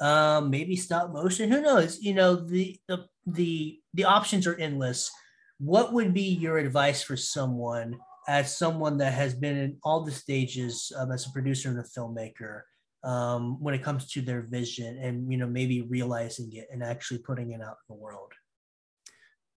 [0.00, 2.00] um, maybe stop motion, who knows?
[2.00, 5.10] You know, the, the, the, the options are endless
[5.58, 10.12] what would be your advice for someone as someone that has been in all the
[10.12, 12.62] stages um, as a producer and a filmmaker
[13.04, 17.18] um, when it comes to their vision and you know maybe realizing it and actually
[17.18, 18.32] putting it out in the world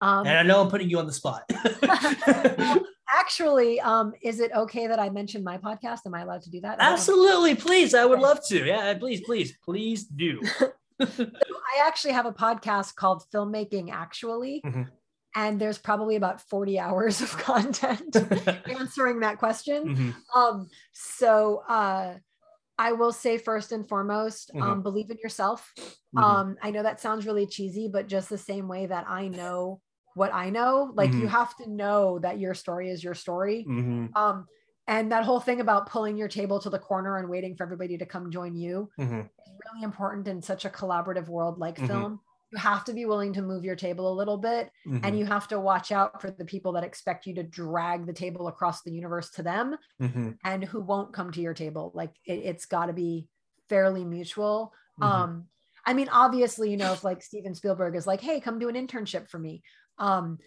[0.01, 1.43] um, and i know i'm putting you on the spot
[3.29, 5.99] actually, um, is it okay that I mention my podcast?
[6.05, 6.77] Am I allowed to do that?
[6.79, 7.93] Absolutely, please.
[7.93, 8.65] I would love to.
[8.65, 10.41] Yeah, please, please, please do.
[10.99, 14.61] I actually have a podcast called Filmmaking Actually.
[14.65, 14.87] Mhm.
[15.35, 18.15] And there's probably about 40 hours of content
[18.79, 19.85] answering that question.
[19.85, 20.15] Mhm.
[20.35, 22.17] Um, so uh,
[22.77, 24.63] I will say first and foremost, Mhm.
[24.63, 25.73] um, believe in yourself.
[26.13, 26.23] Mhm.
[26.23, 29.81] Um, I know that sounds really cheesy, but just the same way that I know
[30.15, 31.29] what I know, like you Mhm.
[31.29, 33.65] have to know that your story is your story.
[33.65, 34.15] Mhm.
[34.15, 34.47] Um,
[34.87, 37.97] and that whole thing about pulling your table to the corner and waiting for everybody
[37.97, 39.29] to come join you Mhm.
[39.45, 42.21] is really important in such a collaborative world like film.
[42.51, 45.01] You have to be willing to move your table a little bit Mhm.
[45.03, 48.13] and you have to watch out for the people that expect you to drag the
[48.13, 50.37] table across the universe to them Mhm.
[50.43, 53.27] and who won't come to your table like it, it's got to be
[53.69, 55.05] fairly mutual Mhm.
[55.05, 55.47] um
[55.85, 58.75] i mean obviously you know if like steven spielberg is like hey come do an
[58.75, 59.61] internship for me
[59.99, 60.39] um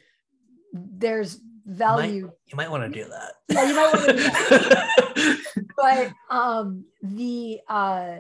[0.73, 3.35] there's value You might want to do that.
[3.49, 5.67] Yeah, you might wanna do that.
[5.77, 8.19] but um the uh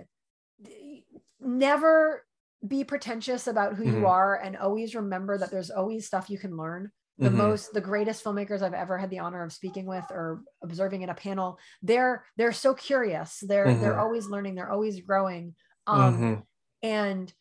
[1.40, 2.24] never
[2.66, 3.92] be pretentious about who Mhm.
[3.92, 6.90] you are and always remember that there's always stuff you can learn
[7.20, 7.30] the Mhm.
[7.30, 11.08] most the greatest filmmakers i've ever had the honor of speaking with or observing in
[11.08, 14.00] a panel they're they're so curious they're they're Mhm.
[14.00, 15.54] always learning they're always growing
[15.88, 16.42] um Mhm.
[16.82, 17.34] and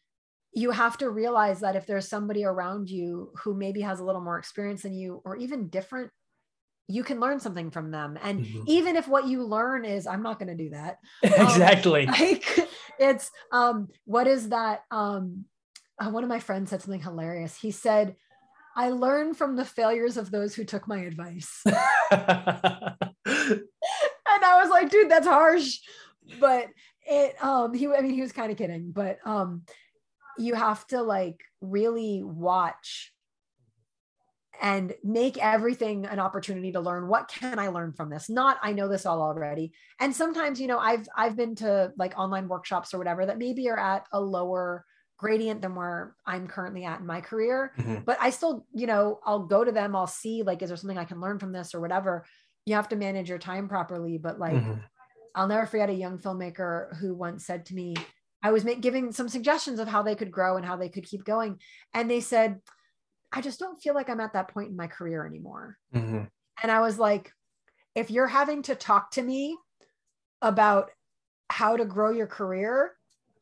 [0.54, 4.22] you have to realize that if there's somebody around you who maybe has a little
[4.22, 6.12] more experience than you or even different
[6.88, 8.68] you can learn something from them and Mhm.
[8.68, 10.98] even if what you learn is i'm not going to do that
[11.38, 12.16] exactly.
[12.20, 12.46] like
[13.02, 15.46] it's um what is that um
[16.00, 17.58] uh, one of my friends said something hilarious.
[17.58, 18.16] He said
[18.76, 21.64] i learn from the failures of those who took my advice.
[24.34, 25.80] And i was like dude that's harsh.
[26.40, 26.68] But
[27.06, 29.64] it um he i mean he was kind of kidding but um
[30.38, 33.12] you have to like really watch
[34.62, 38.72] and make everything an opportunity to learn what can i learn from this not i
[38.72, 42.94] know this all already and sometimes you know i've i've been to like online workshops
[42.94, 44.86] or whatever that maybe are at a lower
[45.18, 48.06] gradient than where i'm currently at in my career Mhm.
[48.06, 50.98] but i still you know i'll go to them i'll see like is there something
[50.98, 52.26] i can learn from this or whatever
[52.66, 54.84] you have to manage your time properly but like Mhm.
[55.36, 57.96] I'll never forget a young filmmaker who once said to me,
[58.44, 61.06] I was make, giving some suggestions of how they could grow and how they could
[61.06, 61.60] keep going.
[61.94, 62.60] And they said,
[63.32, 65.78] I just don't feel like I'm at that point in my career anymore.
[65.94, 66.30] Mhm.
[66.62, 67.32] And I was like,
[67.96, 69.58] if you're having to talk to me
[70.42, 70.92] about
[71.50, 72.96] how to grow your career,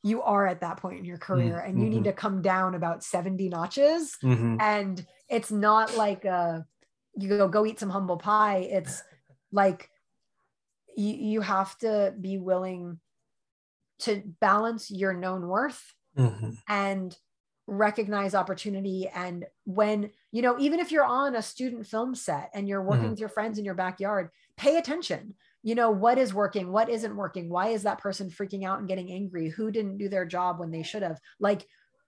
[0.03, 3.03] you are at that point in your career and you need to come down about
[3.03, 4.16] 70 notches.
[4.24, 4.61] Mhm.
[4.61, 6.61] And it's not like uh
[7.16, 8.60] you go go eat some humble pie.
[8.60, 9.03] It's
[9.52, 9.90] like
[10.95, 12.99] you, you have to be willing
[13.99, 16.57] to balance your known worth Mhm.
[16.68, 17.18] and
[17.70, 22.68] recognize opportunity and when you know even if you're on a student film set and
[22.68, 23.10] you're working Mhm.
[23.12, 27.16] with your friends in your backyard pay attention you know what is working what isn't
[27.16, 30.60] working why is that person freaking out and getting angry who didn't do their job
[30.60, 31.66] when they should have like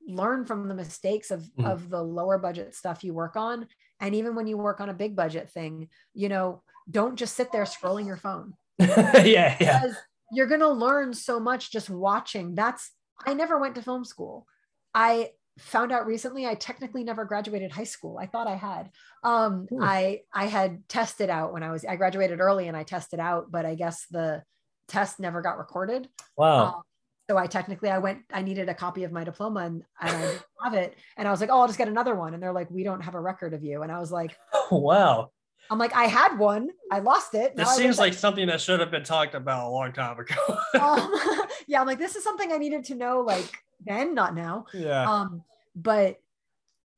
[0.07, 1.71] learn from the mistakes of Mhm.
[1.71, 3.67] of the lower budget stuff you work on
[3.99, 7.51] and even when you work on a big budget thing you know don't just sit
[7.51, 9.55] there scrolling your phone yeah, yeah.
[9.57, 9.95] because
[10.31, 12.55] you're going to learn so much just watching.
[12.55, 12.91] That's,
[13.25, 14.47] I never went to film school.
[14.95, 15.31] I
[15.61, 18.17] found out recently I technically never graduated high school.
[18.19, 18.89] I thought I had.
[19.23, 19.83] Um, Hmm.
[19.83, 23.51] I I had tested out when I was I graduated early and I tested out,
[23.51, 24.43] but I guess the
[24.87, 26.09] test never got recorded.
[26.35, 26.65] Wow.
[26.65, 26.81] Um,
[27.29, 30.21] so I technically I went I needed a copy of my diploma and, and I
[30.21, 32.51] didn't have it and I was like, "Oh, I'll just get another one." And they're
[32.51, 34.35] like, "We don't have a record of you." And I was like,
[34.71, 35.31] wow.
[35.69, 36.69] I'm like, "I had one.
[36.91, 39.67] I lost it." This Now I seems like something that should have been talked about
[39.67, 40.35] a long time ago.
[40.81, 41.13] um,
[41.67, 43.49] yeah, I'm like, this is something I needed to know like
[43.85, 44.65] then, not now.
[44.73, 45.09] yeah.
[45.11, 45.43] Um,
[45.75, 46.17] but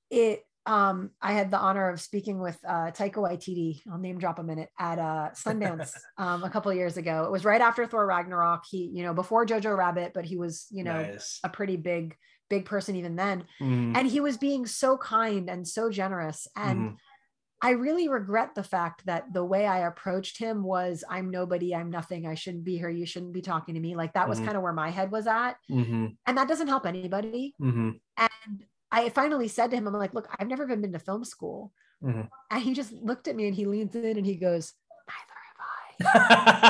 [0.10, 4.40] it um I had the honor of speaking with uh Taika Waititi, I'll name drop
[4.40, 7.26] a minute, at uh Sundance um a couple of years ago.
[7.26, 8.64] It was right after Thor Ragnarok.
[8.70, 11.40] He, you know, before Jojo Rabbit, but he was, you know, nice.
[11.44, 12.16] a pretty big,
[12.50, 13.44] big person even then.
[13.62, 13.98] Mhm.
[13.98, 16.48] And he was being so kind and so generous.
[16.56, 16.96] And Mhm.
[17.64, 21.90] I really regret the fact that the way I approached him was I'm nobody, I'm
[21.90, 23.96] nothing, I shouldn't be here, you shouldn't be talking to me.
[23.96, 24.46] Like that was Mhm.
[24.46, 25.54] kind of where my head was at.
[25.72, 26.18] Mhm.
[26.26, 27.56] And that doesn't help anybody.
[27.62, 28.02] Mhm.
[28.18, 31.24] And I finally said to him, I'm like, look, I've never even been to film
[31.24, 31.72] school.
[32.04, 32.28] Mhm.
[32.52, 34.74] And he just looked at me and he leans in and he goes,
[35.08, 36.10] Neither have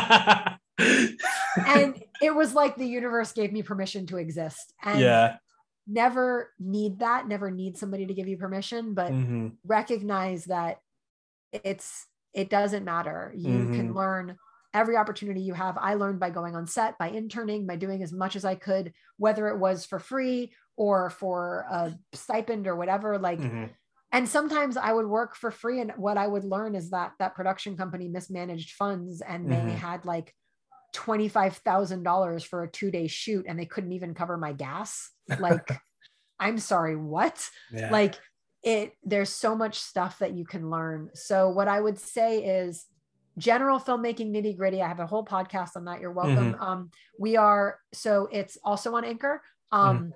[0.10, 0.57] I.
[1.65, 4.74] and it was like the universe gave me permission to exist.
[4.84, 5.38] And yeah.
[5.88, 9.57] Never need that, never need somebody to give you permission, but Mhm.
[9.65, 10.80] recognize that
[11.51, 13.31] it's it doesn't matter.
[13.35, 13.95] You can Mhm.
[13.95, 14.39] learn
[14.73, 15.77] every opportunity you have.
[15.77, 18.93] I learned by going on set, by interning, by doing as much as I could,
[19.18, 23.19] whether it was for free or for a stipend or whatever.
[23.19, 23.76] Like Mhm.
[24.11, 25.81] and sometimes I would work for free.
[25.81, 29.76] And what I would learn is that that production company mismanaged funds and they Mhm.
[29.76, 30.35] had like
[30.94, 35.10] $25,000 for a two day shoot and they couldn't even cover my gas.
[35.40, 35.68] Like,
[36.40, 37.49] I'm sorry, what?
[37.72, 37.90] Yeah.
[37.91, 38.15] Like,
[38.64, 41.10] it, there's so much stuff that you can learn.
[41.14, 42.86] So, what I would say is,
[43.38, 44.80] general filmmaking nitty gritty.
[44.82, 45.99] I have a whole podcast on that.
[45.99, 46.56] You're welcome.
[46.60, 49.41] Um, we are so it's also on Anchor,
[49.72, 50.14] um,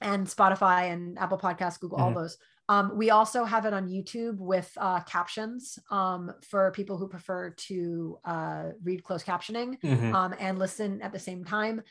[0.00, 2.14] and Spotify and Apple Podcasts, Google, all Mhm.
[2.16, 2.36] those.
[2.68, 7.50] Um, we also have it on YouTube with uh, captions um, for people who prefer
[7.50, 10.12] to uh, read closed captioning Mhm.
[10.14, 11.82] um, and listen at the same time,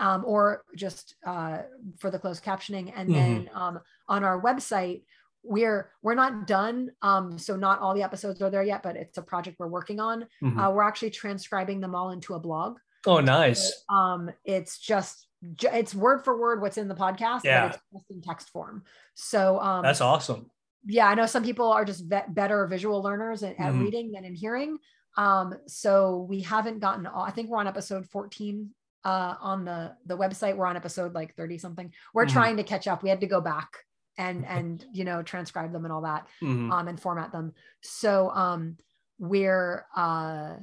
[0.00, 1.58] um, or just uh,
[2.00, 2.92] for the closed captioning.
[2.96, 3.78] And then um,
[4.08, 5.04] on our website,
[5.44, 9.18] we're we're not done, um, so not all the episodes are there yet, but it's
[9.18, 10.26] a project we're working on.
[10.42, 10.58] Mhm.
[10.58, 12.78] Uh, we're actually transcribing them all into a blog.
[13.06, 13.84] oh, nice.
[13.90, 15.28] Um, it's just ju-
[15.72, 17.66] it's word for word what's in the podcast, Yeah.
[17.68, 18.84] but it's just in text form.
[19.14, 20.50] So um, That's awesome.
[20.86, 23.80] yeah, I know some people are just better visual learners at, at Mhm.
[23.84, 24.78] reading than in hearing.
[25.16, 28.70] Um, so we haven't gotten all, I think we're on episode 14
[29.04, 30.56] uh, on the, the website.
[30.56, 31.92] We're on episode like 30 something.
[32.14, 32.30] We're Mhm.
[32.32, 33.02] trying to catch up.
[33.02, 33.68] We had to go back
[34.16, 36.72] and, and, you know, transcribe them and all that, Mhm.
[36.72, 37.52] um, and format them.
[37.82, 38.76] So, um,
[39.18, 40.56] we're, uh,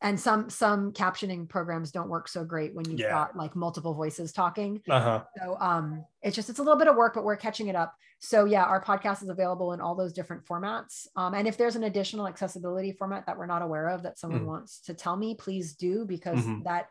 [0.00, 3.10] and some, some captioning programs don't work so great when you've Yeah.
[3.10, 4.80] got like multiple voices talking.
[4.88, 5.24] Uh-huh.
[5.36, 7.94] So um, it's just it's a little bit of work, but we're catching it up.
[8.20, 11.06] So yeah, our podcast is available in all those different formats.
[11.16, 14.42] Um, and if there's an additional accessibility format that we're not aware of that someone
[14.42, 14.46] Mhm.
[14.46, 16.64] wants to tell me, please do because Mhm.
[16.64, 16.90] that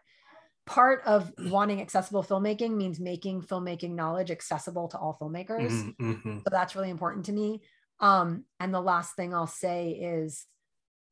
[0.66, 5.72] part of wanting accessible filmmaking means making filmmaking knowledge accessible to all filmmakers.
[5.72, 5.96] Mhm.
[6.22, 6.38] Mhm.
[6.44, 7.62] So that's really important to me.
[8.02, 10.46] Um, and the last thing I'll say is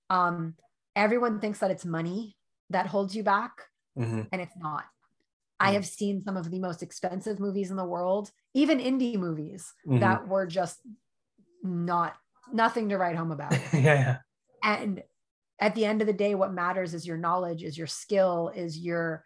[0.10, 0.56] um,
[0.96, 2.38] everyone thinks that it's money
[2.70, 3.52] that holds you back
[3.98, 4.28] Mhm.
[4.32, 4.86] and it's not.
[5.60, 5.74] I Mm.
[5.76, 10.00] have seen some of the most expensive movies in the world, even indie movies Mhm.
[10.02, 10.80] that were just
[11.64, 12.16] not
[12.52, 13.52] nothing to write home about.
[13.74, 14.20] yeah.
[14.64, 15.04] and
[15.60, 18.78] at the end of the day, what matters is your knowledge, is your skill, is
[18.78, 19.24] your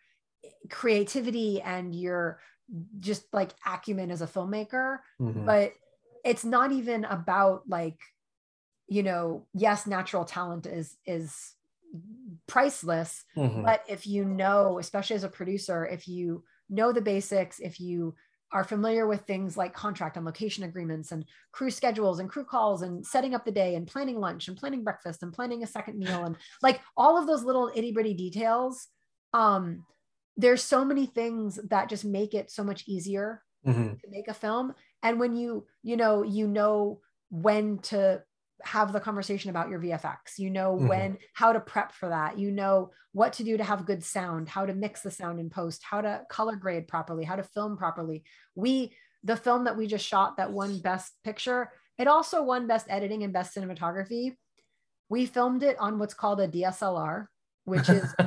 [0.70, 2.40] creativity, and your
[3.00, 5.00] just like acumen as a filmmaker.
[5.20, 5.46] Mhm.
[5.46, 5.74] But
[6.24, 7.98] it's not even about like,
[8.88, 11.56] you know, yes, natural talent is is
[12.48, 13.66] priceless, Mhm.
[13.66, 18.16] but if you know especially as a producer if you know the basics if you
[18.52, 22.82] are familiar with things like contract and location agreements and crew schedules and crew calls
[22.82, 25.98] and setting up the day and planning lunch and planning breakfast and planning a second
[26.00, 28.88] meal and like all of those little itty bitty details
[29.34, 29.86] um
[30.38, 34.02] there's so many things that just make it so much easier Mhm.
[34.04, 38.24] to make a film and when you you know you know when to
[38.64, 40.88] have the conversation about your vfx you know Mhm.
[40.88, 44.50] when how to prep for that you know what to do to have good sound
[44.50, 47.78] how to mix the sound in post how to color grade properly how to film
[47.78, 48.24] properly
[48.56, 52.86] we the film that we just shot that won best picture it also won best
[52.90, 54.36] editing and best cinematography
[55.10, 57.28] we filmed it on what's called a dslr
[57.66, 58.14] which is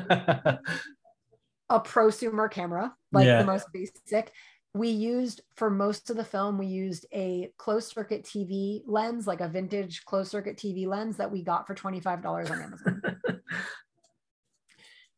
[1.68, 3.38] a prosumer camera, like Yeah.
[3.38, 4.30] the most basic.
[4.74, 9.40] We used for most of the film, we used a closed circuit TV lens, like
[9.42, 13.02] a vintage closed circuit TV lens that we got for $25 on Amazon.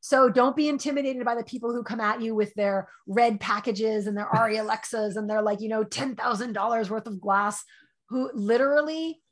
[0.00, 4.06] so don't be intimidated by the people who come at you with their red packages
[4.08, 7.64] and their Arri Alexas and they're like, you know, $10,000 worth of glass.
[8.10, 9.22] Who literally,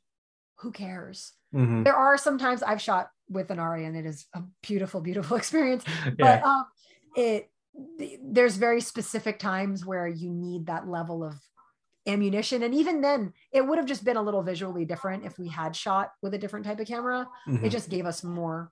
[0.59, 1.33] who cares?
[1.53, 1.83] Mhm.
[1.83, 5.83] There are sometimes I've shot with an Arri and it is a beautiful, beautiful experience
[5.87, 6.11] Yeah.
[6.17, 6.65] but um
[7.15, 7.49] it
[7.97, 11.35] th- there's very specific times where you need that level of
[12.05, 15.47] ammunition and even then it would have just been a little visually different if we
[15.47, 17.63] had shot with a different type of camera Mhm.
[17.63, 18.71] it just gave us more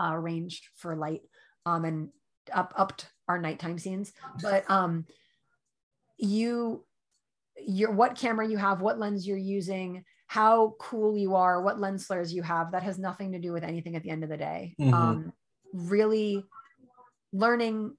[0.00, 1.22] uh range for light
[1.66, 2.10] um and
[2.52, 5.04] up upped our nighttime scenes but um
[6.18, 6.84] you
[7.66, 12.06] your what camera you have what lens you're using how cool you are what lens
[12.06, 14.36] flares you have that has nothing to do with anything at the end of the
[14.36, 14.94] day Mhm.
[14.94, 15.32] um
[15.72, 16.44] really
[17.32, 17.96] learning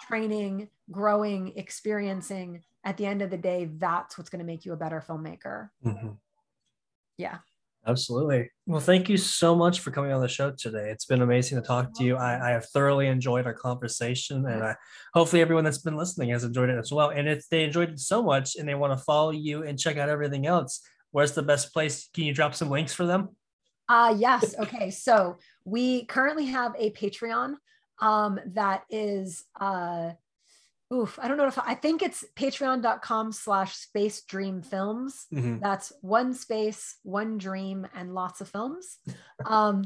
[0.00, 4.72] training growing experiencing at the end of the day that's what's going to make you
[4.72, 6.16] a better filmmaker Mhm.
[7.18, 7.38] yeah
[7.84, 8.48] Absolutely.
[8.64, 10.90] Well, thank you so much for coming on the show today.
[10.90, 12.14] It's been amazing to talk to you.
[12.16, 14.76] I, I have thoroughly enjoyed our conversation, and I,
[15.14, 17.10] hopefully, everyone that's been listening has enjoyed it as well.
[17.10, 19.96] And if they enjoyed it so much and they want to follow you and check
[19.96, 20.80] out everything else,
[21.10, 22.08] where's the best place?
[22.14, 23.30] Can you drop some links for them?
[23.88, 24.54] Uh yes.
[24.60, 24.88] Okay.
[24.92, 27.56] So we currently have a Patreon
[28.02, 30.12] um that is uh
[30.92, 35.26] oof, I don't know if I think it's patreon.com slash space dream films.
[35.32, 35.60] Mhm.
[35.62, 38.98] That's one space, one dream, and lots of films.
[39.46, 39.84] Um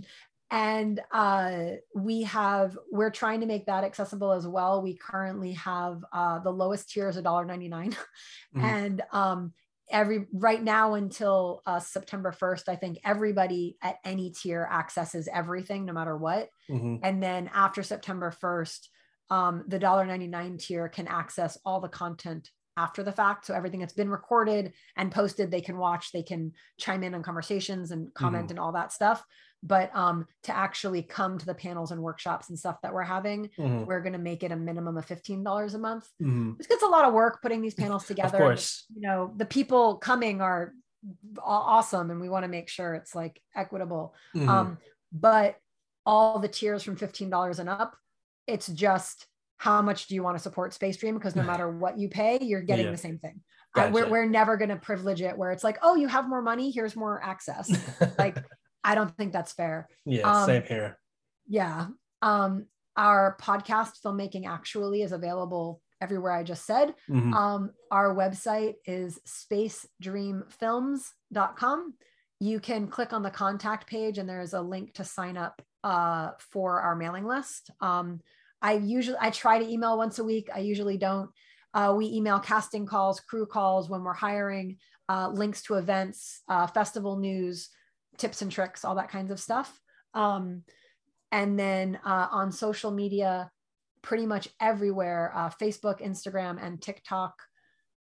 [0.51, 4.81] and uh we have we're trying to make that accessible as well.
[4.83, 7.97] We currently have uh the lowest tier is $1.99.
[8.57, 8.63] Mhm.
[8.63, 9.53] And um
[9.91, 15.85] every right now until uh, September 1st, I think everybody at any tier accesses everything
[15.85, 16.49] no matter what.
[16.69, 17.01] Mhm.
[17.03, 18.89] And then after September 1st,
[19.31, 23.47] um, the $1.99 tier can access all the content after the fact.
[23.47, 27.23] So everything that's been recorded and posted, they can watch, they can chime in on
[27.23, 29.25] conversations and comment and all that stuff.
[29.67, 33.51] But um, to actually come to the panels and workshops and stuff that we're having,
[33.59, 33.87] Mhm.
[33.87, 36.09] we're going to make it a minimum of $15 a month.
[36.23, 36.57] Mhm.
[36.57, 38.37] This gets a lot of work putting these panels together.
[38.39, 38.85] Of course.
[38.95, 40.73] You know, the people coming are
[41.39, 44.15] aw- awesome and we want to make sure it's like equitable.
[44.37, 44.49] Mhm.
[44.49, 44.79] Um,
[45.13, 45.57] but
[46.05, 47.97] all the tiers from $15 and up,
[48.47, 49.27] it's just
[49.59, 51.15] how much do you want to support Space Dream?
[51.15, 52.93] Because no matter what you pay, you're getting Yeah.
[52.93, 53.41] the same thing.
[53.75, 56.41] I- we're, we're never going to privilege it where it's like, oh, you have more
[56.41, 57.69] money, here's more access.
[58.19, 58.39] like,
[58.87, 59.89] I don't think that's fair.
[60.05, 60.99] yeah, um, same here.
[61.49, 61.89] Yeah.
[62.23, 66.95] Um, our podcast, Filmmaking Actually, is available everywhere I just said.
[67.11, 67.35] Mhm.
[67.35, 71.95] Um, our website is spacedreamfilms.com.
[72.39, 76.33] You can click on the contact page and there's a link to sign up uh,
[76.39, 77.71] for our mailing list.
[77.81, 78.21] Um,
[78.61, 80.49] I usually I try to email once a week.
[80.55, 81.31] I usually don't.
[81.73, 86.67] Uh, we email casting calls, crew calls when we're hiring, uh, links to events, uh,
[86.67, 87.69] festival news,
[88.19, 89.81] tips and tricks, all that kinds of stuff.
[90.15, 90.63] Um,
[91.33, 93.51] and then uh, on social media,
[94.03, 97.35] pretty much everywhere uh, Facebook, Instagram, and TikTok.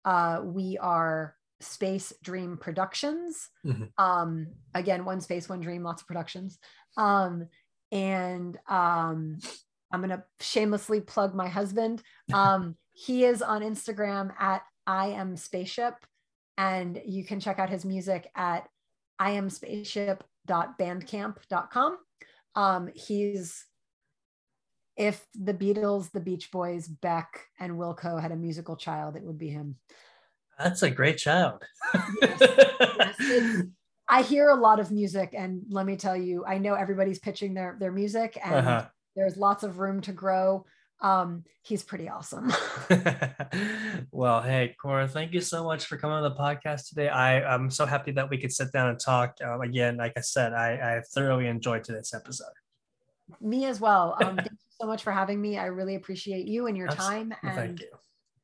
[0.05, 3.49] Uh, we are Space Dream Productions.
[3.67, 3.91] Mhm.
[3.99, 6.59] Um, again, one space, one dream, lots of productions.
[6.97, 7.49] Um,
[7.91, 9.39] and um,
[9.93, 12.03] I'm going to shamelessly plug my husband.
[12.33, 15.95] Um, he is on Instagram at I am spaceship,
[16.57, 18.69] and you can check out his music at
[19.19, 21.99] I am spaceship.bandcamp.com.
[22.55, 23.65] Um, he's
[24.97, 29.39] if the Beatles, the Beach Boys, Beck, and Wilco had a musical child, it would
[29.39, 29.77] be him.
[30.59, 31.63] That's a great child.
[32.21, 32.41] Yes,
[33.21, 33.63] it's-
[34.11, 37.53] I hear a lot of music, and let me tell you, I know everybody's pitching
[37.55, 38.87] their their music, and Uh-huh.
[39.15, 40.65] there's lots of room to grow.
[41.01, 42.53] Um, he's pretty awesome.
[44.11, 47.09] well, hey, Cura, thank you so much for coming on the podcast today.
[47.09, 49.37] I, I'm so happy that we could sit down and talk.
[49.45, 52.47] Um, again, like I said, I, I thoroughly enjoyed today's episode.
[53.41, 54.17] me as well.
[54.23, 55.59] Um, thank you so much for having me.
[55.59, 57.89] I really appreciate you and your Abs- time and thank you.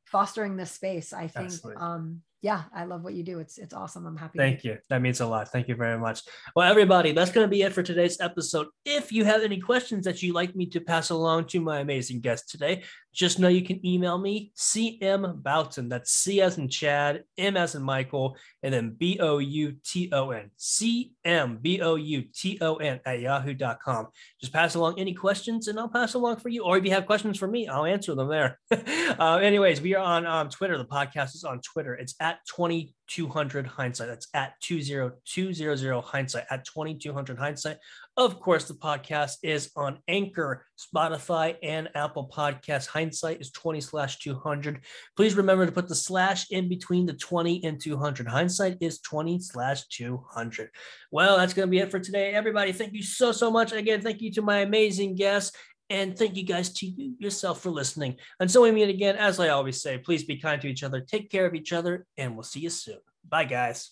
[0.05, 1.13] fostering this space.
[1.13, 1.83] I think, Absolutely.
[1.83, 3.39] um, yeah, I love what you do.
[3.39, 4.05] It's it's awesome.
[4.05, 4.39] I'm happy.
[4.39, 4.77] Thank you.
[4.91, 5.51] That means a lot.
[5.51, 6.21] Thank you very much.
[6.55, 8.67] Well, everybody, that's going to be it for today's episode.
[8.85, 12.21] If you have any questions that you'd like me to pass along to my amazing
[12.21, 12.83] guest today,
[13.15, 15.89] just know you can email me, CM Bouton.
[15.89, 20.11] That's C as in Chad, M as in Michael, and then B O U T
[20.13, 20.51] O N.
[20.57, 24.09] C M B O U T O N at yahoo.com.
[24.41, 26.65] Just pass along any questions and I'll pass along for you.
[26.65, 28.59] Or if you have questions for me, I'll answer them there.
[28.73, 30.77] uh, anyways, we are on um, Twitter.
[30.77, 31.95] The podcast is on Twitter.
[31.95, 34.09] It's at 2200 hindsight.
[34.09, 37.77] That's at 20200 hindsight, at 2200 hindsight.
[38.17, 42.87] Of course, the podcast is on Anchor, Spotify, and Apple Podcast.
[42.87, 44.85] Hindsight is 20 slash 200.
[45.17, 48.29] Please remember to put the slash in between the 20 and 200.
[48.29, 50.71] Hindsight is 20 slash 200.
[51.11, 52.35] Well, that's going to be it for today.
[52.35, 53.73] Everybody, thank you so, so much.
[53.73, 55.57] Again, thank you to my amazing guests.
[55.91, 58.17] And thank you guys to you yourself for listening.
[58.39, 61.31] Until we meet again, as I always say, please be kind to each other, take
[61.31, 62.99] care of each other, and we'll see you soon.
[63.29, 63.91] Bye, guys.